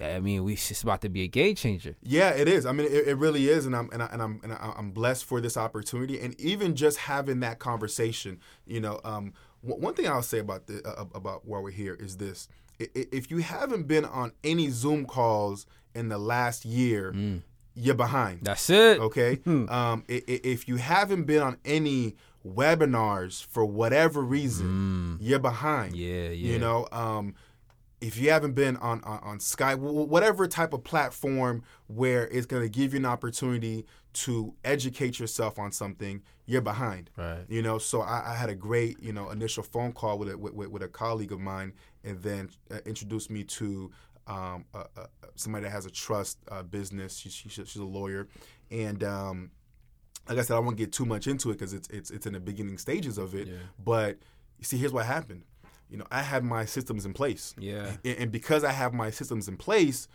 I 0.00 0.20
mean, 0.20 0.42
we 0.44 0.54
it's 0.54 0.82
about 0.82 1.00
to 1.02 1.08
be 1.08 1.22
a 1.22 1.28
game 1.28 1.54
changer. 1.54 1.96
Yeah, 2.02 2.30
it 2.30 2.48
is. 2.48 2.64
I 2.66 2.72
mean, 2.72 2.86
it, 2.86 3.08
it 3.08 3.16
really 3.18 3.48
is, 3.48 3.66
and 3.66 3.76
I'm 3.76 3.90
and, 3.92 4.02
I, 4.02 4.06
and 4.06 4.22
I'm 4.22 4.40
and 4.42 4.52
I- 4.52 4.74
I'm 4.76 4.90
blessed 4.90 5.24
for 5.24 5.40
this 5.40 5.56
opportunity, 5.56 6.18
and 6.20 6.38
even 6.40 6.74
just 6.74 6.96
having 6.98 7.40
that 7.40 7.58
conversation. 7.58 8.40
You 8.66 8.80
know, 8.80 9.00
um, 9.04 9.32
one 9.60 9.80
one 9.80 9.94
thing 9.94 10.08
I'll 10.08 10.22
say 10.22 10.38
about 10.38 10.66
the 10.66 10.82
uh, 10.86 11.04
about 11.14 11.46
why 11.46 11.58
we're 11.60 11.70
here 11.70 11.94
is 11.94 12.16
this: 12.16 12.48
if 12.78 13.30
you 13.30 13.38
haven't 13.38 13.86
been 13.86 14.04
on 14.04 14.32
any 14.42 14.70
Zoom 14.70 15.04
calls 15.04 15.66
in 15.94 16.08
the 16.08 16.18
last 16.18 16.64
year, 16.64 17.14
you're 17.74 17.94
behind. 17.94 18.40
That's 18.42 18.70
it. 18.70 18.98
Okay. 18.98 19.40
um, 19.46 19.68
i- 20.08 20.22
i- 20.26 20.40
if 20.42 20.66
you 20.68 20.76
haven't 20.76 21.24
been 21.24 21.42
on 21.42 21.58
any 21.64 22.16
webinars 22.66 23.44
for 23.44 23.64
whatever 23.64 24.22
reason, 24.22 25.18
you're 25.20 25.38
behind. 25.38 25.94
Yeah, 25.96 26.28
yeah. 26.28 26.52
You 26.52 26.58
know, 26.58 26.88
um, 26.92 27.34
if 28.02 28.18
you 28.18 28.30
haven't 28.30 28.54
been 28.54 28.76
on 28.78 29.02
on, 29.04 29.20
on 29.22 29.38
Skype, 29.38 29.78
whatever 29.78 30.46
type 30.48 30.74
of 30.74 30.82
platform 30.82 31.62
where 31.86 32.26
it's 32.28 32.46
going 32.46 32.62
to 32.62 32.68
give 32.68 32.92
you 32.92 32.98
an 32.98 33.06
opportunity 33.06 33.86
to 34.12 34.54
educate 34.64 35.18
yourself 35.18 35.58
on 35.58 35.72
something, 35.72 36.20
you're 36.44 36.60
behind. 36.60 37.10
Right. 37.16 37.44
You 37.48 37.62
know, 37.62 37.78
so 37.78 38.02
I, 38.02 38.32
I 38.32 38.34
had 38.34 38.50
a 38.50 38.54
great, 38.54 39.00
you 39.00 39.12
know, 39.12 39.30
initial 39.30 39.62
phone 39.62 39.92
call 39.92 40.18
with 40.18 40.30
a, 40.30 40.36
with, 40.36 40.52
with, 40.52 40.82
a 40.82 40.88
colleague 40.88 41.32
of 41.32 41.40
mine, 41.40 41.72
and 42.04 42.20
then 42.20 42.50
uh, 42.70 42.78
introduced 42.84 43.30
me 43.30 43.44
to 43.44 43.90
um, 44.26 44.64
uh, 44.74 44.84
uh, 44.96 45.06
somebody 45.36 45.64
that 45.64 45.70
has 45.70 45.86
a 45.86 45.90
trust 45.90 46.38
uh, 46.50 46.62
business. 46.62 47.16
She, 47.16 47.30
she, 47.30 47.48
she's 47.48 47.76
a 47.76 47.84
lawyer, 47.84 48.28
and 48.70 49.02
um, 49.04 49.50
like 50.28 50.38
I 50.38 50.42
said, 50.42 50.56
I 50.56 50.60
won't 50.60 50.76
get 50.76 50.92
too 50.92 51.06
much 51.06 51.28
into 51.28 51.50
it 51.50 51.54
because 51.54 51.72
it's 51.72 51.88
it's 51.88 52.10
it's 52.10 52.26
in 52.26 52.32
the 52.32 52.40
beginning 52.40 52.78
stages 52.78 53.16
of 53.16 53.34
it. 53.34 53.46
Yeah. 53.46 53.54
But 53.82 54.18
you 54.58 54.64
see, 54.64 54.76
here's 54.76 54.92
what 54.92 55.06
happened. 55.06 55.44
You 55.92 55.98
know, 55.98 56.06
I 56.10 56.22
had 56.22 56.42
my 56.42 56.64
systems 56.64 57.04
in 57.06 57.12
place. 57.12 57.54
Yeah. 57.58 57.92
And, 58.04 58.16
and 58.18 58.32
because 58.32 58.64
I 58.64 58.72
have 58.72 58.94
my 58.94 59.10
systems 59.10 59.46
in 59.46 59.56
place, 59.58 60.08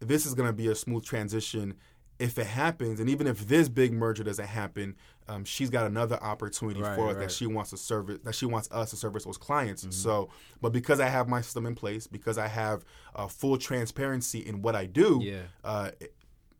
this 0.00 0.26
is 0.26 0.34
going 0.34 0.46
to 0.48 0.52
be 0.52 0.68
a 0.68 0.74
smooth 0.74 1.04
transition 1.04 1.74
if 2.18 2.38
it 2.38 2.46
happens. 2.46 3.00
And 3.00 3.08
even 3.08 3.26
if 3.26 3.48
this 3.48 3.68
big 3.70 3.92
merger 3.92 4.22
doesn't 4.24 4.46
happen, 4.46 4.94
um, 5.28 5.44
she's 5.44 5.70
got 5.70 5.86
another 5.86 6.22
opportunity 6.22 6.80
Right, 6.82 6.94
for 6.94 7.08
us 7.08 7.14
right. 7.16 7.22
that 7.22 7.32
she 7.32 7.46
wants 7.46 7.70
to 7.70 7.78
service, 7.78 8.18
that 8.24 8.34
she 8.34 8.44
wants 8.46 8.68
us 8.70 8.90
to 8.90 8.96
service 8.96 9.24
those 9.24 9.38
clients. 9.38 9.82
Mm-hmm. 9.82 9.90
So, 9.92 10.28
but 10.60 10.72
because 10.72 11.00
I 11.00 11.08
have 11.08 11.28
my 11.28 11.40
system 11.40 11.64
in 11.66 11.74
place, 11.74 12.06
because 12.06 12.36
I 12.38 12.48
have 12.48 12.84
uh, 13.14 13.26
full 13.26 13.56
transparency 13.58 14.40
in 14.40 14.60
what 14.62 14.76
I 14.76 14.84
do, 14.86 15.20
Yeah. 15.22 15.40
uh, 15.64 15.90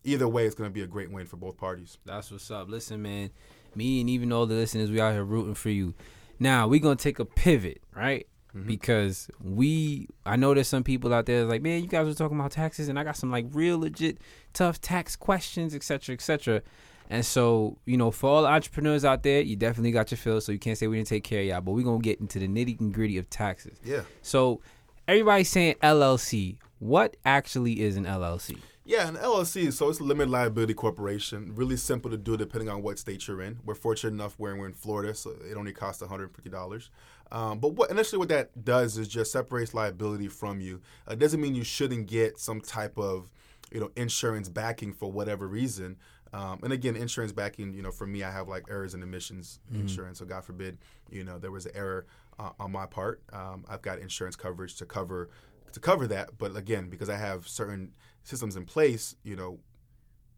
either 0.05 0.27
way, 0.29 0.47
it's 0.47 0.55
going 0.55 0.71
to 0.71 0.75
be 0.75 0.83
a 0.83 0.87
great 0.87 1.11
win 1.11 1.27
for 1.27 1.37
both 1.37 1.57
parties. 1.59 1.99
That's 2.07 2.31
what's 2.31 2.51
up. 2.51 2.69
Listen, 2.71 3.03
man, 3.03 3.31
me 3.75 4.01
and 4.01 4.09
even 4.09 4.33
all 4.33 4.47
the 4.47 4.55
listeners, 4.55 4.91
we 4.91 5.01
out 5.01 5.13
here 5.13 5.25
rooting 5.25 5.55
for 5.55 5.71
you. 5.71 5.95
Now 6.39 6.69
we're 6.69 6.81
gonna 6.81 6.97
take 6.97 7.19
a 7.19 7.25
pivot, 7.25 7.81
right? 7.95 8.27
Mm-hmm. 8.57 8.67
Because 8.69 9.31
we, 9.43 10.09
I 10.25 10.37
know 10.37 10.55
there's 10.55 10.69
some 10.69 10.85
people 10.85 11.13
out 11.13 11.27
there 11.27 11.41
that's 11.41 11.51
like, 11.51 11.63
man, 11.63 11.83
you 11.83 11.89
guys 11.89 12.07
were 12.07 12.15
talking 12.15 12.39
about 12.39 12.53
taxes, 12.53 12.89
and 12.89 12.99
I 12.99 13.05
got 13.05 13.17
some 13.17 13.31
like 13.31 13.47
real 13.53 13.79
legit 13.79 14.19
tough 14.55 14.81
tax 14.81 15.15
questions, 15.15 15.75
et 15.75 15.83
cetera, 15.83 16.15
et 16.15 16.23
cetera. 16.23 16.63
And 17.09 17.25
so, 17.25 17.79
you 17.85 17.97
know, 17.97 18.11
for 18.11 18.31
all 18.31 18.43
the 18.43 18.49
entrepreneurs 18.49 19.05
out 19.05 19.23
there, 19.23 19.41
you 19.41 19.57
definitely 19.57 19.93
got 19.93 20.11
your 20.11 20.19
fill, 20.19 20.41
so 20.41 20.53
you 20.53 20.59
can't 20.59 20.77
say 20.77 20.87
we 20.87 20.97
didn't 20.97 21.09
take 21.09 21.25
care 21.25 21.41
of 21.41 21.47
y'all. 21.47 21.61
But 21.61 21.73
we're 21.73 21.85
gonna 21.85 22.01
get 22.01 22.21
into 22.21 22.39
the 22.39 22.49
nitty 22.49 22.81
and 22.81 22.93
gritty 22.93 23.19
of 23.19 23.29
taxes. 23.31 23.79
Yeah. 23.85 24.03
So 24.23 24.61
everybody's 25.07 25.51
saying 25.51 25.77
LLC. 25.83 26.57
What 26.79 27.17
actually 27.25 27.81
is 27.81 27.97
an 27.97 28.05
LLC? 28.05 28.59
Yeah, 28.89 29.09
an 29.09 29.17
LLC, 29.17 29.73
so 29.73 29.89
it's 29.89 29.99
a 29.99 30.05
limited 30.05 30.31
liability 30.31 30.73
corporation. 30.73 31.53
Really 31.57 31.77
simple 31.77 32.09
to 32.09 32.17
do 32.17 32.37
depending 32.37 32.69
on 32.69 32.83
what 32.83 33.01
state 33.01 33.27
you're 33.27 33.43
in. 33.43 33.59
We're 33.65 33.75
fortunate 33.75 34.13
enough 34.13 34.35
where 34.39 34.55
we're 34.55 34.67
in 34.67 34.75
Florida, 34.75 35.13
so 35.13 35.31
it 35.51 35.57
only 35.57 35.73
costs 35.73 36.01
$150. 36.05 36.89
Um, 37.33 37.59
but 37.59 37.71
what 37.73 37.91
initially 37.91 38.21
what 38.21 38.29
that 38.29 38.65
does 38.65 38.97
is 38.97 39.09
just 39.09 39.33
separates 39.33 39.75
liability 39.75 40.29
from 40.29 40.61
you. 40.61 40.81
Uh, 41.09 41.15
It 41.15 41.19
doesn't 41.19 41.41
mean 41.41 41.57
you 41.57 41.65
shouldn't 41.65 42.07
get 42.07 42.39
some 42.39 42.61
type 42.61 42.97
of 42.97 43.29
you 43.73 43.81
know 43.81 43.91
insurance 43.97 44.49
backing 44.49 44.93
for 44.93 45.11
whatever 45.11 45.49
reason. 45.49 45.97
Um, 46.33 46.61
and 46.63 46.73
again, 46.73 46.95
insurance 46.95 47.33
backing, 47.33 47.75
you 47.75 47.83
know, 47.83 47.91
for 47.91 48.07
me, 48.07 48.23
I 48.23 48.31
have 48.31 48.47
like 48.47 48.67
errors 48.71 48.95
and 48.95 49.03
emissions 49.03 49.59
insurance. 49.75 50.21
So 50.21 50.25
God 50.27 50.45
forbid, 50.45 50.79
you 51.11 51.25
know, 51.25 51.39
there 51.39 51.51
was 51.51 51.67
an 51.67 51.73
error 51.75 52.07
uh, 52.39 52.51
on 52.61 52.71
my 52.71 52.87
part. 52.87 53.21
Um, 53.33 53.65
I've 53.69 53.83
got 53.83 53.99
insurance 53.99 54.37
coverage 54.37 54.77
to 54.77 54.87
cover 54.87 55.31
to 55.77 55.81
cover 55.81 56.07
that. 56.07 56.39
But 56.39 56.57
again, 56.57 56.89
because 56.89 57.11
I 57.11 57.17
have 57.17 57.47
certain 57.47 57.93
systems 58.25 58.57
in 58.57 58.65
place, 58.65 59.15
you 59.23 59.37
know, 59.37 59.59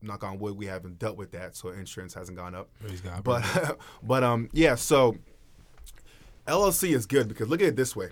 knock 0.03 0.25
on 0.25 0.41
wood, 0.41 0.57
we 0.57 0.67
haven't 0.67 0.99
dealt 0.99 1.17
with 1.17 1.31
that, 1.31 1.55
so 1.55 1.69
insurance 1.69 2.13
hasn't 2.13 2.37
gone 2.37 2.57
up. 2.57 2.69
But 3.23 3.79
but 4.03 4.25
um 4.25 4.51
yeah, 4.53 4.75
so 4.75 5.17
LLC 6.49 6.93
is 6.93 7.07
good 7.07 7.29
because 7.29 7.49
look 7.49 7.61
at 7.61 7.69
it 7.69 7.77
this 7.77 7.95
way, 7.95 8.11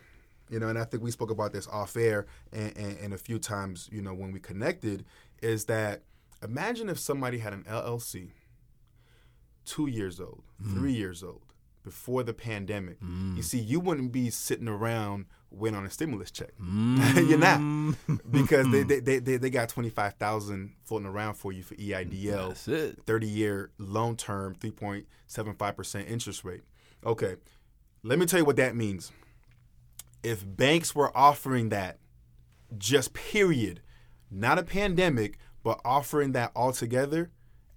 you 0.49 0.61
know, 0.61 0.69
and 0.69 0.79
I 0.79 0.85
think 0.85 1.03
we 1.03 1.11
spoke 1.11 1.31
about 1.31 1.53
this 1.53 1.67
off 1.67 1.97
air 1.97 2.27
and, 2.53 2.77
and, 2.77 2.99
and 2.99 3.13
a 3.15 3.19
few 3.19 3.41
times, 3.41 3.89
you 3.93 4.01
know, 4.03 4.15
when 4.15 4.31
we 4.31 4.39
connected, 4.39 5.05
is 5.43 5.65
that 5.65 6.03
imagine 6.45 6.89
if 6.89 6.99
somebody 6.99 7.39
had 7.39 7.53
an 7.53 7.65
LLC, 7.65 8.31
two 9.65 9.89
years 9.89 10.21
old, 10.21 10.45
three 10.75 10.93
years 10.93 11.25
old, 11.25 11.43
before 11.83 12.23
the 12.23 12.35
pandemic. 12.35 12.99
You 13.37 13.43
see, 13.43 13.59
you 13.59 13.81
wouldn't 13.81 14.13
be 14.13 14.31
sitting 14.31 14.69
around 14.69 15.27
waiting 15.57 15.79
on 15.79 15.87
a 15.87 15.91
stimulus 15.91 16.31
check. 16.31 16.51
You're 16.59 17.39
not 17.39 17.61
mm. 17.61 17.97
because 18.31 18.69
they 18.71 18.83
they, 18.83 19.19
they, 19.19 19.37
they 19.37 19.51
got 19.51 19.69
twenty 19.69 19.91
five 19.91 20.15
thousand 20.15 20.75
floating 20.85 21.07
around 21.07 21.35
for 21.35 21.53
you 21.53 21.63
for 21.63 21.75
EIDL. 21.75 22.97
30 23.05 23.27
year 23.27 23.71
loan 23.79 24.17
term, 24.17 24.55
3.75% 24.57 26.09
interest 26.09 26.45
rate. 26.45 26.63
Okay, 27.05 27.37
let 28.03 28.19
me 28.19 28.27
tell 28.27 28.39
you 28.39 28.45
what 28.45 28.57
that 28.57 28.77
means. 28.77 29.13
If 30.23 30.45
banks 30.45 30.95
were 30.95 31.17
offering 31.17 31.69
that, 31.71 31.99
just 32.77 33.13
period, 33.13 33.81
not 34.31 34.59
a 34.59 34.63
pandemic, 34.63 35.39
but 35.63 35.81
offering 35.85 36.33
that 36.33 36.51
altogether, 36.57 37.31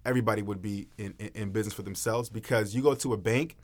everybody 0.05 0.41
would 0.41 0.61
be 0.61 0.87
in, 0.97 1.13
in, 1.19 1.29
in 1.35 1.49
business 1.51 1.73
for 1.73 1.83
themselves 1.83 2.29
because 2.29 2.73
you 2.73 2.81
go 2.81 2.95
to 2.95 3.13
a 3.13 3.17
bank 3.17 3.55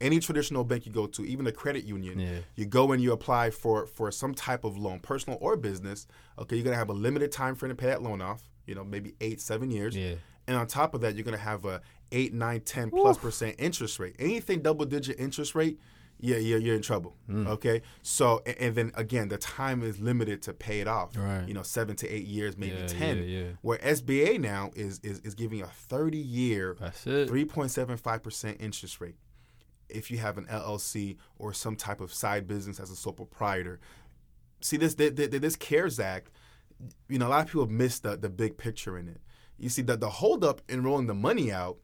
any 0.00 0.20
traditional 0.20 0.64
bank 0.64 0.86
you 0.86 0.92
go 0.92 1.06
to, 1.06 1.24
even 1.24 1.46
a 1.46 1.52
credit 1.52 1.84
union, 1.84 2.18
Yeah. 2.20 2.38
you 2.54 2.66
go 2.66 2.92
and 2.92 3.02
you 3.02 3.12
apply 3.12 3.50
for 3.50 3.86
for 3.86 4.10
some 4.10 4.34
type 4.34 4.64
of 4.64 4.76
loan, 4.78 5.00
personal 5.00 5.38
or 5.40 5.56
business. 5.56 6.06
Okay, 6.38 6.56
you're 6.56 6.64
gonna 6.64 6.76
have 6.76 6.90
a 6.90 6.94
limited 6.94 7.32
time 7.32 7.54
frame 7.54 7.70
to 7.70 7.76
pay 7.76 7.86
that 7.88 8.02
loan 8.02 8.20
off. 8.20 8.42
You 8.66 8.74
know, 8.74 8.84
maybe 8.84 9.14
eight, 9.20 9.40
seven 9.40 9.70
years. 9.70 9.96
Yeah. 9.96 10.14
And 10.46 10.56
on 10.56 10.66
top 10.66 10.94
of 10.94 11.00
that, 11.02 11.14
you're 11.14 11.24
gonna 11.24 11.36
have 11.36 11.64
a 11.64 11.80
eight, 12.12 12.32
nine, 12.32 12.60
ten 12.60 12.90
plus 12.90 13.18
percent 13.18 13.56
interest 13.58 13.98
rate. 13.98 14.14
Anything 14.18 14.62
double 14.62 14.84
digit 14.86 15.18
interest 15.18 15.54
rate, 15.54 15.78
yeah, 16.20 16.36
yeah, 16.38 16.56
you're 16.56 16.74
in 16.76 16.82
trouble. 16.82 17.16
Mm. 17.30 17.46
Okay. 17.48 17.82
So 18.02 18.42
and, 18.46 18.56
and 18.58 18.74
then 18.74 18.92
again, 18.94 19.28
the 19.28 19.36
time 19.38 19.82
is 19.82 20.00
limited 20.00 20.42
to 20.42 20.52
pay 20.54 20.80
it 20.80 20.88
off. 20.88 21.16
Right. 21.16 21.46
You 21.46 21.54
know, 21.54 21.62
seven 21.62 21.96
to 21.96 22.08
eight 22.08 22.26
years, 22.26 22.56
maybe 22.56 22.76
Yeah, 22.76 22.86
ten. 22.86 23.16
yeah, 23.18 23.24
yeah. 23.24 23.44
Where 23.62 23.78
SBA 23.78 24.38
now 24.40 24.70
is 24.74 25.00
is 25.02 25.20
is 25.20 25.34
giving 25.34 25.60
a 25.62 25.66
30 25.66 26.16
year, 26.18 26.76
3.75 26.76 28.22
percent 28.22 28.56
interest 28.60 29.00
rate. 29.00 29.16
If 29.88 30.10
you 30.10 30.18
have 30.18 30.38
an 30.38 30.44
LLC 30.46 31.16
or 31.38 31.52
some 31.52 31.76
type 31.76 32.00
of 32.00 32.12
side 32.12 32.46
business 32.46 32.78
as 32.80 32.90
a 32.90 32.96
sole 32.96 33.12
proprietor, 33.12 33.80
see 34.60 34.76
this 34.76 34.94
th- 34.94 35.14
th- 35.16 35.30
this 35.30 35.56
CARES 35.56 35.98
Act. 36.00 36.30
You 37.08 37.18
know, 37.18 37.26
a 37.26 37.30
lot 37.30 37.40
of 37.44 37.46
people 37.46 37.66
miss 37.66 37.98
the 38.00 38.16
the 38.16 38.28
big 38.28 38.56
picture 38.56 38.98
in 38.98 39.08
it. 39.08 39.20
You 39.58 39.68
see, 39.68 39.82
that 39.82 40.00
the 40.00 40.08
holdup 40.10 40.62
in 40.68 40.82
rolling 40.84 41.06
the 41.08 41.14
money 41.14 41.50
out 41.50 41.78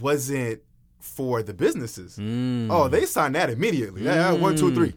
wasn't 0.00 0.60
for 0.98 1.42
the 1.42 1.54
businesses. 1.54 2.16
Mm. 2.18 2.68
Oh, 2.70 2.88
they 2.88 3.06
signed 3.06 3.34
that 3.34 3.50
immediately. 3.50 4.02
Yeah, 4.04 4.32
one, 4.32 4.56
two, 4.56 4.74
three. 4.74 4.94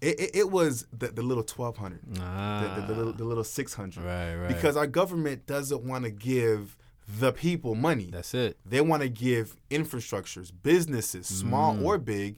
It, 0.00 0.18
it, 0.18 0.30
it 0.36 0.50
was 0.50 0.86
the, 0.96 1.08
the 1.08 1.22
little 1.22 1.44
twelve 1.44 1.76
hundred, 1.76 2.00
Ah. 2.20 2.74
the, 2.74 2.80
the, 2.80 2.86
the 2.88 2.94
little 2.94 3.12
the 3.12 3.24
little 3.24 3.44
six 3.44 3.72
hundred, 3.74 4.02
Right, 4.04 4.34
right. 4.34 4.48
because 4.48 4.76
our 4.76 4.88
government 4.88 5.46
doesn't 5.46 5.84
want 5.84 6.04
to 6.04 6.10
give 6.10 6.76
the 7.06 7.32
people 7.32 7.74
money. 7.74 8.08
That's 8.12 8.34
it. 8.34 8.56
They 8.64 8.80
want 8.80 9.02
to 9.02 9.08
give 9.08 9.56
infrastructures, 9.70 10.52
businesses, 10.62 11.26
small 11.26 11.74
Mm. 11.74 11.82
or 11.84 11.98
big, 11.98 12.36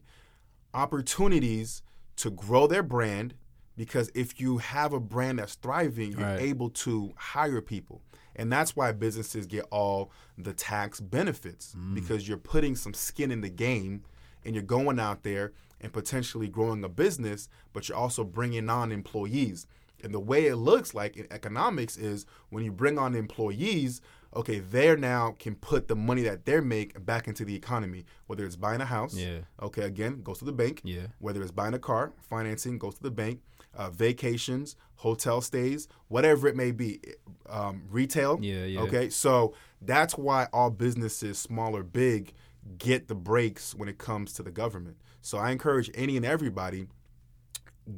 opportunities 0.72 1.82
to 2.16 2.30
grow 2.30 2.66
their 2.66 2.82
brand. 2.82 3.34
Because 3.76 4.10
if 4.14 4.40
you 4.40 4.58
have 4.58 4.92
a 4.92 5.00
brand 5.00 5.40
that's 5.40 5.56
thriving, 5.56 6.12
you're 6.12 6.20
Right. 6.20 6.40
able 6.40 6.70
to 6.70 7.12
hire 7.16 7.60
people. 7.60 8.02
And 8.36 8.50
that's 8.52 8.76
why 8.76 8.92
businesses 8.92 9.46
get 9.46 9.64
all 9.70 10.10
the 10.38 10.52
tax 10.52 11.00
benefits 11.00 11.74
Mm. 11.76 11.94
because 11.94 12.28
you're 12.28 12.36
putting 12.38 12.76
some 12.76 12.94
skin 12.94 13.30
in 13.32 13.40
the 13.40 13.48
game 13.50 14.02
and 14.44 14.54
you're 14.54 14.62
going 14.62 14.98
out 15.00 15.22
there 15.24 15.52
and 15.80 15.92
potentially 15.92 16.48
growing 16.48 16.82
a 16.84 16.88
business, 16.88 17.48
but 17.72 17.88
you're 17.88 17.98
also 17.98 18.22
bringing 18.24 18.68
on 18.68 18.92
employees. 18.92 19.66
And 20.02 20.12
the 20.14 20.20
way 20.20 20.46
it 20.46 20.56
looks 20.56 20.94
like 20.94 21.16
in 21.16 21.26
economics 21.32 21.96
is 21.96 22.26
when 22.50 22.64
you 22.64 22.70
bring 22.72 22.98
on 22.98 23.14
employees, 23.14 24.00
okay, 24.34 24.58
they 24.58 24.94
now 24.96 25.34
can 25.38 25.54
put 25.54 25.88
the 25.88 25.96
money 25.96 26.22
that 26.22 26.44
they 26.44 26.60
make 26.60 27.04
back 27.04 27.28
into 27.28 27.44
the 27.44 27.54
economy, 27.54 28.04
whether 28.26 28.44
it's 28.44 28.56
buying 28.56 28.80
a 28.80 28.84
house, 28.86 29.14
Yeah. 29.14 29.40
okay, 29.62 29.82
again, 29.82 30.22
goes 30.22 30.38
to 30.38 30.44
the 30.44 30.52
bank, 30.52 30.80
Yeah. 30.84 31.06
whether 31.18 31.42
it's 31.42 31.52
buying 31.52 31.74
a 31.74 31.78
car, 31.78 32.12
financing 32.20 32.78
goes 32.78 32.94
to 32.96 33.02
the 33.02 33.10
bank, 33.10 33.40
uh, 33.74 33.90
vacations, 33.90 34.76
hotel 34.96 35.40
stays, 35.40 35.88
whatever 36.08 36.48
it 36.48 36.56
may 36.56 36.70
be, 36.70 37.00
um, 37.48 37.82
retail. 37.90 38.38
Yeah, 38.40 38.64
yeah. 38.64 38.80
Okay, 38.82 39.10
so 39.10 39.54
that's 39.82 40.16
why 40.16 40.48
all 40.52 40.70
businesses, 40.70 41.38
small 41.38 41.76
or 41.76 41.82
big, 41.82 42.32
get 42.78 43.08
the 43.08 43.14
breaks 43.14 43.74
when 43.74 43.88
it 43.88 43.98
comes 43.98 44.32
to 44.34 44.42
the 44.42 44.50
government. 44.50 44.96
So 45.20 45.38
I 45.38 45.50
encourage 45.50 45.90
any 45.94 46.16
and 46.16 46.24
everybody 46.24 46.86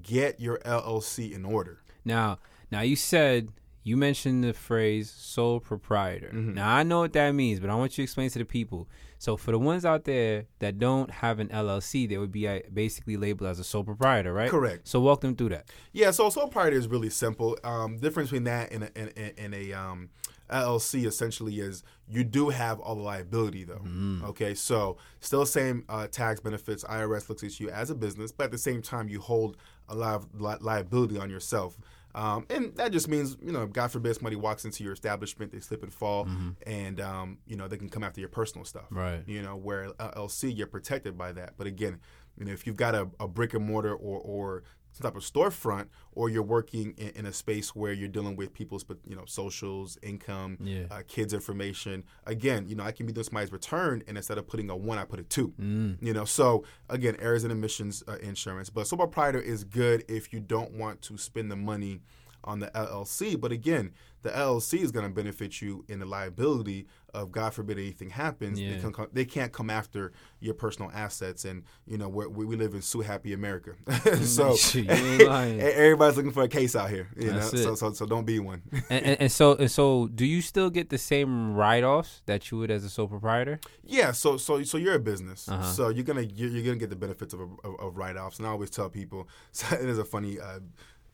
get 0.02 0.40
your 0.40 0.58
LLC 0.64 1.32
in 1.32 1.44
order. 1.44 1.78
Now, 2.04 2.38
now 2.70 2.80
you 2.80 2.96
said 2.96 3.50
you 3.86 3.96
mentioned 3.96 4.42
the 4.42 4.52
phrase 4.52 5.08
sole 5.16 5.60
proprietor. 5.60 6.32
Mm-hmm. 6.34 6.54
Now 6.54 6.74
I 6.74 6.82
know 6.82 6.98
what 6.98 7.12
that 7.12 7.30
means, 7.30 7.60
but 7.60 7.70
I 7.70 7.76
want 7.76 7.92
you 7.92 7.96
to 7.96 8.02
explain 8.02 8.28
to 8.30 8.38
the 8.40 8.44
people. 8.44 8.88
So 9.18 9.36
for 9.36 9.52
the 9.52 9.60
ones 9.60 9.84
out 9.84 10.02
there 10.02 10.46
that 10.58 10.80
don't 10.80 11.08
have 11.08 11.38
an 11.38 11.46
LLC, 11.50 12.08
they 12.08 12.18
would 12.18 12.32
be 12.32 12.48
uh, 12.48 12.58
basically 12.74 13.16
labeled 13.16 13.48
as 13.48 13.60
a 13.60 13.64
sole 13.64 13.84
proprietor, 13.84 14.32
right? 14.32 14.50
Correct. 14.50 14.88
So 14.88 14.98
walk 14.98 15.20
them 15.20 15.36
through 15.36 15.50
that. 15.50 15.68
Yeah, 15.92 16.10
so 16.10 16.28
sole 16.30 16.48
proprietor 16.48 16.76
is 16.76 16.88
really 16.88 17.10
simple. 17.10 17.56
Um, 17.62 17.98
difference 17.98 18.30
between 18.30 18.42
that 18.44 18.72
and 18.72 18.82
a, 18.84 18.98
and, 18.98 19.32
and- 19.38 19.54
a 19.54 19.72
um, 19.72 20.10
LLC 20.50 21.06
essentially 21.06 21.60
is 21.60 21.84
you 22.08 22.24
do 22.24 22.48
have 22.48 22.80
all 22.80 22.96
the 22.96 23.02
liability 23.02 23.62
though. 23.62 23.84
Okay, 24.30 24.54
so 24.54 24.96
still 25.20 25.46
same 25.46 25.84
uh, 25.88 26.08
tax 26.08 26.40
benefits. 26.40 26.82
IRS 26.82 27.28
looks 27.28 27.44
at 27.44 27.60
you 27.60 27.70
as 27.70 27.90
a 27.90 27.94
business, 27.94 28.32
but 28.32 28.44
at 28.44 28.50
the 28.50 28.58
same 28.58 28.82
time 28.82 29.08
you 29.08 29.20
hold 29.20 29.56
a 29.88 29.94
lot 29.94 30.16
of 30.16 30.40
li- 30.40 30.56
liability 30.60 31.18
on 31.18 31.30
yourself. 31.30 31.76
Um, 32.16 32.46
and 32.48 32.74
that 32.76 32.92
just 32.92 33.08
means, 33.08 33.36
you 33.42 33.52
know, 33.52 33.66
God 33.66 33.92
forbid 33.92 34.14
somebody 34.14 34.36
walks 34.36 34.64
into 34.64 34.82
your 34.82 34.94
establishment, 34.94 35.52
they 35.52 35.60
slip 35.60 35.82
and 35.82 35.92
fall, 35.92 36.26
and 36.66 36.98
um, 37.00 37.38
you 37.46 37.56
know 37.56 37.68
they 37.68 37.76
can 37.76 37.90
come 37.90 38.02
after 38.02 38.20
your 38.20 38.30
personal 38.30 38.64
stuff. 38.64 38.86
Right. 38.90 39.22
You 39.26 39.42
know, 39.42 39.54
where 39.54 39.90
LLC 39.90 40.56
you're 40.56 40.66
protected 40.66 41.18
by 41.18 41.32
that. 41.32 41.54
But 41.58 41.66
again, 41.66 42.00
you 42.38 42.46
know, 42.46 42.52
if 42.52 42.66
you've 42.66 42.76
got 42.76 42.94
a, 42.94 43.08
a 43.20 43.28
brick 43.28 43.52
and 43.52 43.66
mortar 43.66 43.94
or 43.94 44.18
or 44.18 44.62
some 44.96 45.10
type 45.10 45.16
of 45.16 45.22
storefront, 45.22 45.88
or 46.12 46.30
you're 46.30 46.42
working 46.42 46.94
in, 46.96 47.08
in 47.10 47.26
a 47.26 47.32
space 47.32 47.74
where 47.76 47.92
you're 47.92 48.08
dealing 48.08 48.34
with 48.34 48.54
people's, 48.54 48.84
you 49.06 49.14
know, 49.14 49.24
socials, 49.26 49.98
income, 50.02 50.56
Yeah. 50.60 50.84
uh, 50.90 51.02
kids' 51.06 51.34
information. 51.34 52.02
Again, 52.24 52.66
you 52.66 52.74
know, 52.76 52.82
I 52.84 52.92
can 52.92 53.04
be 53.04 53.12
doing 53.12 53.24
somebody's 53.24 53.52
return, 53.52 54.02
and 54.08 54.16
instead 54.16 54.38
of 54.38 54.46
putting 54.48 54.70
a 54.70 54.76
one, 54.76 54.96
I 54.98 55.04
put 55.04 55.20
a 55.20 55.22
two. 55.24 55.52
Mm. 55.60 55.98
You 56.00 56.14
know, 56.14 56.24
so 56.24 56.64
again, 56.88 57.16
errors 57.18 57.44
and 57.44 57.52
emissions 57.52 58.02
uh, 58.08 58.16
insurance. 58.22 58.70
But 58.70 58.86
sole 58.86 58.98
proprietor 58.98 59.40
is 59.40 59.64
good 59.64 60.04
if 60.08 60.32
you 60.32 60.40
don't 60.40 60.72
want 60.72 61.02
to 61.02 61.18
spend 61.18 61.50
the 61.50 61.56
money 61.56 62.00
on 62.44 62.60
the 62.60 62.68
LLC. 62.68 63.38
But 63.38 63.52
again, 63.52 63.92
the 64.26 64.32
LLC 64.32 64.80
is 64.80 64.92
going 64.92 65.06
to 65.06 65.12
benefit 65.12 65.60
you 65.62 65.84
in 65.88 65.98
the 66.00 66.06
liability 66.06 66.86
of 67.14 67.32
God 67.32 67.54
forbid 67.54 67.78
anything 67.78 68.10
happens. 68.10 68.60
Yeah. 68.60 68.72
They, 68.74 68.80
can 68.80 68.92
come, 68.92 69.06
they 69.12 69.24
can't 69.24 69.50
come 69.52 69.70
after 69.70 70.12
your 70.40 70.52
personal 70.54 70.90
assets. 70.92 71.46
And 71.46 71.62
you 71.86 71.96
know, 71.96 72.08
we're, 72.10 72.28
we 72.28 72.44
we 72.44 72.56
live 72.56 72.74
in 72.74 72.82
sue 72.82 73.00
happy 73.00 73.32
America, 73.32 73.72
so 74.22 74.54
You 74.74 74.90
ain't 74.90 75.26
lying. 75.28 75.60
everybody's 75.60 76.16
looking 76.18 76.32
for 76.32 76.42
a 76.42 76.48
case 76.48 76.76
out 76.76 76.90
here. 76.90 77.08
You 77.16 77.32
That's 77.32 77.52
know, 77.54 77.58
so, 77.60 77.72
it. 77.72 77.76
so 77.78 77.92
so 77.92 78.06
don't 78.06 78.26
be 78.26 78.38
one. 78.38 78.60
and, 78.90 79.04
and, 79.06 79.20
and 79.22 79.32
so 79.32 79.54
and 79.54 79.70
so 79.70 80.08
do 80.08 80.26
you 80.26 80.42
still 80.42 80.68
get 80.68 80.90
the 80.90 80.98
same 80.98 81.54
write-offs 81.54 82.22
that 82.26 82.50
you 82.50 82.58
would 82.58 82.70
as 82.70 82.84
a 82.84 82.90
sole 82.90 83.06
proprietor? 83.08 83.60
Yeah, 83.82 84.12
so 84.12 84.36
so 84.36 84.62
so 84.64 84.76
you're 84.76 84.94
a 84.96 85.00
business, 85.00 85.48
Uh-huh. 85.48 85.62
so 85.72 85.88
you're 85.88 86.04
gonna 86.04 86.22
you're, 86.22 86.50
you're 86.50 86.64
gonna 86.64 86.76
get 86.76 86.90
the 86.90 86.96
benefits 86.96 87.32
of, 87.32 87.40
of, 87.40 87.80
of 87.80 87.96
write 87.96 88.16
offs. 88.16 88.38
And 88.38 88.46
I 88.46 88.50
always 88.50 88.70
tell 88.70 88.90
people, 88.90 89.26
so 89.52 89.74
it 89.74 89.88
is 89.88 89.98
a 89.98 90.04
funny. 90.04 90.38
Uh, 90.38 90.58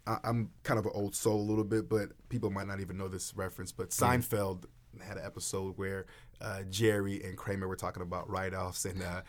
I, 0.06 0.18
I'm 0.24 0.50
kind 0.62 0.78
of 0.78 0.86
an 0.86 0.92
old 0.94 1.14
soul 1.14 1.40
a 1.40 1.46
little 1.48 1.64
bit, 1.64 1.88
but 1.88 2.08
people 2.28 2.50
might 2.50 2.66
not 2.66 2.80
even 2.80 2.96
know 2.96 3.08
this 3.08 3.34
reference. 3.36 3.72
But 3.72 3.90
Seinfeld 3.90 4.64
had 5.06 5.16
an 5.16 5.24
episode 5.24 5.78
where 5.78 6.06
uh, 6.40 6.62
Jerry 6.70 7.22
and 7.24 7.36
Kramer 7.36 7.68
were 7.68 7.76
talking 7.76 8.02
about 8.02 8.28
write 8.28 8.54
offs, 8.54 8.84
and 8.84 9.02
uh, 9.02 9.22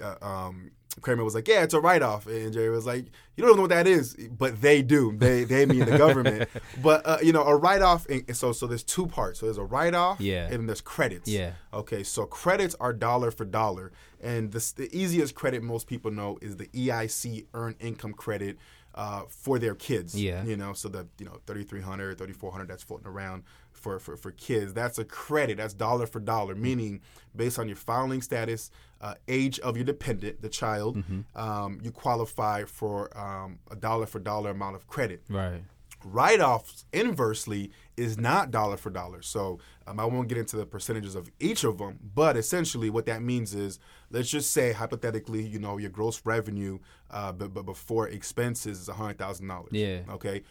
uh, 0.00 0.24
um, 0.24 0.70
Kramer 1.00 1.24
was 1.24 1.34
like, 1.34 1.48
"Yeah, 1.48 1.62
it's 1.62 1.74
a 1.74 1.80
write 1.80 2.02
off," 2.02 2.26
and 2.26 2.52
Jerry 2.52 2.70
was 2.70 2.86
like, 2.86 3.06
"You 3.36 3.44
don't 3.44 3.56
know 3.56 3.62
what 3.62 3.70
that 3.70 3.86
is, 3.88 4.14
but 4.30 4.60
they 4.60 4.82
do. 4.82 5.12
They 5.16 5.44
they 5.44 5.66
mean 5.66 5.80
the 5.84 5.98
government. 5.98 6.48
but 6.82 7.04
uh, 7.06 7.18
you 7.22 7.32
know, 7.32 7.42
a 7.42 7.56
write 7.56 7.82
off. 7.82 8.06
And 8.08 8.34
so 8.36 8.52
so 8.52 8.66
there's 8.66 8.84
two 8.84 9.06
parts. 9.08 9.40
So 9.40 9.46
there's 9.46 9.58
a 9.58 9.64
write 9.64 9.94
off, 9.94 10.20
Yeah. 10.20 10.46
and 10.50 10.68
there's 10.68 10.80
credits. 10.80 11.28
Yeah. 11.28 11.52
Okay, 11.74 12.02
so 12.04 12.24
credits 12.24 12.76
are 12.80 12.92
dollar 12.92 13.30
for 13.30 13.44
dollar, 13.44 13.92
and 14.20 14.52
the, 14.52 14.72
the 14.76 14.88
easiest 14.96 15.34
credit 15.34 15.62
most 15.62 15.86
people 15.88 16.10
know 16.12 16.38
is 16.40 16.56
the 16.56 16.66
EIC 16.68 17.46
Earned 17.52 17.76
Income 17.80 18.14
Credit 18.14 18.56
uh, 19.00 19.22
for 19.28 19.58
their 19.58 19.74
kids. 19.74 20.10
Yeah. 20.14 20.44
you 20.44 20.56
know, 20.56 20.72
so 20.74 20.88
the 20.88 21.06
you 21.18 21.24
know 21.26 21.36
3300, 21.46 22.18
3400 22.18 22.68
that's 22.68 22.82
floating 22.82 23.06
around 23.06 23.42
for, 23.72 23.98
for 23.98 24.14
for 24.16 24.30
kids. 24.32 24.74
That's 24.74 24.98
a 24.98 25.04
credit. 25.04 25.56
That's 25.56 25.74
dollar 25.74 26.06
for 26.06 26.20
dollar, 26.20 26.54
meaning 26.54 27.00
based 27.34 27.58
on 27.58 27.66
your 27.66 27.76
filing 27.78 28.20
status, 28.22 28.70
uh, 29.00 29.14
age 29.26 29.58
of 29.60 29.76
your 29.78 29.86
dependent, 29.86 30.42
the 30.42 30.48
child, 30.50 31.02
um, 31.34 31.80
you 31.82 31.90
qualify 31.90 32.64
for 32.64 32.96
um, 33.18 33.58
a 33.70 33.76
dollar 33.76 34.06
for 34.06 34.18
dollar 34.20 34.50
amount 34.50 34.76
of 34.76 34.86
credit 34.86 35.22
Right. 35.30 35.62
write-offs 36.04 36.84
inversely 36.92 37.70
is 38.00 38.16
not 38.18 38.50
dollar 38.50 38.76
for 38.76 38.90
dollar. 38.90 39.22
So 39.22 39.58
um, 39.86 39.98
i 40.00 40.04
won't 40.04 40.28
get 40.28 40.38
into 40.38 40.56
the 40.56 40.66
percentages 40.66 41.14
of 41.16 41.30
each 41.40 41.64
of 41.64 41.78
them 41.78 41.98
but 42.14 42.36
essentially 42.36 42.90
what 42.90 43.06
that 43.06 43.22
means 43.22 43.54
is 43.54 43.78
let's 44.10 44.28
just 44.30 44.52
say 44.52 44.72
hypothetically 44.72 45.42
you 45.42 45.58
know 45.58 45.78
your 45.78 45.90
gross 45.90 46.20
revenue 46.24 46.78
uh, 47.10 47.32
but, 47.32 47.52
but 47.52 47.64
before 47.66 48.08
expenses 48.08 48.80
is 48.82 48.88
$100000 48.88 49.66
Yeah. 49.72 50.00
okay? 50.14 50.42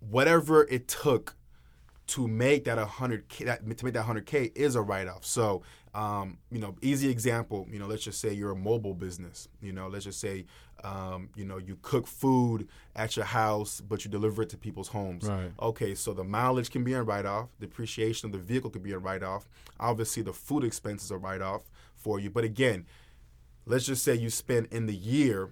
Whatever 0.00 0.64
it 0.64 0.88
took 0.88 1.36
to 2.08 2.28
make 2.28 2.64
that 2.64 2.78
100k 2.78 3.44
that 3.46 3.78
to 3.78 3.84
make 3.84 3.94
that 3.94 4.06
100k 4.06 4.52
is 4.56 4.76
a 4.76 4.80
write-off. 4.82 5.24
So 5.24 5.62
um, 5.96 6.38
you 6.50 6.60
know 6.60 6.76
easy 6.82 7.08
example 7.08 7.66
you 7.70 7.78
know 7.78 7.86
let's 7.86 8.04
just 8.04 8.20
say 8.20 8.32
you're 8.32 8.52
a 8.52 8.56
mobile 8.56 8.94
business 8.94 9.48
you 9.62 9.72
know 9.72 9.88
let's 9.88 10.04
just 10.04 10.20
say 10.20 10.44
um, 10.84 11.30
you 11.34 11.44
know 11.44 11.56
you 11.58 11.78
cook 11.80 12.06
food 12.06 12.68
at 12.94 13.16
your 13.16 13.24
house 13.24 13.80
but 13.80 14.04
you 14.04 14.10
deliver 14.10 14.42
it 14.42 14.50
to 14.50 14.58
people's 14.58 14.88
homes. 14.88 15.24
Right. 15.26 15.50
okay 15.60 15.94
so 15.94 16.12
the 16.12 16.24
mileage 16.24 16.70
can 16.70 16.84
be 16.84 16.92
a 16.92 17.02
write-off 17.02 17.48
depreciation 17.58 18.26
of 18.26 18.32
the 18.32 18.38
vehicle 18.38 18.70
could 18.70 18.82
be 18.82 18.92
a 18.92 18.98
write-off. 18.98 19.48
Obviously 19.80 20.22
the 20.22 20.34
food 20.34 20.64
expenses 20.64 21.10
are 21.10 21.18
write-off 21.18 21.62
for 21.94 22.20
you. 22.20 22.28
But 22.30 22.44
again 22.44 22.84
let's 23.64 23.86
just 23.86 24.04
say 24.04 24.14
you 24.14 24.30
spend 24.30 24.68
in 24.70 24.86
the 24.86 24.94
year 24.94 25.50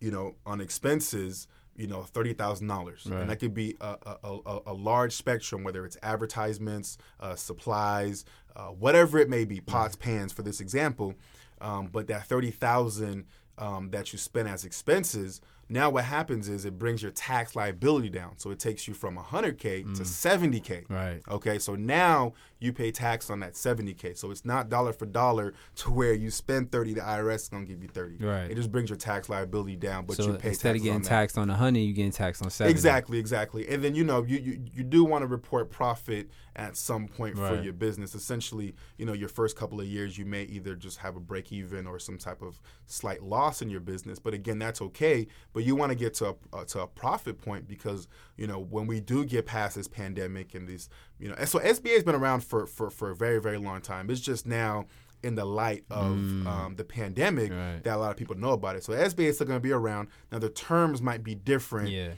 you 0.00 0.10
know, 0.10 0.34
on 0.46 0.60
expenses, 0.60 1.46
you 1.76 1.86
know, 1.86 2.02
thirty 2.02 2.32
thousand 2.32 2.68
dollars, 2.68 3.06
and 3.20 3.28
that 3.30 3.38
could 3.38 3.54
be 3.54 3.76
a, 3.80 3.96
a, 4.06 4.38
a, 4.46 4.60
a 4.66 4.72
large 4.72 5.12
spectrum, 5.12 5.62
whether 5.64 5.84
it's 5.84 5.96
advertisements, 6.02 6.98
uh, 7.20 7.34
supplies, 7.34 8.24
uh, 8.56 8.68
whatever 8.68 9.18
it 9.18 9.28
may 9.28 9.44
be, 9.44 9.60
pots, 9.60 9.96
pans. 9.96 10.32
For 10.32 10.42
this 10.42 10.60
example, 10.60 11.14
Um, 11.60 11.88
but 11.92 12.08
that 12.08 12.26
thirty 12.26 12.50
thousand 12.50 13.26
um, 13.56 13.90
that 13.90 14.12
you 14.12 14.18
spend 14.18 14.48
as 14.48 14.64
expenses, 14.64 15.40
now 15.68 15.88
what 15.88 16.04
happens 16.04 16.48
is 16.48 16.64
it 16.64 16.76
brings 16.78 17.02
your 17.02 17.12
tax 17.12 17.54
liability 17.54 18.10
down. 18.10 18.36
So 18.36 18.50
it 18.50 18.58
takes 18.58 18.86
you 18.88 18.94
from 18.94 19.16
100k 19.16 19.96
to 19.96 20.02
70k. 20.02 20.90
Right. 20.90 21.22
Okay, 21.30 21.58
so 21.58 21.74
now 21.76 22.34
you 22.58 22.72
pay 22.72 22.90
tax 22.90 23.30
on 23.30 23.40
that 23.40 23.54
70k. 23.54 24.16
So 24.18 24.30
it's 24.30 24.44
not 24.44 24.68
dollar 24.68 24.92
for 24.92 25.06
dollar 25.06 25.54
to 25.76 25.90
where 25.90 26.12
you 26.12 26.30
spend 26.30 26.72
30, 26.72 26.94
the 26.94 27.00
IRS 27.00 27.34
is 27.34 27.48
gonna 27.48 27.64
give 27.64 27.80
you 27.80 27.88
30. 27.88 28.16
Right. 28.24 28.50
It 28.50 28.56
just 28.56 28.72
brings 28.72 28.90
your 28.90 28.98
tax 28.98 29.28
liability 29.28 29.76
down, 29.76 30.04
but 30.04 30.16
so 30.16 30.24
you 30.24 30.32
pay 30.32 30.38
tax 30.38 30.46
instead 30.48 30.76
of 30.76 30.82
getting 30.82 30.96
on 30.96 31.02
taxed 31.02 31.38
on 31.38 31.48
a 31.48 31.54
hundred, 31.54 31.80
you 31.80 31.92
getting 31.92 32.10
taxed 32.12 32.42
on 32.42 32.50
seventy. 32.50 32.72
Exactly, 32.72 33.18
exactly. 33.18 33.68
And 33.68 33.82
then 33.82 33.94
you 33.94 34.04
know 34.04 34.24
you 34.24 34.38
you, 34.38 34.60
you 34.74 34.82
do 34.82 35.04
want 35.04 35.22
to 35.22 35.28
report 35.28 35.70
profit 35.70 36.28
at 36.56 36.76
some 36.76 37.08
point 37.08 37.36
for 37.36 37.60
your 37.62 37.72
business. 37.72 38.14
Essentially, 38.14 38.74
you 38.96 39.04
know 39.06 39.12
your 39.12 39.28
first 39.28 39.56
couple 39.56 39.80
of 39.80 39.86
years 39.86 40.16
you 40.16 40.24
may 40.24 40.44
either 40.44 40.74
just 40.76 40.98
have 40.98 41.16
a 41.16 41.20
break 41.20 41.52
even 41.52 41.86
or 41.86 41.98
some 41.98 42.16
type 42.18 42.42
of 42.42 42.60
slight 42.86 43.22
loss 43.22 43.60
in 43.62 43.70
your 43.70 43.80
business. 43.80 44.18
But 44.18 44.34
again, 44.34 44.58
that's 44.58 44.80
okay. 44.80 45.26
But 45.52 45.64
you 45.64 45.74
want 45.76 45.90
to 45.90 45.96
get 45.96 46.14
to 46.14 46.26
a 46.28 46.34
uh, 46.56 46.64
to 46.66 46.80
a 46.82 46.86
profit 46.86 47.40
point 47.40 47.66
because 47.66 48.06
you 48.36 48.46
know 48.46 48.60
when 48.60 48.86
we 48.86 49.00
do 49.00 49.24
get 49.24 49.46
past 49.46 49.76
this 49.76 49.88
pandemic 49.88 50.54
and 50.54 50.68
these 50.68 50.88
you 51.18 51.28
know 51.28 51.34
and 51.38 51.48
so 51.48 51.58
SBA 51.58 51.94
has 51.94 52.04
been 52.04 52.14
around 52.14 52.44
for 52.44 52.66
for 52.66 52.90
for 52.90 53.10
a 53.10 53.16
very 53.16 53.40
very 53.40 53.58
long 53.58 53.80
time. 53.80 54.10
It's 54.10 54.20
just 54.20 54.46
now. 54.46 54.86
In 55.22 55.36
the 55.36 55.44
light 55.46 55.84
of 55.90 56.12
um, 56.46 56.74
the 56.76 56.84
pandemic, 56.84 57.50
Right. 57.50 57.80
that 57.82 57.94
a 57.94 57.96
lot 57.96 58.10
of 58.10 58.18
people 58.18 58.36
know 58.36 58.50
about 58.50 58.76
it. 58.76 58.84
So 58.84 58.92
SBA 58.92 59.28
is 59.28 59.36
still 59.36 59.46
going 59.46 59.56
to 59.58 59.62
be 59.62 59.72
around. 59.72 60.08
Now 60.30 60.38
the 60.38 60.50
terms 60.50 61.00
might 61.00 61.24
be 61.24 61.34
different 61.34 61.88
Yeah. 61.88 62.10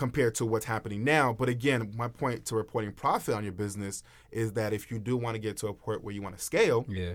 Compared 0.00 0.34
to 0.34 0.46
what's 0.46 0.64
happening 0.64 1.04
now. 1.04 1.26
But 1.40 1.48
again, 1.50 1.92
my 1.94 2.08
point 2.08 2.46
to 2.46 2.54
reporting 2.56 2.92
profit 2.92 3.34
on 3.34 3.42
your 3.44 3.52
business 3.52 4.02
is 4.32 4.52
that 4.54 4.72
if 4.72 4.90
you 4.90 4.98
do 4.98 5.14
want 5.24 5.34
to 5.34 5.38
get 5.38 5.58
to 5.58 5.66
a 5.68 5.74
point 5.74 6.02
where 6.02 6.14
you 6.14 6.22
want 6.22 6.36
to 6.38 6.42
scale, 6.42 6.86
Yeah. 6.88 7.12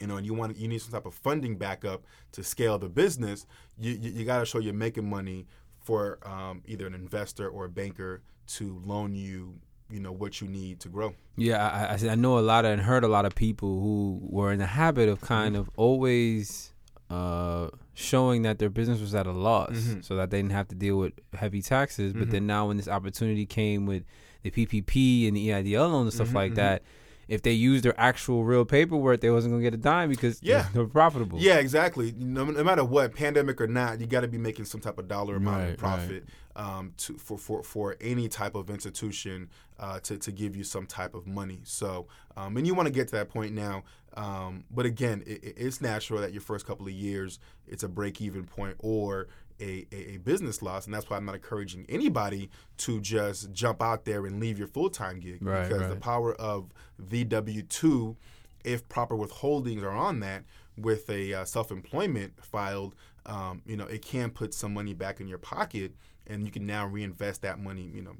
you 0.00 0.06
know, 0.08 0.16
and 0.16 0.26
you 0.26 0.34
want 0.34 0.56
you 0.56 0.66
need 0.66 0.82
some 0.82 0.90
type 0.92 1.06
of 1.06 1.14
funding 1.14 1.54
backup 1.56 2.00
to 2.32 2.42
scale 2.42 2.76
the 2.84 2.88
business, 3.02 3.46
you 3.78 3.92
you, 4.02 4.10
you 4.16 4.24
got 4.24 4.40
to 4.40 4.46
show 4.46 4.58
you're 4.58 4.74
making 4.88 5.08
money 5.08 5.46
for 5.78 6.18
um, 6.34 6.60
either 6.66 6.86
an 6.88 6.94
investor 6.94 7.46
or 7.48 7.66
a 7.66 7.68
banker 7.80 8.20
to 8.56 8.82
loan 8.84 9.14
you, 9.14 9.54
you 9.88 10.00
know, 10.00 10.10
what 10.22 10.40
you 10.40 10.48
need 10.48 10.80
to 10.80 10.88
grow. 10.88 11.14
Yeah, 11.36 11.58
I, 11.78 11.94
I, 11.94 12.12
I 12.12 12.14
know 12.16 12.34
a 12.38 12.46
lot 12.52 12.64
of 12.64 12.72
and 12.72 12.82
heard 12.82 13.04
a 13.04 13.08
lot 13.16 13.26
of 13.26 13.34
people 13.36 13.80
who 13.84 14.18
were 14.36 14.50
in 14.54 14.58
the 14.58 14.66
habit 14.82 15.08
of 15.08 15.20
kind 15.20 15.54
of 15.56 15.70
always 15.76 16.72
uh, 17.14 17.68
showing 17.94 18.42
that 18.42 18.58
their 18.58 18.70
business 18.70 19.00
was 19.00 19.14
at 19.14 19.26
a 19.26 19.32
loss, 19.32 19.70
Mhm. 19.70 20.04
so 20.04 20.16
that 20.16 20.30
they 20.30 20.38
didn't 20.38 20.52
have 20.52 20.68
to 20.68 20.74
deal 20.74 20.96
with 20.98 21.12
heavy 21.34 21.62
taxes. 21.62 22.12
But 22.12 22.28
Mhm. 22.28 22.30
then 22.30 22.46
now, 22.46 22.66
when 22.68 22.76
this 22.76 22.88
opportunity 22.88 23.46
came 23.46 23.86
with 23.86 24.02
the 24.42 24.50
PPP 24.50 25.28
and 25.28 25.36
the 25.36 25.48
EIDL 25.50 25.88
loans 25.88 26.06
and 26.06 26.14
stuff 26.14 26.30
Mhm, 26.30 26.34
like 26.34 26.52
mhm. 26.52 26.56
that, 26.56 26.82
if 27.26 27.40
they 27.40 27.52
used 27.52 27.84
their 27.84 27.98
actual 27.98 28.44
real 28.44 28.66
paperwork, 28.66 29.20
they 29.20 29.30
wasn't 29.30 29.52
gonna 29.52 29.62
get 29.62 29.72
a 29.72 29.78
dime 29.78 30.10
because 30.10 30.42
Yeah. 30.42 30.68
they're 30.74 30.86
profitable. 30.86 31.38
Yeah, 31.38 31.56
exactly. 31.56 32.12
No, 32.18 32.44
no 32.44 32.62
matter 32.64 32.84
what, 32.84 33.14
pandemic 33.14 33.60
or 33.60 33.66
not, 33.66 34.00
you 34.00 34.06
got 34.06 34.20
to 34.22 34.28
be 34.28 34.36
making 34.36 34.66
some 34.66 34.80
type 34.80 34.98
of 34.98 35.08
dollar 35.08 35.36
amount 35.36 35.56
Right, 35.62 35.70
of 35.70 35.76
profit 35.78 36.24
um, 36.56 36.92
to 36.98 37.14
for, 37.14 37.36
for 37.38 37.62
for 37.62 37.96
any 38.00 38.28
type 38.28 38.54
of 38.54 38.68
institution 38.70 39.48
uh, 39.80 39.98
to 40.00 40.18
to 40.18 40.30
give 40.30 40.54
you 40.54 40.62
some 40.64 40.86
type 40.86 41.14
of 41.14 41.26
money. 41.26 41.60
So, 41.64 42.06
um, 42.36 42.56
and 42.58 42.66
you 42.66 42.74
want 42.74 42.86
to 42.88 42.92
get 42.92 43.08
to 43.08 43.12
that 43.16 43.28
point 43.30 43.52
now. 43.54 43.82
Um, 44.16 44.64
but 44.70 44.86
again, 44.86 45.22
it, 45.26 45.42
it- 45.44 45.54
it's 45.56 45.80
natural 45.80 46.20
that 46.20 46.32
your 46.32 46.40
first 46.42 46.66
couple 46.66 46.86
of 46.86 46.92
years 46.92 47.38
it's 47.66 47.82
a 47.82 47.88
break 47.88 48.20
even 48.20 48.44
point 48.44 48.76
or 48.78 49.28
a, 49.60 49.86
a, 49.92 50.14
a 50.14 50.16
business 50.18 50.62
loss, 50.62 50.84
and 50.86 50.92
that's 50.94 51.08
why 51.08 51.16
I'm 51.16 51.24
not 51.24 51.34
encouraging 51.36 51.86
anybody 51.88 52.50
to 52.78 53.00
just 53.00 53.52
jump 53.52 53.80
out 53.82 54.04
there 54.04 54.26
and 54.26 54.40
leave 54.40 54.58
your 54.58 54.66
full 54.68 54.90
time 54.90 55.20
gig 55.20 55.38
Right, 55.42 55.68
because 55.68 55.82
the 55.88 55.96
power 56.00 56.34
of 56.34 56.70
the 56.98 57.24
W 57.24 57.62
two 57.62 58.16
if 58.64 58.88
proper 58.88 59.14
withholdings 59.16 59.82
are 59.82 59.90
on 59.90 60.20
that 60.20 60.42
with 60.78 61.08
a 61.10 61.34
uh, 61.34 61.44
self-employment 61.44 62.32
filed, 62.42 62.94
um, 63.26 63.60
you 63.66 63.76
know, 63.76 63.84
it 63.86 64.00
can 64.02 64.30
put 64.30 64.54
some 64.54 64.72
money 64.74 64.94
back 64.94 65.20
in 65.20 65.28
your 65.28 65.36
pocket, 65.38 65.92
and 66.26 66.44
you 66.44 66.50
can 66.50 66.66
now 66.66 66.86
reinvest 66.86 67.42
that 67.42 67.58
money. 67.60 67.90
You 67.94 68.02
know, 68.02 68.16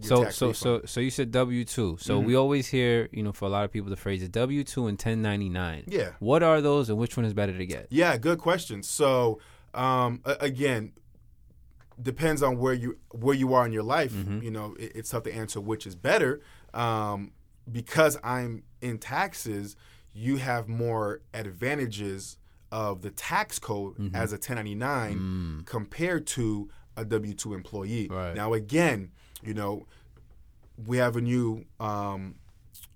So 0.00 0.28
so 0.30 0.48
refund. 0.48 0.56
so 0.56 0.82
so 0.84 1.00
you 1.00 1.10
said 1.10 1.30
W 1.30 1.64
two. 1.64 1.96
So 2.00 2.20
Mhm. 2.20 2.26
we 2.26 2.34
always 2.34 2.68
hear, 2.68 3.08
you 3.12 3.22
know, 3.22 3.32
for 3.32 3.44
a 3.46 3.48
lot 3.48 3.64
of 3.64 3.72
people, 3.72 3.90
the 3.90 3.96
phrase 3.96 4.26
W 4.28 4.62
two 4.64 4.86
and 4.86 4.98
ten 4.98 5.22
ninety 5.22 5.48
nine. 5.48 5.84
yeah, 5.88 6.10
What 6.18 6.42
are 6.42 6.60
those, 6.60 6.88
and 6.90 6.98
which 6.98 7.16
one 7.16 7.24
is 7.26 7.34
better 7.34 7.56
to 7.56 7.66
get? 7.66 7.86
yeah, 7.90 8.16
good 8.16 8.38
question. 8.38 8.82
So 8.82 9.40
um, 9.74 10.20
again, 10.24 10.92
depends 12.00 12.42
on 12.42 12.58
where 12.58 12.74
you 12.74 12.98
where 13.12 13.34
you 13.34 13.54
are 13.54 13.64
in 13.66 13.72
your 13.72 13.82
life. 13.82 14.12
Mhm. 14.12 14.42
You 14.42 14.50
know, 14.50 14.74
it, 14.78 14.92
it's 14.94 15.10
tough 15.10 15.22
to 15.24 15.34
answer 15.34 15.60
which 15.60 15.86
is 15.86 15.94
better. 15.96 16.40
Um, 16.74 17.32
because 17.70 18.18
I'm 18.22 18.62
in 18.80 18.98
taxes, 18.98 19.76
you 20.12 20.36
have 20.36 20.68
more 20.68 21.20
advantages 21.34 22.38
of 22.70 23.02
the 23.02 23.10
tax 23.10 23.58
code 23.58 23.96
Mhm. 23.96 24.14
as 24.14 24.32
a 24.32 24.38
1099 24.38 25.18
Mm. 25.62 25.66
compared 25.66 26.26
to 26.28 26.68
a 26.96 27.04
W 27.04 27.34
two 27.34 27.54
employee. 27.54 28.08
Right. 28.10 28.34
Now, 28.34 28.52
again, 28.54 29.10
you 29.46 29.54
know, 29.54 29.86
we 30.86 30.96
have 30.98 31.16
a 31.16 31.20
new 31.20 31.64
um, 31.80 32.34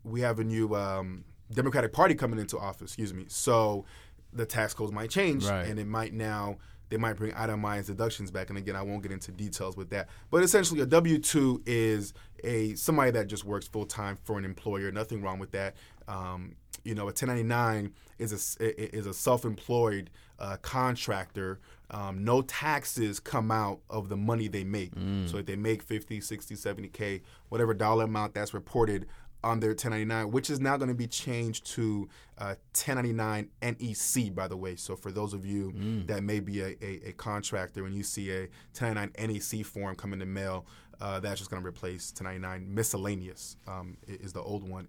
we 0.05 0.21
have 0.21 0.39
a 0.39 0.45
new 0.45 0.75
um, 0.75 1.25
Democratic 1.53 1.93
Party 1.93 2.15
coming 2.15 2.39
into 2.39 2.59
office. 2.59 2.91
Excuse 2.91 3.15
me. 3.15 3.27
So 3.29 3.85
the 4.33 4.47
tax 4.47 4.75
codes 4.75 4.93
might 4.93 5.11
change, 5.11 5.45
Right. 5.47 5.67
and 5.67 5.79
it 5.79 5.87
might 5.87 6.13
now 6.13 6.59
they 6.89 6.97
might 6.97 7.15
bring 7.17 7.33
itemized 7.35 7.87
deductions 7.87 8.31
back. 8.31 8.49
And 8.49 8.59
again, 8.59 8.75
I 8.75 8.83
won't 8.83 9.03
get 9.03 9.13
into 9.13 9.31
details 9.31 9.77
with 9.77 9.91
that. 9.91 10.09
But 10.31 10.43
essentially, 10.43 10.81
a 10.81 10.87
W 10.87 11.19
two 11.19 11.63
is 11.67 12.13
a 12.45 12.75
somebody 12.75 13.13
that 13.13 13.29
just 13.29 13.45
works 13.45 13.67
full 13.69 13.87
time 13.87 14.17
for 14.25 14.39
an 14.39 14.45
employer. 14.45 14.91
Nothing 14.91 15.23
wrong 15.23 15.39
with 15.39 15.53
that. 15.53 15.77
Um, 16.09 16.57
you 16.85 16.95
know, 16.95 17.03
a 17.03 17.07
1099 17.13 17.93
is 18.19 18.57
a 18.61 18.97
is 18.97 19.07
a 19.07 19.15
self 19.15 19.45
employed 19.45 20.11
uh, 20.39 20.57
contractor. 20.63 21.61
Um, 21.91 22.23
no 22.25 22.43
taxes 22.43 23.19
come 23.19 23.51
out 23.51 23.81
of 23.91 24.09
the 24.09 24.17
money 24.17 24.47
they 24.49 24.65
make. 24.65 24.93
So 25.27 25.39
if 25.39 25.47
they 25.47 25.57
make 25.57 25.83
50, 25.83 26.21
60, 26.21 26.55
70K, 26.55 27.23
whatever 27.49 27.75
dollar 27.75 28.05
amount 28.05 28.35
that's 28.35 28.55
reported 28.55 29.07
on 29.43 29.59
their 29.59 29.71
1099, 29.71 30.31
which 30.31 30.51
is 30.51 30.61
now 30.61 30.77
going 30.77 30.89
to 30.91 30.95
be 30.95 31.07
changed 31.07 31.65
to 31.65 32.09
uh, 32.39 32.55
1099 32.75 33.49
NEC, 33.63 34.35
by 34.35 34.47
the 34.47 34.57
way. 34.57 34.77
So 34.77 34.95
for 34.97 35.11
those 35.11 35.33
of 35.35 35.45
you 35.47 35.73
that 36.07 36.23
may 36.23 36.41
be 36.41 36.61
a, 36.61 36.77
a, 36.83 37.09
a 37.09 37.13
contractor 37.13 37.87
and 37.87 37.95
you 37.95 38.03
see 38.03 38.31
a 38.31 38.41
1099 38.79 39.11
NEC 39.59 39.65
form 39.67 39.95
come 39.97 40.13
in 40.13 40.19
the 40.19 40.27
mail, 40.27 40.67
uh, 41.01 41.19
that's 41.21 41.41
just 41.41 41.51
going 41.51 41.63
to 41.63 41.67
replace 41.69 42.13
1099 42.13 42.75
miscellaneous 42.75 43.57
um, 43.67 43.97
is 44.07 44.33
the 44.35 44.43
old 44.43 44.69
one. 44.69 44.87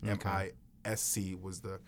MISC 0.84 1.42
was 1.42 1.62
the 1.62 1.80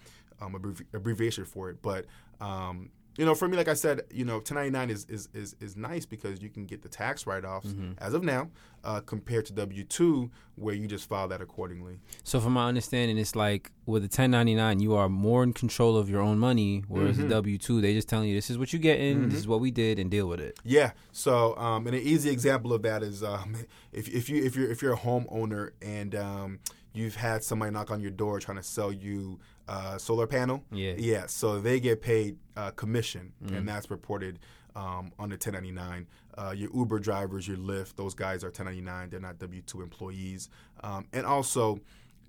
um, 0.42 0.54
abbrevi- 0.54 0.86
abbreviation 0.94 1.46
for 1.46 1.70
it. 1.70 1.82
But 1.82 2.06
um, 2.40 2.90
you 3.18 3.26
know, 3.26 3.36
for 3.36 3.48
me, 3.48 3.56
like 3.58 3.68
I 3.68 3.74
said, 3.76 4.02
you 4.12 4.26
know, 4.26 4.36
1099 4.38 4.90
is 4.90 5.06
is 5.10 5.30
is, 5.34 5.56
is 5.60 5.76
nice 5.78 6.06
because 6.06 6.42
you 6.42 6.50
can 6.50 6.66
get 6.66 6.82
the 6.82 6.90
tax 6.90 7.28
write 7.28 7.46
offs 7.46 7.74
as 8.00 8.14
of 8.14 8.24
now, 8.24 8.50
uh, 8.84 9.02
compared 9.02 9.46
to 9.48 9.54
W 9.54 9.84
two 9.84 10.32
where 10.56 10.76
you 10.76 10.88
just 10.88 11.08
file 11.10 11.28
that 11.28 11.42
accordingly. 11.42 12.00
So 12.24 12.40
from 12.40 12.54
my 12.54 12.68
understanding, 12.68 13.18
it's 13.18 13.36
like 13.36 13.72
with 13.86 14.04
the 14.04 14.08
1099, 14.08 14.80
you 14.80 14.94
are 14.96 15.10
more 15.10 15.44
in 15.44 15.52
control 15.54 15.98
of 15.98 16.10
your 16.10 16.22
own 16.22 16.38
money, 16.40 16.84
whereas 16.88 17.18
Mm-hmm. 17.18 17.28
the 17.30 17.36
W 17.36 17.58
two, 17.58 17.82
they 17.82 17.94
just 17.94 18.08
telling 18.10 18.30
you 18.30 18.36
this 18.36 18.50
is 18.50 18.58
what 18.58 18.72
you 18.74 18.80
get 18.80 19.00
in, 19.00 19.30
this 19.30 19.40
is 19.40 19.48
what 19.48 19.60
we 19.60 19.72
did, 19.72 20.00
and 20.00 20.10
deal 20.12 20.28
with 20.28 20.40
it. 20.40 20.58
Yeah. 20.64 20.92
So, 21.12 21.56
um, 21.58 21.86
and 21.88 21.96
an 21.96 22.02
easy 22.02 22.30
example 22.30 22.74
of 22.74 22.82
that 22.84 23.04
is 23.04 23.24
um, 23.24 23.56
if, 23.92 24.08
if 24.10 24.30
you 24.30 24.44
if 24.44 24.56
you're 24.56 24.70
if 24.72 24.82
you're 24.82 24.94
a 24.94 24.98
homeowner 24.98 25.72
and 25.82 26.16
um, 26.16 26.60
you've 26.94 27.16
had 27.16 27.44
somebody 27.44 27.72
knock 27.72 27.92
on 27.92 28.00
your 28.02 28.12
door 28.12 28.40
trying 28.40 28.58
to 28.58 28.64
sell 28.64 28.92
you 28.92 29.40
a 29.68 30.00
solar 30.00 30.28
panel. 30.28 30.64
Yeah. 30.72 30.94
Yeah. 30.98 31.26
So 31.28 31.60
they 31.60 31.80
get 31.80 32.02
paid 32.02 32.38
uh, 32.56 32.72
commission, 32.72 33.34
and 33.58 33.68
that's 33.68 33.90
reported 33.90 34.40
um, 34.76 35.12
on 35.20 35.30
the 35.30 35.36
1099. 35.36 36.08
Uh, 36.36 36.52
your 36.56 36.70
Uber 36.74 37.00
drivers, 37.00 37.48
your 37.48 37.58
Lyft, 37.58 37.96
those 37.96 38.14
guys 38.14 38.44
are 38.44 38.48
1099. 38.48 39.10
They're 39.10 39.20
not 39.20 39.40
W 39.40 39.62
two 39.62 39.82
employees. 39.82 40.50
Um, 40.84 41.08
and 41.14 41.26
also, 41.26 41.80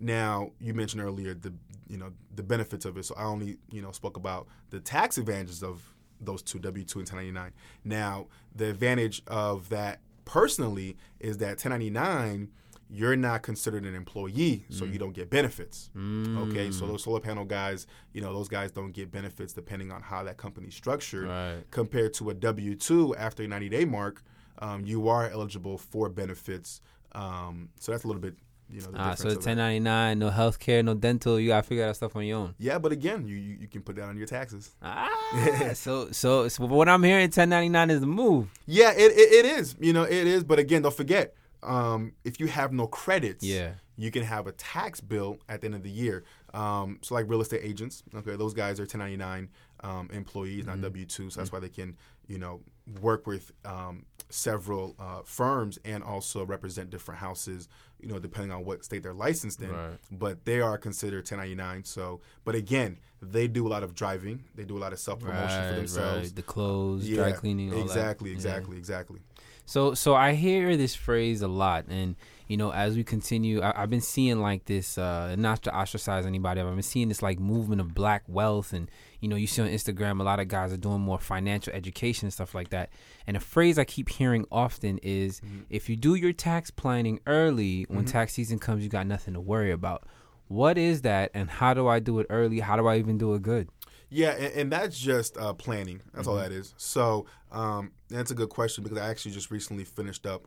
now 0.01 0.51
you 0.61 0.75
mentioned 0.75 1.03
earlier 1.03 1.35
the 1.35 1.53
you 1.89 1.97
know 1.97 2.13
the 2.35 2.43
benefits 2.43 2.85
of 2.85 2.97
it. 2.99 3.05
So 3.05 3.15
I 3.17 3.25
only 3.25 3.59
you 3.71 3.83
know 3.83 3.93
spoke 3.93 4.17
about 4.17 4.47
the 4.71 4.81
tax 4.81 5.19
advantages 5.19 5.63
of 5.63 5.83
those 6.21 6.43
two 6.43 6.59
W 6.59 6.85
two 6.85 7.01
and 7.01 7.09
1099. 7.09 7.53
Now 7.85 8.27
the 8.55 8.71
advantage 8.71 9.23
of 9.27 9.69
that 9.71 10.01
personally 10.25 10.97
is 11.21 11.39
that 11.39 11.51
1099 11.63 12.49
you're 12.95 13.17
not 13.17 13.43
considered 13.43 13.85
an 13.85 13.95
employee, 13.95 14.65
so 14.71 14.85
you 14.85 14.99
don't 14.99 15.13
get 15.15 15.29
benefits. 15.31 15.91
Okay, 15.97 16.71
so 16.71 16.87
those 16.87 17.03
solar 17.03 17.21
panel 17.21 17.45
guys, 17.45 17.87
you 18.13 18.21
know, 18.21 18.33
those 18.33 18.49
guys 18.49 18.71
don't 18.71 18.93
get 18.93 19.11
benefits 19.11 19.53
depending 19.53 19.91
on 19.91 20.01
how 20.03 20.23
that 20.23 20.37
company's 20.37 20.75
structured. 20.75 21.29
Right. 21.29 21.63
Compared 21.71 22.15
to 22.15 22.31
a 22.31 22.35
W 22.35 22.75
two 22.77 23.15
after 23.17 23.43
a 23.43 23.49
90 23.49 23.69
day 23.69 23.85
mark, 23.85 24.23
um, 24.59 24.85
you 24.87 25.09
are 25.09 25.29
eligible 25.29 25.77
for 25.79 26.09
benefits. 26.09 26.81
Um, 27.13 27.69
so 27.79 27.93
that's 27.93 28.05
a 28.05 28.07
little 28.07 28.23
bit, 28.23 28.35
you 28.71 28.81
know, 28.81 28.91
the 28.91 28.99
Ah, 28.99 29.15
so 29.15 29.25
the 29.25 29.31
of 29.31 29.37
1099, 29.47 30.19
no 30.19 30.31
health 30.31 30.59
care, 30.59 30.83
no 30.83 30.95
dental. 30.95 31.39
You 31.39 31.49
gotta 31.49 31.63
figure 31.67 31.85
out 31.85 31.95
stuff 31.97 32.17
on 32.17 32.25
your 32.25 32.39
own. 32.39 32.55
Yeah, 32.59 32.79
but 32.79 32.93
again, 32.93 33.27
you, 33.27 33.37
you 33.37 33.57
you 33.61 33.69
can 33.69 33.83
put 33.83 33.97
that 33.97 34.05
on 34.05 34.17
your 34.17 34.27
taxes. 34.27 34.75
Ah, 34.83 35.71
so 35.75 36.11
so 36.13 36.49
so 36.49 36.65
what 36.67 36.89
I'm 36.89 37.03
hearing, 37.03 37.25
1099 37.25 37.91
is 37.91 38.01
the 38.01 38.07
move. 38.07 38.49
Yeah, 38.67 38.93
it, 38.93 39.13
it, 39.13 39.33
it 39.33 39.59
is. 39.59 39.77
You 39.81 39.93
know, 39.93 40.03
it 40.05 40.27
is. 40.27 40.45
But 40.45 40.59
again, 40.59 40.83
don't 40.83 40.95
forget, 40.95 41.35
um, 41.65 42.13
if 42.25 42.39
you 42.41 42.47
have 42.47 42.73
no 42.73 42.87
credits, 42.87 43.43
Yeah. 43.45 43.75
you 43.97 44.11
can 44.11 44.23
have 44.23 44.47
a 44.47 44.53
tax 44.53 45.01
bill 45.01 45.39
at 45.49 45.61
the 45.61 45.67
end 45.67 45.75
of 45.75 45.83
the 45.83 45.91
year. 45.91 46.25
Um, 46.53 46.99
so 47.03 47.15
like 47.15 47.29
real 47.29 47.41
estate 47.41 47.61
agents, 47.65 48.03
okay, 48.15 48.37
those 48.37 48.55
guys 48.55 48.79
are 48.81 48.85
1099. 48.85 49.49
um, 49.81 50.09
employees, 50.15 50.65
not 50.65 50.81
W 50.81 51.05
two. 51.05 51.29
So 51.29 51.41
that's 51.41 51.53
why 51.53 51.59
they 51.61 51.69
can, 51.69 51.99
you 52.27 52.39
know, 52.39 52.63
work 53.03 53.27
with 53.27 53.53
um, 53.67 54.07
several 54.31 54.97
uh, 54.99 55.21
firms 55.27 55.79
and 55.85 56.03
also 56.03 56.47
represent 56.47 56.89
different 56.89 57.21
houses, 57.21 57.69
you 58.01 58.09
know, 58.09 58.19
depending 58.19 58.51
on 58.51 58.65
what 58.65 58.83
state 58.83 59.03
they're 59.03 59.13
licensed 59.13 59.61
in. 59.61 59.71
Right. 59.71 59.99
But 60.11 60.47
they 60.47 60.63
are 60.63 60.79
considered 60.79 61.25
1099. 61.29 61.85
So, 61.85 62.23
but 62.47 62.55
again, 62.55 62.99
they 63.21 63.47
do 63.47 63.67
a 63.67 63.69
lot 63.69 63.83
of 63.83 63.95
driving. 63.95 64.45
They 64.55 64.65
do 64.65 64.79
a 64.79 64.81
lot 64.81 64.95
of 64.95 64.99
self 65.01 65.21
promotion 65.21 65.69
for 65.69 65.77
themselves. 65.77 66.29
right. 66.29 66.35
The 66.37 66.43
clothes, 66.43 67.07
dry 67.07 67.33
cleaning, 67.33 67.71
all 67.73 67.81
that. 67.81 67.85
exactly, 67.85 68.31
Yeah. 68.31 68.37
exactly, 68.37 68.79
exactly. 68.79 69.21
So 69.67 69.95
so 69.95 70.15
I 70.15 70.35
hear 70.35 70.77
this 70.77 70.95
phrase 70.95 71.43
a 71.43 71.49
lot, 71.49 71.87
and 71.89 72.17
you 72.49 72.59
know, 72.59 72.71
as 72.73 72.97
we 72.97 73.03
continue, 73.03 73.63
I, 73.63 73.83
I've 73.83 73.89
been 73.89 74.03
seeing 74.03 74.41
like 74.41 74.67
this, 74.67 74.99
uh, 74.99 75.35
not 75.39 75.63
to 75.63 75.75
ostracize 75.75 76.27
anybody, 76.27 76.61
but 76.61 76.69
I've 76.69 76.75
been 76.75 76.83
seeing 76.83 77.09
this 77.09 77.23
like 77.23 77.39
movement 77.41 77.81
of 77.81 77.95
black 77.95 78.25
wealth, 78.29 78.75
and 78.75 78.91
you 79.21 79.29
know, 79.29 79.37
you 79.37 79.47
see 79.47 79.63
on 79.63 79.69
Instagram 79.69 80.21
a 80.21 80.23
lot 80.23 80.41
of 80.41 80.49
guys 80.49 80.73
are 80.73 80.77
doing 80.77 81.01
more 81.01 81.19
financial 81.19 81.73
education 81.73 82.27
and 82.27 82.33
stuff 82.33 82.55
like 82.55 82.69
that. 82.71 82.91
And 83.27 83.37
a 83.39 83.41
phrase 83.41 83.79
I 83.79 83.85
keep 83.85 84.11
hearing 84.11 84.45
often 84.53 84.99
is, 85.03 85.41
if 85.71 85.89
you 85.89 85.97
do 85.97 86.15
your 86.15 86.35
tax 86.35 86.71
planning 86.71 87.21
early, 87.27 87.87
when 87.89 88.05
tax 88.05 88.35
season 88.35 88.59
comes, 88.59 88.85
you 88.85 88.91
got 88.91 89.07
nothing 89.07 89.33
to 89.33 89.41
worry 89.41 89.73
about. 89.73 90.07
What 90.49 90.77
is 90.77 91.01
that, 91.03 91.31
and 91.33 91.49
how 91.49 91.73
do 91.73 91.89
I 91.89 92.01
do 92.01 92.19
it 92.19 92.27
early? 92.29 92.61
How 92.61 92.77
do 92.77 92.87
I 92.87 92.99
even 92.99 93.17
do 93.17 93.33
it 93.33 93.41
good? 93.41 93.69
Yeah, 94.15 94.31
and, 94.31 94.55
and 94.55 94.73
that's 94.73 94.99
just 94.99 95.37
uh, 95.37 95.53
planning. 95.55 96.01
That's 96.13 96.27
Mm-hmm. 96.29 96.37
all 96.37 96.43
that 96.43 96.53
is. 96.53 96.73
So 96.77 97.27
um, 97.53 97.93
that's 98.09 98.31
a 98.31 98.35
good 98.35 98.49
question 98.49 98.85
because 98.85 98.99
I 98.99 99.09
actually 99.09 99.33
just 99.33 99.51
recently 99.51 99.85
finished 99.85 100.27
up 100.27 100.47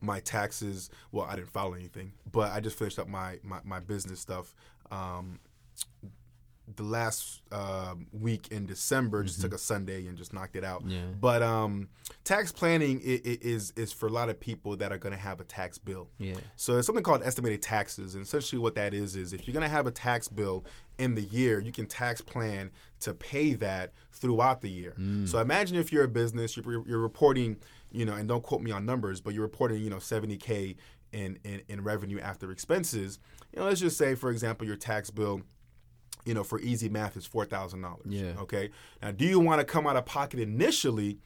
my 0.00 0.20
taxes. 0.20 0.90
Well, 1.12 1.26
I 1.28 1.36
didn't 1.36 1.50
file 1.50 1.74
anything, 1.74 2.12
but 2.30 2.52
I 2.52 2.60
just 2.60 2.78
finished 2.78 2.98
up 2.98 3.08
my 3.08 3.38
my, 3.42 3.60
my 3.64 3.80
business 3.80 4.20
stuff. 4.20 4.54
Um, 4.90 5.38
the 6.76 6.82
last 6.82 7.42
uh, 7.50 7.94
week 8.12 8.48
in 8.50 8.66
December, 8.66 9.22
just 9.22 9.40
took 9.40 9.54
a 9.54 9.58
Sunday 9.58 10.06
and 10.06 10.16
just 10.16 10.32
knocked 10.32 10.56
it 10.56 10.64
out. 10.64 10.82
Mm-hmm. 10.82 10.90
Yeah. 10.90 11.04
But 11.20 11.42
um, 11.42 11.88
tax 12.24 12.52
planning 12.52 13.00
is 13.02 13.72
is 13.76 13.92
for 13.92 14.06
a 14.06 14.12
lot 14.12 14.28
of 14.28 14.38
people 14.38 14.76
that 14.76 14.92
are 14.92 14.98
going 14.98 15.14
to 15.14 15.20
have 15.20 15.40
a 15.40 15.44
tax 15.44 15.78
bill. 15.78 16.08
Yeah. 16.18 16.34
So 16.56 16.74
there's 16.74 16.86
something 16.86 17.04
called 17.04 17.22
estimated 17.22 17.62
taxes, 17.62 18.14
and 18.14 18.24
essentially 18.24 18.60
what 18.60 18.74
that 18.74 18.94
is 18.94 19.16
is 19.16 19.32
if 19.32 19.46
you're 19.46 19.54
going 19.54 19.62
to 19.64 19.68
have 19.68 19.86
a 19.86 19.90
tax 19.90 20.28
bill 20.28 20.64
in 20.98 21.14
the 21.14 21.22
year, 21.22 21.60
you 21.60 21.72
can 21.72 21.86
tax 21.86 22.20
plan 22.20 22.70
to 23.00 23.14
pay 23.14 23.54
that 23.54 23.92
throughout 24.12 24.60
the 24.60 24.70
year. 24.70 24.94
So 25.26 25.38
imagine 25.40 25.76
if 25.76 25.92
you're 25.92 26.04
a 26.04 26.08
business, 26.08 26.56
you're, 26.56 26.86
you're 26.86 27.00
reporting, 27.00 27.56
you 27.90 28.04
know, 28.04 28.14
and 28.14 28.28
don't 28.28 28.42
quote 28.42 28.60
me 28.60 28.70
on 28.70 28.86
numbers, 28.86 29.20
but 29.20 29.34
you're 29.34 29.42
reporting, 29.42 29.82
you 29.82 29.90
know, 29.90 29.96
70k 29.96 30.76
in, 31.12 31.38
in 31.44 31.62
in 31.68 31.82
revenue 31.82 32.18
after 32.20 32.50
expenses. 32.50 33.18
You 33.52 33.60
know, 33.60 33.66
let's 33.66 33.80
just 33.80 33.98
say, 33.98 34.14
for 34.14 34.30
example, 34.30 34.66
your 34.66 34.76
tax 34.76 35.10
bill 35.10 35.42
you 36.24 36.34
know, 36.34 36.44
for 36.44 36.60
easy 36.60 36.88
math 36.88 37.16
is 37.16 37.26
four 37.26 37.44
thousand 37.44 37.82
dollars. 37.82 38.06
Yeah. 38.06 38.32
Okay. 38.38 38.70
Now, 39.02 39.10
do 39.10 39.24
you 39.24 39.40
want 39.40 39.60
to 39.60 39.64
come 39.64 39.86
out 39.86 39.96
of 39.96 40.04
pocket 40.06 40.40
initially 40.40 41.18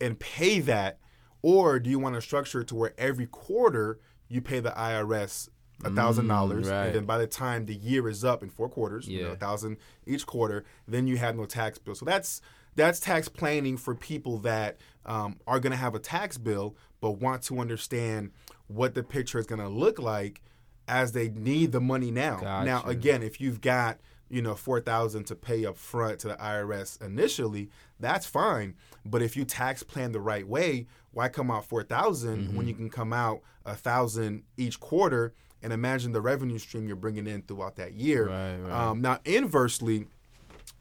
and 0.00 0.18
pay 0.18 0.60
that, 0.60 0.98
or 1.42 1.78
do 1.78 1.90
you 1.90 1.98
want 1.98 2.14
to 2.14 2.20
structure 2.20 2.60
it 2.60 2.68
to 2.68 2.74
where 2.74 2.94
every 2.98 3.26
quarter 3.26 3.98
you 4.28 4.40
pay 4.40 4.60
the 4.60 4.70
IRS 4.70 5.48
a 5.84 5.90
thousand 5.90 6.26
dollars, 6.28 6.68
and 6.86 6.94
then 6.94 7.04
by 7.04 7.18
the 7.18 7.26
time 7.26 7.66
the 7.66 7.74
year 7.74 8.08
is 8.08 8.24
up 8.24 8.42
in 8.42 8.48
four 8.48 8.68
quarters, 8.68 9.06
you 9.06 9.18
know, 9.22 9.28
a 9.32 9.36
thousand 9.36 9.76
each 10.06 10.24
quarter, 10.26 10.64
then 10.88 11.06
you 11.06 11.18
have 11.18 11.36
no 11.36 11.44
tax 11.44 11.78
bill. 11.78 11.94
So 11.94 12.04
that's 12.06 12.40
that's 12.76 12.98
tax 13.00 13.28
planning 13.28 13.76
for 13.76 13.94
people 13.94 14.38
that 14.38 14.78
um, 15.04 15.38
are 15.46 15.60
going 15.60 15.72
to 15.72 15.76
have 15.78 15.94
a 15.94 15.98
tax 15.98 16.36
bill 16.38 16.76
but 17.00 17.12
want 17.12 17.42
to 17.42 17.58
understand 17.58 18.30
what 18.68 18.94
the 18.94 19.02
picture 19.02 19.38
is 19.38 19.46
going 19.46 19.60
to 19.60 19.68
look 19.68 19.98
like 19.98 20.40
as 20.88 21.12
they 21.12 21.28
need 21.28 21.72
the 21.72 21.80
money 21.80 22.10
now. 22.10 22.38
Now, 22.64 22.82
again, 22.84 23.22
if 23.22 23.40
you've 23.40 23.60
got 23.60 23.98
you 24.28 24.42
know 24.42 24.54
four 24.54 24.80
thousand 24.80 25.24
to 25.24 25.34
pay 25.36 25.64
up 25.66 25.76
front 25.76 26.18
to 26.20 26.28
the 26.28 26.34
IRS 26.36 27.00
initially, 27.04 27.70
that's 28.00 28.26
fine. 28.26 28.74
But 29.04 29.22
if 29.22 29.36
you 29.36 29.44
tax 29.44 29.82
plan 29.82 30.12
the 30.12 30.20
right 30.20 30.46
way, 30.46 30.86
why 31.12 31.28
come 31.28 31.50
out 31.50 31.64
4000 31.64 32.38
Mm-hmm. 32.48 32.56
when 32.56 32.66
you 32.68 32.74
can 32.74 32.90
come 32.90 33.12
out 33.12 33.40
a 33.64 33.74
thousand 33.74 34.42
each 34.56 34.80
quarter? 34.80 35.32
And 35.62 35.72
imagine 35.72 36.12
the 36.12 36.20
revenue 36.20 36.58
stream 36.58 36.86
you're 36.86 36.96
bringing 36.96 37.26
in 37.26 37.42
throughout 37.42 37.76
that 37.76 37.94
year. 37.94 38.28
Right, 38.28 38.56
right. 38.56 38.72
Um, 38.90 39.00
now, 39.00 39.18
inversely, 39.24 40.06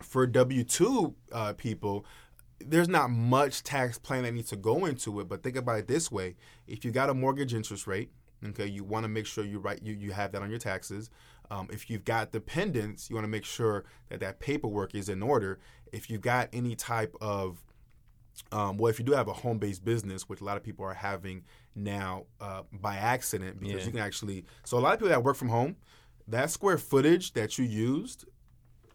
for 0.02 0.28
W 0.28 0.64
two 0.64 1.16
uh, 1.32 1.54
people, 1.54 2.06
there's 2.60 2.90
not 2.90 3.10
much 3.10 3.64
tax 3.64 3.98
plan 3.98 4.24
that 4.24 4.34
needs 4.34 4.50
to 4.50 4.56
go 4.58 4.86
into 4.86 5.20
it. 5.22 5.28
But 5.30 5.44
think 5.44 5.56
about 5.56 5.80
it 5.80 5.88
this 5.88 6.12
way: 6.12 6.36
if 6.68 6.84
you 6.84 6.92
got 6.92 7.10
a 7.10 7.14
mortgage 7.14 7.54
interest 7.54 7.88
rate, 7.88 8.10
okay, 8.44 8.66
you 8.68 8.84
want 8.84 9.06
to 9.06 9.08
make 9.08 9.26
sure 9.26 9.44
you 9.46 9.60
write 9.60 9.82
you 9.82 9.94
you 9.94 10.12
have 10.12 10.32
that 10.34 10.42
on 10.42 10.50
your 10.50 10.60
taxes. 10.60 11.10
Um, 11.52 11.68
if 11.72 11.90
you've 11.90 12.06
got 12.06 12.32
dependents, 12.32 13.10
you 13.10 13.16
want 13.16 13.26
to 13.26 13.30
make 13.30 13.46
sure 13.46 13.86
that 14.10 14.20
that 14.20 14.40
paperwork 14.40 14.96
is 14.96 15.10
in 15.10 15.22
order. 15.22 15.60
If 15.92 16.10
you've 16.10 16.22
got 16.22 16.50
any 16.54 16.76
type 16.76 17.16
of 17.22 17.64
um, 18.52 18.78
well, 18.78 18.90
if 18.90 19.00
you 19.00 19.06
do 19.06 19.14
have 19.14 19.28
a 19.30 19.34
home-based 19.34 19.86
business, 19.86 20.28
which 20.28 20.42
a 20.42 20.44
lot 20.44 20.58
of 20.58 20.64
people 20.64 20.84
are 20.86 20.94
having 20.94 21.44
now 21.74 22.26
uh, 22.42 22.64
by 22.74 22.96
accident, 22.98 23.60
because 23.62 23.80
Yeah. 23.82 23.86
you 23.86 23.92
can 23.92 24.02
actually. 24.02 24.46
So 24.66 24.78
a 24.78 24.80
lot 24.82 24.94
of 24.94 25.00
people 25.00 25.10
that 25.10 25.24
work 25.24 25.38
from 25.38 25.50
home, 25.50 25.78
that 26.28 26.52
square 26.52 26.78
footage 26.78 27.34
that 27.34 27.58
you 27.58 27.64
used 27.66 28.26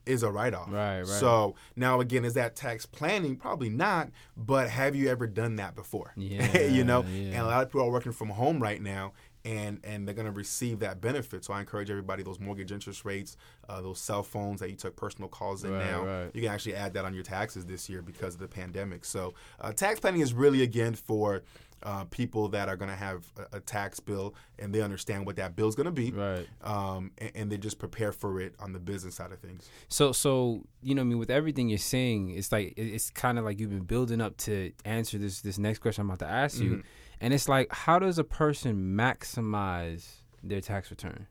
is 0.07 0.23
a 0.23 0.31
write-off. 0.31 0.71
Right, 0.71 0.99
right. 0.99 1.07
So 1.07 1.55
now 1.77 2.01
again, 2.01 2.25
is 2.25 2.35
that 2.35 2.57
tax 2.57 2.85
planning? 2.85 3.37
Probably 3.37 3.69
not. 3.71 4.11
But 4.37 4.69
have 4.69 4.95
you 4.97 5.09
ever 5.09 5.27
done 5.27 5.57
that 5.57 5.75
before? 5.75 6.13
Yeah, 6.17 6.59
you 6.63 6.85
know, 6.85 7.03
yeah. 7.05 7.29
and 7.29 7.37
a 7.37 7.45
lot 7.47 7.63
of 7.63 7.69
people 7.69 7.83
are 7.83 7.91
working 7.91 8.13
from 8.13 8.29
home 8.31 8.61
right 8.63 8.81
now. 8.83 9.13
And, 9.45 9.81
and 9.85 10.07
they're 10.07 10.15
going 10.15 10.27
to 10.27 10.33
receive 10.33 10.81
that 10.81 11.01
benefit. 11.01 11.45
So 11.47 11.55
I 11.55 11.61
encourage 11.61 11.91
everybody 11.91 12.23
those 12.23 12.39
mortgage 12.39 12.73
interest 12.73 13.07
rates, 13.07 13.39
uh, 13.71 13.81
those 13.81 13.99
cell 13.99 14.23
phones 14.23 14.61
that 14.61 14.69
you 14.69 14.77
took 14.77 14.97
personal 14.97 15.29
calls 15.31 15.65
in 15.65 15.73
Right, 15.73 15.87
now, 15.87 16.05
right. 16.05 16.31
you 16.35 16.43
can 16.43 16.51
actually 16.51 16.75
add 16.75 16.93
that 16.95 17.07
on 17.07 17.15
your 17.15 17.23
taxes 17.23 17.65
this 17.65 17.89
year 17.89 18.03
because 18.03 18.35
of 18.35 18.41
the 18.41 18.49
pandemic. 18.49 19.05
So 19.05 19.33
uh, 19.61 19.73
tax 19.73 19.99
planning 19.99 20.21
is 20.21 20.35
really 20.35 20.63
again 20.63 20.95
for 20.95 21.43
uh, 21.83 22.05
people 22.11 22.49
that 22.49 22.69
are 22.69 22.77
going 22.77 22.91
to 22.91 22.95
have 22.97 23.25
a, 23.53 23.57
a 23.57 23.61
tax 23.61 23.99
bill 24.01 24.35
and 24.59 24.75
they 24.75 24.83
understand 24.83 25.25
what 25.25 25.37
that 25.37 25.57
bill 25.57 25.67
is 25.69 25.75
going 25.75 25.87
to 25.87 25.91
be, 25.91 26.11
Right. 26.11 26.47
um, 26.63 27.11
and, 27.17 27.31
and 27.35 27.51
they 27.51 27.57
just 27.57 27.79
prepare 27.79 28.13
for 28.13 28.39
it 28.43 28.55
on 28.61 28.75
the 28.75 28.79
business 28.79 29.15
side 29.15 29.33
of 29.33 29.39
things. 29.39 29.67
So, 29.89 30.13
so 30.13 30.67
you 30.83 30.95
know, 30.95 31.01
I 31.01 31.05
mean, 31.07 31.19
with 31.19 31.31
everything 31.31 31.71
you're 31.71 31.79
saying, 31.79 32.31
it's 32.31 32.53
like 32.53 32.75
it's 32.77 33.09
kind 33.09 33.39
of 33.39 33.47
like 33.47 33.59
you've 33.59 33.71
been 33.71 33.85
building 33.85 34.21
up 34.21 34.37
to 34.39 34.73
answer 34.85 35.17
this 35.17 35.41
this 35.41 35.57
next 35.57 35.79
question 35.79 36.03
I'm 36.03 36.11
about 36.11 36.19
to 36.19 36.31
ask 36.31 36.61
you, 36.61 36.83
and 37.21 37.35
it's 37.35 37.49
like, 37.49 37.73
how 37.73 37.99
does 37.99 38.19
a 38.19 38.25
person 38.25 38.97
maximize 38.97 40.07
their 40.43 40.61
tax 40.61 40.91
return? 40.91 41.27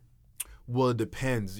Well, 0.67 0.89
it 0.89 0.97
depends. 0.97 1.59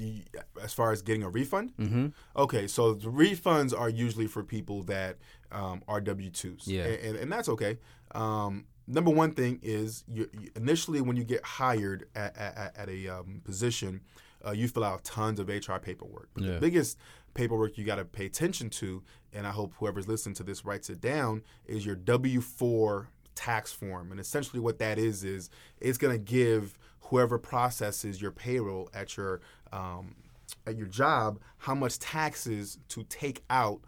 As 0.61 0.73
far 0.73 0.91
as 0.91 1.01
getting 1.01 1.23
a 1.23 1.30
refund, 1.30 1.73
Mm-hmm. 1.80 2.07
Okay, 2.36 2.67
so 2.67 2.93
the 2.93 3.09
refunds 3.09 3.77
are 3.77 3.89
usually 3.89 4.27
for 4.27 4.43
people 4.43 4.84
that 4.84 5.17
um, 5.51 5.82
are 5.88 5.99
W 5.99 6.30
twos, 6.30 6.67
Yeah. 6.67 6.84
and, 6.86 7.05
and, 7.05 7.15
and 7.17 7.32
that's 7.32 7.49
okay. 7.49 7.80
Um, 8.11 8.65
number 8.86 9.09
one 9.09 9.32
thing 9.34 9.59
is 9.63 10.03
you, 10.07 10.30
you, 10.39 10.49
initially 10.55 11.01
when 11.01 11.17
you 11.17 11.23
get 11.23 11.43
hired 11.43 12.07
at, 12.15 12.38
at, 12.38 12.73
at 12.77 12.89
a 12.89 13.07
um, 13.07 13.41
position, 13.43 14.01
uh, 14.45 14.51
you 14.51 14.67
fill 14.67 14.84
out 14.84 15.03
tons 15.03 15.39
of 15.39 15.49
HR 15.49 15.77
paperwork. 15.82 16.30
But 16.36 16.43
Yeah. 16.43 16.53
the 16.53 16.59
biggest 16.59 16.97
paperwork 17.34 17.77
you 17.80 17.86
got 17.86 17.95
to 17.95 18.05
pay 18.05 18.27
attention 18.27 18.69
to, 18.71 19.01
and 19.34 19.47
I 19.47 19.51
hope 19.51 19.73
whoever's 19.80 20.07
listening 20.07 20.36
to 20.36 20.43
this 20.43 20.63
writes 20.65 20.88
it 20.89 21.01
down, 21.01 21.41
is 21.65 21.84
your 21.84 21.95
W 21.95 22.41
four 22.41 23.09
tax 23.40 23.72
form. 23.72 24.12
And 24.12 24.20
essentially, 24.20 24.60
what 24.60 24.80
that 24.80 25.00
is 25.00 25.24
is 25.24 25.50
it's 25.80 25.98
going 25.98 26.14
to 26.14 26.20
give 26.24 26.78
whoever 27.02 27.38
processes 27.38 28.22
your 28.22 28.32
payroll 28.32 28.90
at 28.94 29.16
your 29.16 29.40
um, 29.72 30.16
at 30.68 30.76
your 30.76 30.88
job 30.88 31.40
how 31.58 31.74
much 31.74 32.00
taxes 32.00 32.80
to 32.90 33.04
take 33.04 33.44
out 33.50 33.80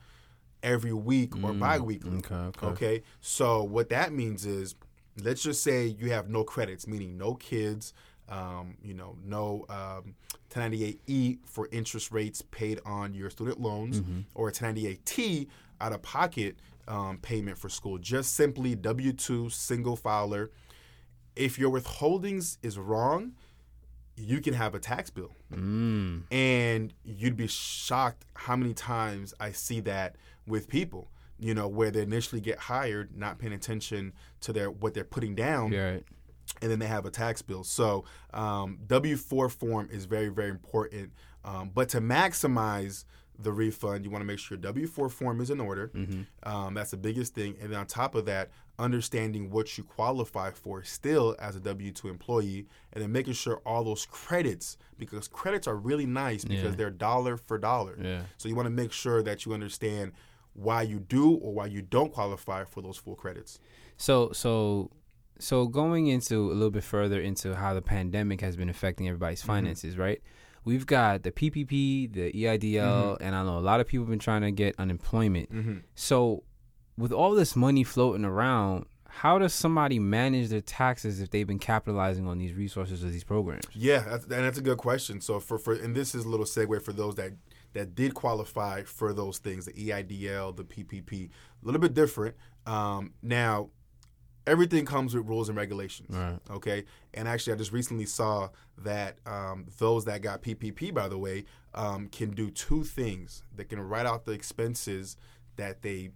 every 0.63 0.93
week 0.93 1.35
or 1.43 1.53
bi-weekly. 1.53 2.17
okay, 2.17 2.35
okay. 2.35 2.65
Okay. 2.67 3.03
So 3.19 3.63
what 3.63 3.89
that 3.89 4.13
means 4.13 4.45
is, 4.45 4.75
let's 5.21 5.41
just 5.43 5.63
say 5.63 5.85
you 5.87 6.11
have 6.11 6.29
no 6.29 6.43
credits, 6.43 6.87
meaning 6.87 7.17
no 7.17 7.33
kids, 7.33 7.93
um, 8.29 8.77
you 8.83 8.93
know, 8.93 9.17
no 9.25 9.65
um, 9.69 10.15
1098E 10.51 11.39
for 11.45 11.67
interest 11.71 12.11
rates 12.11 12.41
paid 12.51 12.79
on 12.85 13.13
your 13.13 13.29
student 13.29 13.59
loans, 13.59 14.01
or 14.35 14.49
1098T 14.51 15.47
out 15.81 15.91
of 15.93 16.01
pocket 16.03 16.57
um, 16.91 17.17
payment 17.19 17.57
for 17.57 17.69
school. 17.69 17.97
Just 17.97 18.33
simply 18.35 18.75
W 18.75 19.13
two 19.13 19.49
single 19.49 19.95
filer. 19.95 20.51
If 21.35 21.57
your 21.57 21.71
withholdings 21.71 22.57
is 22.61 22.77
wrong, 22.77 23.33
you 24.17 24.41
can 24.41 24.53
have 24.53 24.75
a 24.75 24.79
tax 24.79 25.09
bill. 25.09 25.31
Mm. 25.53 26.23
And 26.31 26.93
you'd 27.05 27.37
be 27.37 27.47
shocked 27.47 28.25
how 28.35 28.55
many 28.55 28.73
times 28.73 29.33
I 29.39 29.51
see 29.53 29.79
that 29.81 30.17
with 30.45 30.67
people, 30.67 31.09
you 31.39 31.53
know, 31.53 31.67
where 31.67 31.89
they 31.91 32.01
initially 32.01 32.41
get 32.41 32.57
hired, 32.59 33.15
not 33.15 33.39
paying 33.39 33.53
attention 33.53 34.13
to 34.41 34.51
their 34.53 34.69
what 34.69 34.93
they're 34.93 35.03
putting 35.05 35.33
down, 35.35 35.71
Yeah. 35.71 35.91
Right. 35.91 36.03
and 36.61 36.69
then 36.69 36.79
they 36.79 36.87
have 36.87 37.05
a 37.05 37.11
tax 37.11 37.41
bill. 37.41 37.63
So 37.63 38.03
um, 38.33 38.79
W 38.87 39.15
four 39.15 39.47
form 39.49 39.87
is 39.91 40.03
very 40.05 40.27
very 40.29 40.49
important. 40.49 41.13
Um, 41.45 41.71
but 41.73 41.87
to 41.89 42.01
maximize 42.01 43.05
the 43.43 43.51
refund, 43.51 44.05
you 44.05 44.11
want 44.11 44.21
to 44.21 44.25
make 44.25 44.39
sure 44.39 44.55
your 44.57 44.61
W 44.61 44.87
four 44.87 45.09
form 45.09 45.41
is 45.41 45.49
in 45.49 45.59
order. 45.59 45.91
Um, 46.43 46.73
that's 46.73 46.91
the 46.91 46.97
biggest 46.97 47.33
thing. 47.35 47.55
And 47.61 47.71
then 47.71 47.79
on 47.79 47.85
top 47.87 48.15
of 48.15 48.25
that, 48.25 48.49
understanding 48.79 49.49
what 49.51 49.77
you 49.77 49.83
qualify 49.83 50.51
for 50.51 50.83
still 50.83 51.35
as 51.39 51.55
a 51.55 51.59
W 51.59 51.91
2 51.91 52.09
employee, 52.09 52.65
and 52.93 53.03
then 53.03 53.11
making 53.11 53.33
sure 53.33 53.61
all 53.65 53.83
those 53.83 54.05
credits, 54.05 54.77
because 54.97 55.27
credits 55.27 55.67
are 55.67 55.75
really 55.75 56.05
nice 56.05 56.43
because 56.43 56.63
Yeah. 56.71 56.75
they're 56.77 56.89
dollar 56.89 57.37
for 57.37 57.57
dollar. 57.57 57.97
Yeah. 58.01 58.23
So 58.37 58.49
you 58.49 58.55
want 58.55 58.65
to 58.65 58.71
make 58.71 58.91
sure 58.91 59.21
that 59.23 59.45
you 59.45 59.53
understand 59.53 60.13
why 60.53 60.81
you 60.81 60.99
do 60.99 61.31
or 61.35 61.53
why 61.53 61.67
you 61.67 61.81
don't 61.81 62.11
qualify 62.11 62.63
for 62.65 62.81
those 62.81 62.97
full 62.97 63.15
credits. 63.15 63.59
So 63.97 64.31
so 64.31 64.89
so 65.39 65.67
going 65.67 66.07
into 66.07 66.51
a 66.51 66.53
little 66.53 66.71
bit 66.71 66.83
further 66.83 67.19
into 67.21 67.55
how 67.55 67.73
the 67.73 67.81
pandemic 67.81 68.41
has 68.41 68.55
been 68.55 68.69
affecting 68.69 69.07
everybody's 69.07 69.41
finances, 69.43 69.97
right? 69.97 70.21
We've 70.63 70.85
got 70.85 71.23
the 71.23 71.31
PPP, 71.31 72.13
the 72.13 72.31
EIDL, 72.31 73.17
and 73.19 73.35
I 73.35 73.43
know 73.43 73.57
a 73.57 73.59
lot 73.59 73.79
of 73.79 73.87
people 73.87 74.05
have 74.05 74.11
been 74.11 74.19
trying 74.19 74.41
to 74.41 74.51
get 74.51 74.75
unemployment. 74.77 75.51
Mm-hmm. 75.51 75.77
So 75.95 76.43
with 76.97 77.11
all 77.11 77.33
this 77.33 77.55
money 77.55 77.83
floating 77.83 78.25
around, 78.25 78.85
how 79.07 79.37
does 79.37 79.53
somebody 79.53 79.99
manage 79.99 80.49
their 80.49 80.61
taxes 80.61 81.19
if 81.19 81.31
they've 81.31 81.47
been 81.47 81.59
capitalizing 81.59 82.27
on 82.27 82.37
these 82.37 82.53
resources 82.53 83.03
or 83.03 83.09
these 83.09 83.25
programs? 83.25 83.65
Yeah, 83.73 83.99
that's, 84.07 84.23
and 84.23 84.45
that's 84.45 84.57
a 84.57 84.61
good 84.61 84.77
question. 84.77 85.19
So 85.19 85.39
for, 85.39 85.57
for 85.57 85.73
and 85.73 85.95
this 85.95 86.15
is 86.15 86.25
a 86.25 86.29
little 86.29 86.45
segue 86.45 86.81
for 86.81 86.93
those 86.93 87.15
that 87.15 87.33
that 87.73 87.95
did 87.95 88.13
qualify 88.13 88.83
for 88.83 89.13
those 89.13 89.37
things, 89.37 89.65
the 89.65 89.73
EIDL, 89.73 90.55
the 90.55 90.63
PPP, 90.63 91.29
a 91.29 91.65
little 91.65 91.79
bit 91.79 91.93
different. 91.93 92.35
Um, 92.65 93.13
now, 93.21 93.69
everything 94.47 94.85
comes 94.85 95.15
with 95.15 95.25
rules 95.25 95.49
and 95.49 95.57
regulations. 95.57 96.15
Right. 96.15 96.39
Okay, 96.49 96.85
and 97.13 97.27
actually, 97.27 97.53
I 97.53 97.55
just 97.57 97.71
recently 97.71 98.05
saw 98.05 98.49
that 98.79 99.17
um, 99.25 99.67
those 99.77 100.05
that 100.05 100.21
got 100.21 100.41
PPP, 100.41 100.93
by 100.93 101.07
the 101.07 101.17
way, 101.17 101.45
um, 101.73 102.07
can 102.07 102.31
do 102.31 102.49
two 102.49 102.83
things. 102.83 103.43
They 103.55 103.63
can 103.63 103.79
write 103.79 104.05
out 104.05 104.25
the 104.25 104.31
expenses 104.31 105.17
that 105.55 105.81
they 105.81 106.11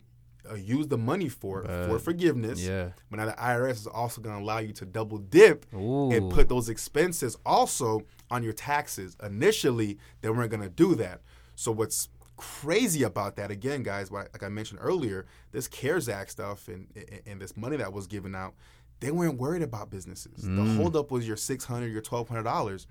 uh, 0.49 0.55
use 0.55 0.87
the 0.87 0.97
money 0.97 1.29
for 1.29 1.63
for 1.63 1.99
forgiveness. 1.99 2.65
Yeah. 2.65 2.89
But 3.09 3.17
now 3.17 3.25
the 3.25 3.33
IRS 3.33 3.71
is 3.71 3.87
also 3.87 4.21
going 4.21 4.37
to 4.37 4.43
allow 4.43 4.59
you 4.59 4.73
to 4.73 4.85
double 4.85 5.17
dip 5.17 5.65
Ooh. 5.73 6.11
and 6.11 6.31
put 6.31 6.49
those 6.49 6.69
expenses 6.69 7.37
also 7.45 8.01
on 8.29 8.43
your 8.43 8.53
taxes. 8.53 9.15
Initially, 9.23 9.97
they 10.21 10.29
weren't 10.29 10.51
going 10.51 10.63
to 10.63 10.69
do 10.69 10.95
that. 10.95 11.21
So 11.55 11.71
what's 11.71 12.09
crazy 12.37 13.03
about 13.03 13.35
that 13.37 13.51
again, 13.51 13.83
guys? 13.83 14.11
Like 14.11 14.29
like 14.33 14.43
I 14.43 14.49
mentioned 14.49 14.79
earlier, 14.81 15.25
this 15.51 15.67
CARES 15.67 16.09
Act 16.09 16.31
stuff 16.31 16.67
and 16.67 16.87
and- 16.95 17.21
and 17.25 17.41
this 17.41 17.55
money 17.57 17.77
that 17.77 17.93
was 17.93 18.07
given 18.07 18.35
out, 18.35 18.53
they 18.99 19.11
weren't 19.11 19.37
worried 19.37 19.61
about 19.61 19.89
businesses. 19.89 20.43
The 20.43 20.49
mm. 20.49 20.77
holdup 20.77 21.11
was 21.11 21.27
your 21.27 21.37
six 21.37 21.65
hundred, 21.65 21.91
your 21.91 22.01
twelve 22.01 22.29
hundred 22.29 22.43
dollars. 22.43 22.87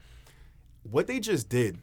What 0.83 1.07
they 1.07 1.19
just 1.21 1.49
did 1.49 1.79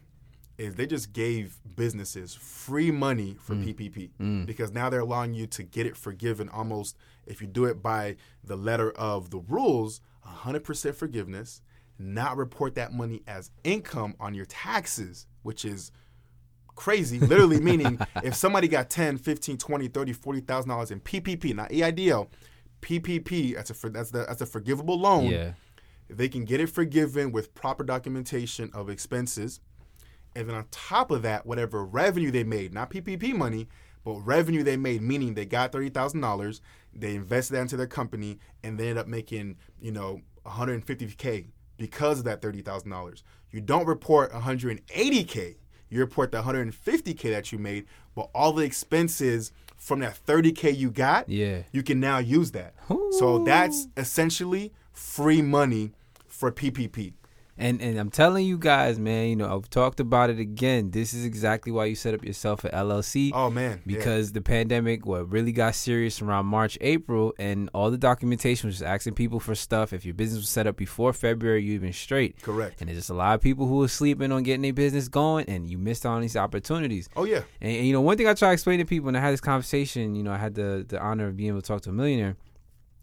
is 0.58 0.74
they 0.74 0.86
just 0.86 1.12
gave 1.12 1.58
businesses 1.76 2.34
free 2.34 2.90
money 2.90 3.36
for 3.40 3.54
mm. 3.54 3.74
PPP 3.74 4.10
mm. 4.20 4.46
because 4.46 4.70
now 4.70 4.88
they're 4.90 5.00
allowing 5.00 5.34
you 5.34 5.46
to 5.48 5.62
get 5.62 5.86
it 5.86 5.96
forgiven 5.96 6.48
almost 6.48 6.96
if 7.26 7.40
you 7.40 7.46
do 7.46 7.64
it 7.64 7.82
by 7.82 8.16
the 8.44 8.56
letter 8.56 8.90
of 8.92 9.30
the 9.30 9.38
rules, 9.38 10.00
100% 10.26 10.94
forgiveness, 10.94 11.62
not 11.98 12.36
report 12.36 12.74
that 12.74 12.92
money 12.92 13.22
as 13.26 13.50
income 13.64 14.14
on 14.20 14.34
your 14.34 14.44
taxes, 14.46 15.26
which 15.42 15.64
is 15.64 15.90
crazy 16.74 17.18
literally 17.18 17.60
meaning 17.60 17.98
if 18.24 18.34
somebody 18.34 18.68
got 18.68 18.88
10 18.90 19.18
15 19.18 19.58
20 19.58 19.88
30 19.88 20.12
40,000 20.12 20.68
dollars 20.68 20.90
in 20.90 21.00
PPP 21.00 21.54
not 21.54 21.70
EIDL 21.70 22.28
PPP 22.80 23.54
that's 23.54 23.70
a 23.70 23.90
that's 23.90 24.10
the, 24.10 24.24
that's 24.26 24.40
a 24.40 24.46
forgivable 24.46 24.98
loan 24.98 25.26
Yeah. 25.26 25.52
they 26.08 26.28
can 26.28 26.44
get 26.44 26.60
it 26.60 26.68
forgiven 26.68 27.30
with 27.32 27.54
proper 27.54 27.84
documentation 27.84 28.70
of 28.74 28.88
expenses. 28.90 29.60
And 30.34 30.48
then 30.48 30.56
on 30.56 30.64
top 30.70 31.10
of 31.10 31.20
that, 31.22 31.44
whatever 31.44 31.84
revenue 31.84 32.30
they 32.30 32.42
made, 32.42 32.72
not 32.72 32.90
PPP 32.90 33.34
money, 33.34 33.68
but 34.02 34.14
revenue 34.20 34.62
they 34.62 34.78
made, 34.78 35.02
meaning 35.02 35.34
they 35.34 35.44
got 35.44 35.72
$30,000, 35.72 36.60
they 36.94 37.14
invested 37.16 37.54
that 37.54 37.60
into 37.60 37.76
their 37.76 37.86
company, 37.86 38.38
and 38.64 38.78
they 38.80 38.84
ended 38.88 38.98
up 38.98 39.06
making, 39.06 39.56
you 39.78 39.92
know, 39.92 40.22
150K 40.46 41.48
because 41.76 42.18
of 42.20 42.24
that 42.24 42.40
$30,000. 42.40 43.22
You 43.50 43.60
don't 43.60 43.86
report 43.86 44.32
180K. 44.32 45.56
You 45.92 46.00
report 46.00 46.32
the 46.32 46.38
150K 46.42 47.30
that 47.32 47.52
you 47.52 47.58
made, 47.58 47.84
but 48.14 48.30
all 48.34 48.54
the 48.54 48.64
expenses 48.64 49.52
from 49.76 50.00
that 50.00 50.18
30K 50.26 50.74
you 50.74 50.90
got, 50.90 51.28
Yeah. 51.28 51.64
you 51.70 51.82
can 51.82 52.00
now 52.00 52.16
use 52.16 52.52
that. 52.52 52.72
So 53.18 53.44
that's 53.44 53.88
essentially 53.96 54.72
free 54.94 55.42
money 55.42 55.92
for 56.26 56.50
PPP. 56.50 57.12
And 57.58 57.82
and 57.82 57.98
I'm 57.98 58.10
telling 58.10 58.46
you 58.46 58.56
guys, 58.56 58.98
man, 58.98 59.28
you 59.28 59.36
know, 59.36 59.54
I've 59.54 59.68
talked 59.68 60.00
about 60.00 60.30
it 60.30 60.38
again. 60.38 60.90
This 60.90 61.12
is 61.12 61.24
exactly 61.24 61.70
why 61.70 61.84
you 61.84 61.94
set 61.94 62.14
up 62.14 62.24
yourself 62.24 62.64
at 62.64 62.72
LLC. 62.72 63.30
Oh 63.34 63.50
man, 63.50 63.82
yeah. 63.84 63.98
because 63.98 64.32
the 64.32 64.40
pandemic 64.40 65.04
what 65.04 65.30
really 65.30 65.52
got 65.52 65.74
serious 65.74 66.22
around 66.22 66.46
March, 66.46 66.78
April, 66.80 67.34
and 67.38 67.68
all 67.74 67.90
the 67.90 67.98
documentation 67.98 68.68
was 68.68 68.78
just 68.78 68.88
asking 68.88 69.14
people 69.14 69.38
for 69.38 69.54
stuff. 69.54 69.92
If 69.92 70.04
your 70.06 70.14
business 70.14 70.40
was 70.40 70.48
set 70.48 70.66
up 70.66 70.76
before 70.76 71.12
February, 71.12 71.62
you've 71.62 71.82
been 71.82 71.92
straight. 71.92 72.40
correct. 72.40 72.80
And 72.80 72.88
there's 72.88 72.98
just 72.98 73.10
a 73.10 73.14
lot 73.14 73.34
of 73.34 73.42
people 73.42 73.66
who 73.66 73.78
were 73.78 73.88
sleeping 73.88 74.32
on 74.32 74.42
getting 74.44 74.62
their 74.62 74.72
business 74.72 75.08
going, 75.08 75.44
and 75.46 75.68
you 75.68 75.76
missed 75.76 76.06
out 76.06 76.14
on 76.14 76.22
these 76.22 76.36
opportunities. 76.36 77.10
Oh 77.16 77.24
yeah, 77.24 77.42
And, 77.60 77.76
and, 77.76 77.86
you 77.86 77.92
know, 77.92 78.00
one 78.00 78.16
thing 78.16 78.26
I 78.28 78.34
try 78.34 78.48
to 78.48 78.54
explain 78.54 78.78
to 78.78 78.86
people, 78.86 79.08
and 79.08 79.16
I 79.16 79.20
had 79.20 79.32
this 79.32 79.40
conversation. 79.42 80.14
You 80.14 80.22
know, 80.22 80.32
I 80.32 80.38
had 80.38 80.54
the 80.54 80.86
the 80.88 81.00
honor 81.00 81.28
of 81.28 81.36
being 81.36 81.50
able 81.50 81.60
to 81.60 81.66
talk 81.66 81.82
to 81.82 81.90
a 81.90 81.92
millionaire, 81.92 82.36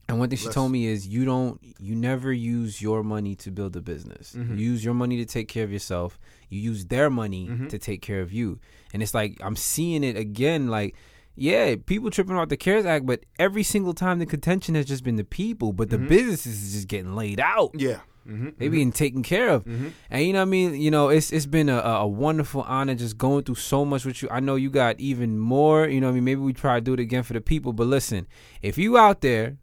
and 0.10 0.20
one 0.20 0.28
thing 0.30 0.38
she 0.38 0.50
told 0.50 0.72
me 0.74 0.88
is, 0.88 1.08
you 1.08 1.24
don't, 1.24 1.62
you 1.80 1.96
never 1.96 2.34
use 2.34 2.82
your 2.82 3.04
money 3.04 3.36
to 3.36 3.52
build 3.52 3.76
a 3.78 3.82
business. 3.82 4.34
Mm-hmm. 4.36 4.58
You 4.58 4.66
use 4.72 4.84
your 4.84 4.94
money 4.96 5.16
to 5.18 5.26
take 5.26 5.48
care 5.48 5.64
of 5.64 5.72
yourself. 5.72 6.20
You 6.50 6.60
use 6.60 6.86
their 6.88 7.10
money 7.10 7.48
Mm-hmm. 7.48 7.68
to 7.68 7.78
take 7.80 8.02
care 8.02 8.20
of 8.20 8.34
you. 8.34 8.60
And 8.94 9.02
it's 9.04 9.14
like 9.14 9.38
I'm 9.42 9.56
seeing 9.56 10.04
it 10.04 10.18
again, 10.18 10.68
like. 10.68 10.96
Yeah, 11.42 11.76
people 11.86 12.10
tripping 12.12 12.34
about 12.36 12.50
the 12.50 12.58
CARES 12.58 12.86
Act, 12.86 13.06
but 13.06 13.22
every 13.38 13.64
single 13.64 13.94
time 13.94 14.20
the 14.20 14.26
contention 14.26 14.76
has 14.76 14.86
just 14.86 15.06
been 15.06 15.16
the 15.16 15.24
people, 15.24 15.72
but 15.72 15.90
the 15.90 15.96
Mm-hmm. 15.96 16.08
businesses 16.10 16.62
is 16.64 16.74
just 16.74 16.90
getting 16.90 17.16
laid 17.16 17.40
out 17.40 17.72
yeah. 17.76 18.00
Mm-hmm. 18.28 18.50
they 18.58 18.68
being 18.68 18.92
taken 18.92 19.24
care 19.24 19.48
of. 19.48 19.66
And 19.66 20.26
you 20.26 20.34
know 20.34 20.40
what 20.40 20.48
I 20.48 20.56
mean? 20.58 20.76
You 20.76 20.92
know, 20.92 21.08
it's 21.08 21.32
it's 21.32 21.46
been 21.46 21.70
a, 21.70 21.78
a 21.78 22.06
wonderful 22.06 22.64
honor 22.64 22.94
just 22.94 23.18
going 23.18 23.46
through 23.46 23.56
so 23.56 23.86
much 23.86 24.04
with 24.04 24.22
you. 24.22 24.28
I 24.30 24.42
know 24.42 24.56
you 24.56 24.70
got 24.70 25.00
even 25.00 25.40
more, 25.40 25.88
you 25.88 26.02
know 26.02 26.08
what 26.08 26.12
I 26.12 26.16
mean? 26.16 26.26
Maybe 26.26 26.42
we 26.42 26.52
try 26.52 26.76
to 26.76 26.82
do 26.82 26.94
it 26.94 27.00
again 27.00 27.24
for 27.24 27.32
the 27.32 27.42
people. 27.42 27.72
But 27.72 27.88
listen, 27.88 28.28
if 28.62 28.78
you 28.78 28.98
out 28.98 29.22
there 29.22 29.56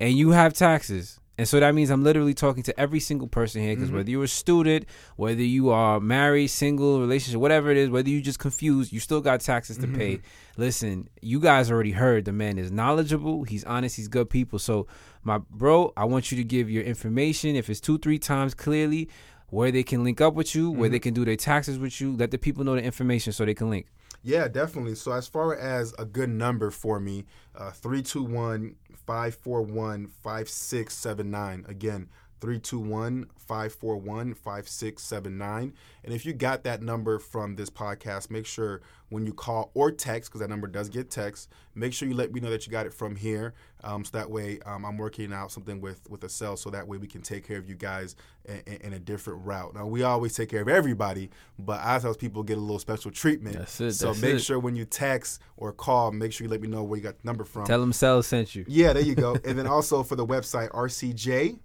and 0.00 0.14
you 0.14 0.30
have 0.30 0.54
taxes, 0.54 1.20
and 1.40 1.48
so 1.48 1.58
that 1.58 1.74
means 1.74 1.88
I'm 1.88 2.04
literally 2.04 2.34
talking 2.34 2.62
to 2.64 2.78
every 2.78 3.00
single 3.00 3.26
person 3.26 3.62
here 3.62 3.74
because 3.74 3.88
mm-hmm. 3.88 3.96
whether 3.96 4.10
you're 4.10 4.24
a 4.24 4.28
student, 4.28 4.84
whether 5.16 5.42
you 5.42 5.70
are 5.70 5.98
married, 5.98 6.48
single, 6.48 7.00
relationship, 7.00 7.40
whatever 7.40 7.70
it 7.70 7.78
is, 7.78 7.88
whether 7.88 8.10
you 8.10 8.20
just 8.20 8.38
confused, 8.38 8.92
you 8.92 9.00
still 9.00 9.22
got 9.22 9.40
taxes 9.40 9.78
to 9.78 9.86
pay. 9.86 10.16
Mm-hmm. 10.16 10.60
Listen, 10.60 11.08
you 11.22 11.40
guys 11.40 11.70
already 11.70 11.92
heard 11.92 12.26
the 12.26 12.32
man 12.32 12.58
is 12.58 12.70
knowledgeable, 12.70 13.44
he's 13.44 13.64
honest, 13.64 13.96
he's 13.96 14.06
good 14.06 14.28
people. 14.28 14.58
So, 14.58 14.86
my 15.22 15.38
bro, 15.38 15.94
I 15.96 16.04
want 16.04 16.30
you 16.30 16.36
to 16.36 16.44
give 16.44 16.68
your 16.68 16.82
information 16.82 17.56
if 17.56 17.70
it's 17.70 17.80
two, 17.80 17.96
three 17.96 18.18
times 18.18 18.52
clearly 18.52 19.08
where 19.48 19.72
they 19.72 19.82
can 19.82 20.04
link 20.04 20.20
up 20.20 20.34
with 20.34 20.54
you, 20.54 20.70
where 20.70 20.90
they 20.90 20.98
mm-hmm. 20.98 21.04
can 21.04 21.14
do 21.14 21.24
their 21.24 21.36
taxes 21.36 21.78
with 21.78 22.02
you. 22.02 22.14
Let 22.16 22.32
the 22.32 22.38
people 22.38 22.64
know 22.64 22.74
the 22.74 22.82
information 22.82 23.32
so 23.32 23.46
they 23.46 23.54
can 23.54 23.70
link. 23.70 23.86
Yeah, 24.22 24.48
definitely. 24.48 24.94
So 24.94 25.12
as 25.12 25.26
far 25.26 25.56
as 25.56 25.94
a 25.98 26.04
good 26.04 26.28
number 26.28 26.70
for 26.70 27.00
me, 27.00 27.24
uh, 27.54 27.70
321 27.70 28.76
541 29.10 30.06
5679. 30.22 31.64
Again, 31.68 32.08
321 32.40 33.26
541 33.36 34.34
5679. 34.34 35.72
And 36.04 36.14
if 36.14 36.24
you 36.24 36.32
got 36.32 36.64
that 36.64 36.82
number 36.82 37.18
from 37.18 37.56
this 37.56 37.70
podcast, 37.70 38.30
make 38.30 38.46
sure 38.46 38.80
when 39.10 39.26
you 39.26 39.32
call 39.34 39.70
or 39.74 39.90
text, 39.90 40.30
because 40.30 40.40
that 40.40 40.48
number 40.48 40.66
does 40.68 40.88
get 40.88 41.10
text, 41.10 41.48
make 41.74 41.92
sure 41.92 42.08
you 42.08 42.14
let 42.14 42.32
me 42.32 42.40
know 42.40 42.50
that 42.50 42.66
you 42.66 42.70
got 42.72 42.86
it 42.86 42.94
from 42.94 43.16
here. 43.16 43.54
Um, 43.82 44.04
so 44.04 44.10
that 44.16 44.30
way 44.30 44.60
um, 44.66 44.84
I'm 44.84 44.96
working 44.96 45.32
out 45.32 45.50
something 45.50 45.80
with, 45.80 46.08
with 46.08 46.22
a 46.24 46.28
Selz 46.28 46.58
so 46.58 46.70
that 46.70 46.86
way 46.86 46.96
we 46.98 47.06
can 47.06 47.22
take 47.22 47.46
care 47.46 47.56
of 47.58 47.68
you 47.68 47.74
guys 47.74 48.14
in, 48.46 48.60
in 48.80 48.92
a 48.92 48.98
different 48.98 49.44
route. 49.44 49.74
Now, 49.74 49.86
we 49.86 50.02
always 50.02 50.34
take 50.34 50.48
care 50.48 50.62
of 50.62 50.68
everybody, 50.68 51.30
but 51.58 51.80
I 51.80 51.98
those 51.98 52.16
people 52.16 52.42
get 52.42 52.56
a 52.56 52.60
little 52.60 52.78
special 52.78 53.10
treatment. 53.10 53.58
That's 53.58 53.80
it, 53.80 53.92
So 53.92 54.06
that's 54.08 54.22
make 54.22 54.34
it. 54.36 54.38
sure 54.40 54.58
when 54.58 54.76
you 54.76 54.84
text 54.84 55.40
or 55.56 55.72
call, 55.72 56.12
make 56.12 56.32
sure 56.32 56.46
you 56.46 56.50
let 56.50 56.60
me 56.62 56.68
know 56.68 56.82
where 56.84 56.96
you 56.96 57.02
got 57.02 57.18
the 57.20 57.26
number 57.26 57.44
from. 57.44 57.66
Tell 57.66 57.80
them 57.80 57.92
Selz 57.92 58.24
sent 58.24 58.54
you. 58.54 58.64
Yeah, 58.68 58.92
there 58.92 59.02
you 59.02 59.14
go. 59.14 59.36
and 59.44 59.58
then 59.58 59.66
also 59.66 60.02
for 60.02 60.16
the 60.16 60.24
website, 60.26 60.70
RCJ 60.70 61.58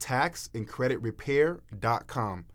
Tax 0.00 0.50
and 0.54 0.66
Credit 0.66 1.00
Repair.com. 1.00 2.46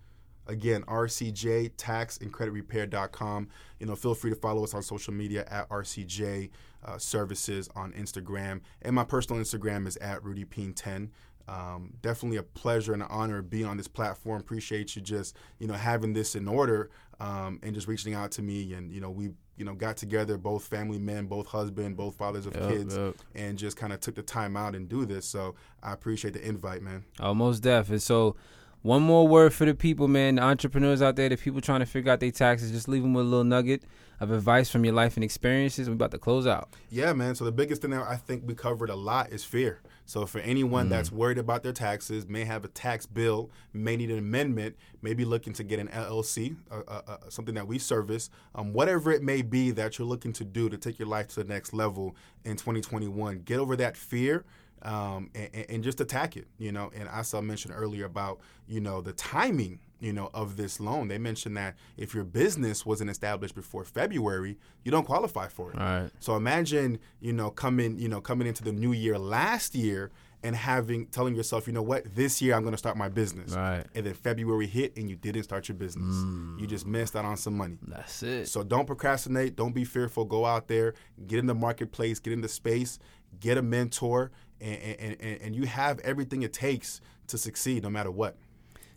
Again, 0.48 0.84
RCJ 0.84 1.72
Tax 1.78 2.18
and 2.18 2.32
Credit 2.32 2.52
Repair.com. 2.52 3.48
You 3.80 3.86
know, 3.88 3.96
feel 3.96 4.14
free 4.14 4.30
to 4.30 4.36
follow 4.36 4.64
us 4.64 4.74
on 4.74 4.84
social 4.84 5.14
media 5.14 5.46
at 5.50 5.70
RCJ 5.70 6.50
uh, 6.84 6.98
Services 6.98 7.70
on 7.76 7.94
Instagram. 7.94 8.62
And 8.82 8.96
my 8.96 9.04
personal 9.04 9.42
Instagram 9.42 9.88
is 9.88 9.98
at 9.98 10.22
RudyPean10. 10.22 11.10
Um, 11.48 11.94
definitely 12.02 12.38
a 12.38 12.44
pleasure 12.44 12.94
and 12.94 13.04
an 13.04 13.08
honor 13.12 13.38
to 13.38 13.44
be 13.44 13.64
on 13.64 13.78
this 13.78 13.88
platform. 13.88 14.40
Appreciate 14.40 14.96
you 14.96 15.02
just, 15.02 15.36
you 15.60 15.68
know, 15.68 15.76
having 15.76 16.14
this 16.14 16.36
in 16.36 16.48
order 16.48 16.90
um, 17.20 17.60
and 17.64 17.74
just 17.74 17.88
reaching 17.88 18.14
out 18.14 18.32
to 18.32 18.42
me. 18.42 18.74
And, 18.74 18.92
you 18.92 19.02
know, 19.02 19.10
we, 19.10 19.32
you 19.58 19.66
know, 19.66 19.74
got 19.74 19.98
together, 19.98 20.38
both 20.38 20.66
family 20.66 21.00
men, 21.00 21.28
both 21.28 21.48
husband, 21.48 21.98
both 21.98 22.16
fathers 22.16 22.46
of 22.46 22.56
Yup, 22.56 22.70
kids 22.70 22.98
yup. 22.98 23.16
and 23.36 23.58
just 23.58 23.78
kind 23.78 23.94
of 23.94 24.00
took 24.00 24.16
the 24.16 24.24
time 24.24 24.58
out 24.58 24.76
and 24.76 24.90
do 24.90 25.06
this. 25.06 25.26
So 25.26 25.56
I 25.82 25.94
appreciate 25.94 26.34
the 26.34 26.46
invite, 26.46 26.82
man. 26.82 27.06
Almost 27.20 27.64
deaf. 27.64 27.90
And 27.90 28.02
so 28.02 28.36
one 28.82 29.02
more 29.02 29.28
word 29.28 29.54
for 29.54 29.66
the 29.66 29.74
people, 29.74 30.08
man. 30.08 30.36
The 30.36 30.44
entrepreneurs 30.44 31.02
out 31.02 31.16
there, 31.16 31.30
the 31.30 31.38
people 31.38 31.62
trying 31.62 31.80
to 31.80 31.86
figure 31.86 32.12
out 32.12 32.20
their 32.20 32.32
taxes, 32.32 32.72
just 32.72 32.88
leave 32.88 33.02
them 33.02 33.14
with 33.14 33.26
a 33.26 33.30
little 33.30 33.44
nugget 33.44 33.84
of 34.20 34.32
advice 34.32 34.70
from 34.70 34.86
your 34.86 34.94
life 34.94 35.18
and 35.18 35.24
experiences. 35.24 35.90
We're 35.90 35.96
about 35.96 36.12
to 36.12 36.20
close 36.20 36.46
out. 36.46 36.70
Yeah, 36.90 37.14
man. 37.14 37.36
So 37.36 37.46
the 37.46 37.52
biggest 37.52 37.82
thing 37.82 37.92
that 37.92 38.08
I 38.08 38.16
think 38.16 38.44
we 38.46 38.54
covered 38.54 38.90
a 38.90 38.96
lot 38.96 39.32
is 39.32 39.44
fear. 39.44 39.82
So 40.06 40.26
for 40.26 40.40
anyone 40.40 40.88
mm. 40.88 40.90
that's 40.90 41.12
worried 41.12 41.38
about 41.38 41.64
their 41.64 41.74
taxes, 41.74 42.28
may 42.28 42.46
have 42.46 42.64
a 42.64 42.68
tax 42.68 43.06
bill, 43.06 43.50
may 43.74 43.96
need 43.96 44.12
an 44.12 44.20
amendment, 44.20 44.76
maybe 45.02 45.26
looking 45.26 45.54
to 45.54 45.64
get 45.64 45.80
an 45.80 45.88
LLC, 45.88 46.56
uh, 46.72 46.82
uh, 46.88 47.02
uh, 47.08 47.18
something 47.30 47.56
that 47.56 47.68
we 47.68 47.80
service, 47.80 48.30
um, 48.54 48.74
whatever 48.74 49.12
it 49.12 49.24
may 49.24 49.42
be 49.42 49.72
that 49.72 49.98
you're 49.98 50.08
looking 50.08 50.34
to 50.34 50.44
do 50.44 50.70
to 50.70 50.78
take 50.78 51.00
your 51.00 51.08
life 51.08 51.28
to 51.30 51.44
the 51.44 51.50
next 51.50 51.74
level 51.74 52.16
in 52.44 52.56
2021, 52.56 53.42
get 53.46 53.60
over 53.60 53.76
that 53.76 53.98
fear 53.98 54.46
um, 54.84 55.32
and, 55.34 55.66
and, 55.70 55.84
just 55.84 56.00
attack 56.00 56.38
it. 56.38 56.48
You 56.58 56.72
know, 56.72 56.92
and 56.96 57.10
as 57.10 57.34
I 57.34 57.42
mentioned 57.42 57.74
earlier 57.76 58.06
about 58.06 58.40
you 58.68 58.80
know 58.80 59.02
the 59.02 59.14
timing. 59.14 59.80
You 60.00 60.14
know 60.14 60.30
of 60.34 60.58
this 60.58 60.80
loan, 60.80 61.08
they 61.08 61.18
mentioned 61.18 61.56
that 61.58 61.76
if 61.98 62.14
your 62.14 62.26
business 62.26 62.86
wasn't 62.86 63.10
established 63.10 63.56
before 63.56 63.86
February, 63.86 64.58
you 64.84 64.92
don't 64.92 65.06
qualify 65.06 65.48
for 65.48 65.72
it. 65.72 65.78
Right. 65.78 66.10
So 66.20 66.36
imagine 66.36 67.00
you 67.22 67.34
know 67.34 67.50
coming 67.50 67.98
you 67.98 68.10
know 68.10 68.22
coming 68.22 68.48
into 68.48 68.64
the 68.64 68.74
new 68.74 68.92
year 68.92 69.18
last 69.18 69.74
year 69.74 70.12
and 70.46 70.56
having 70.56 71.08
telling 71.08 71.34
yourself, 71.34 71.66
you 71.66 71.74
know 71.74 71.82
what, 71.82 72.04
this 72.14 72.40
year 72.40 72.54
I'm 72.54 72.62
going 72.62 72.74
to 72.74 72.78
start 72.78 72.98
my 72.98 73.10
business. 73.10 73.56
Right. 73.56 73.84
And 73.96 74.06
then 74.06 74.14
February 74.14 74.68
hit 74.68 74.96
and 74.96 75.10
you 75.10 75.16
didn't 75.16 75.42
start 75.42 75.68
your 75.68 75.76
business. 75.76 76.16
Mm. 76.16 76.60
You 76.60 76.68
just 76.68 76.86
missed 76.86 77.16
out 77.16 77.26
on 77.26 77.36
some 77.36 77.58
money. 77.58 77.80
That's 77.88 78.22
it. 78.22 78.48
So 78.48 78.64
don't 78.64 78.86
procrastinate. 78.86 79.56
Don't 79.56 79.74
be 79.74 79.84
fearful. 79.84 80.24
Go 80.24 80.46
out 80.46 80.68
there, 80.68 80.94
get 81.26 81.40
in 81.40 81.48
the 81.48 81.56
marketplace, 81.56 82.20
get 82.20 82.32
in 82.32 82.42
the 82.42 82.48
space, 82.48 83.00
get 83.40 83.58
a 83.58 83.64
mentor, 83.64 84.32
and, 84.62 84.78
and, 85.00 85.42
and 85.42 85.56
you 85.56 85.66
have 85.66 86.00
everything 86.02 86.44
it 86.44 86.54
takes 86.54 87.02
to 87.28 87.40
succeed 87.40 87.82
no 87.82 87.90
matter 87.90 88.12
what. 88.12 88.38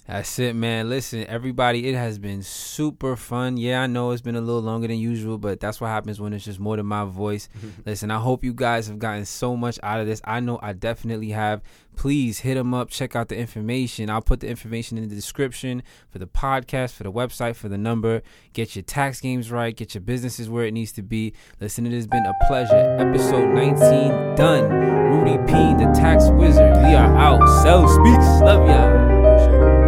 That's 0.08 0.38
it, 0.38 0.56
man. 0.56 0.88
Listen, 0.88 1.26
everybody, 1.26 1.86
it 1.86 1.94
has 1.94 2.18
been 2.18 2.42
super 2.42 3.14
fun. 3.14 3.58
Yeah, 3.58 3.82
I 3.82 3.86
know 3.86 4.12
it's 4.12 4.22
been 4.22 4.36
a 4.36 4.40
little 4.40 4.62
longer 4.62 4.88
than 4.88 4.96
usual, 4.96 5.36
but 5.36 5.60
that's 5.60 5.82
what 5.82 5.88
happens 5.88 6.18
when 6.18 6.32
it's 6.32 6.46
just 6.46 6.58
more 6.58 6.78
than 6.78 6.86
my 6.86 7.04
voice. 7.04 7.50
Listen, 7.84 8.10
I 8.10 8.18
hope 8.18 8.42
you 8.42 8.54
guys 8.54 8.88
have 8.88 8.98
gotten 8.98 9.26
so 9.26 9.54
much 9.54 9.78
out 9.82 10.00
of 10.00 10.06
this. 10.06 10.22
I 10.24 10.40
know 10.40 10.58
I 10.62 10.72
definitely 10.72 11.28
have. 11.30 11.60
Please 11.94 12.38
hit 12.38 12.54
them 12.54 12.72
up, 12.72 12.88
check 12.88 13.16
out 13.16 13.28
the 13.28 13.36
information. 13.36 14.08
I'll 14.08 14.22
put 14.22 14.40
the 14.40 14.48
information 14.48 14.96
in 14.96 15.10
the 15.10 15.14
description 15.14 15.82
for 16.08 16.18
the 16.18 16.26
podcast, 16.26 16.92
for 16.92 17.02
the 17.02 17.12
website, 17.12 17.56
for 17.56 17.68
the 17.68 17.76
number. 17.76 18.22
Get 18.54 18.76
your 18.76 18.84
tax 18.84 19.20
games 19.20 19.50
right, 19.50 19.76
get 19.76 19.94
your 19.94 20.00
businesses 20.00 20.48
where 20.48 20.64
it 20.64 20.72
needs 20.72 20.92
to 20.92 21.02
be. 21.02 21.34
Listen, 21.60 21.84
it 21.84 21.92
has 21.92 22.06
been 22.06 22.24
a 22.24 22.32
pleasure. 22.46 22.96
Episode 22.98 23.52
19 23.52 24.36
done. 24.36 24.70
Rudy 24.70 25.36
Pean, 25.52 25.76
the 25.76 25.92
tax 25.94 26.28
wizard. 26.30 26.76
We 26.76 26.94
are 26.94 27.14
out. 27.14 27.40
Selz 27.62 27.90
speaks. 27.94 28.40
Love 28.40 28.66
y'all. 28.66 29.87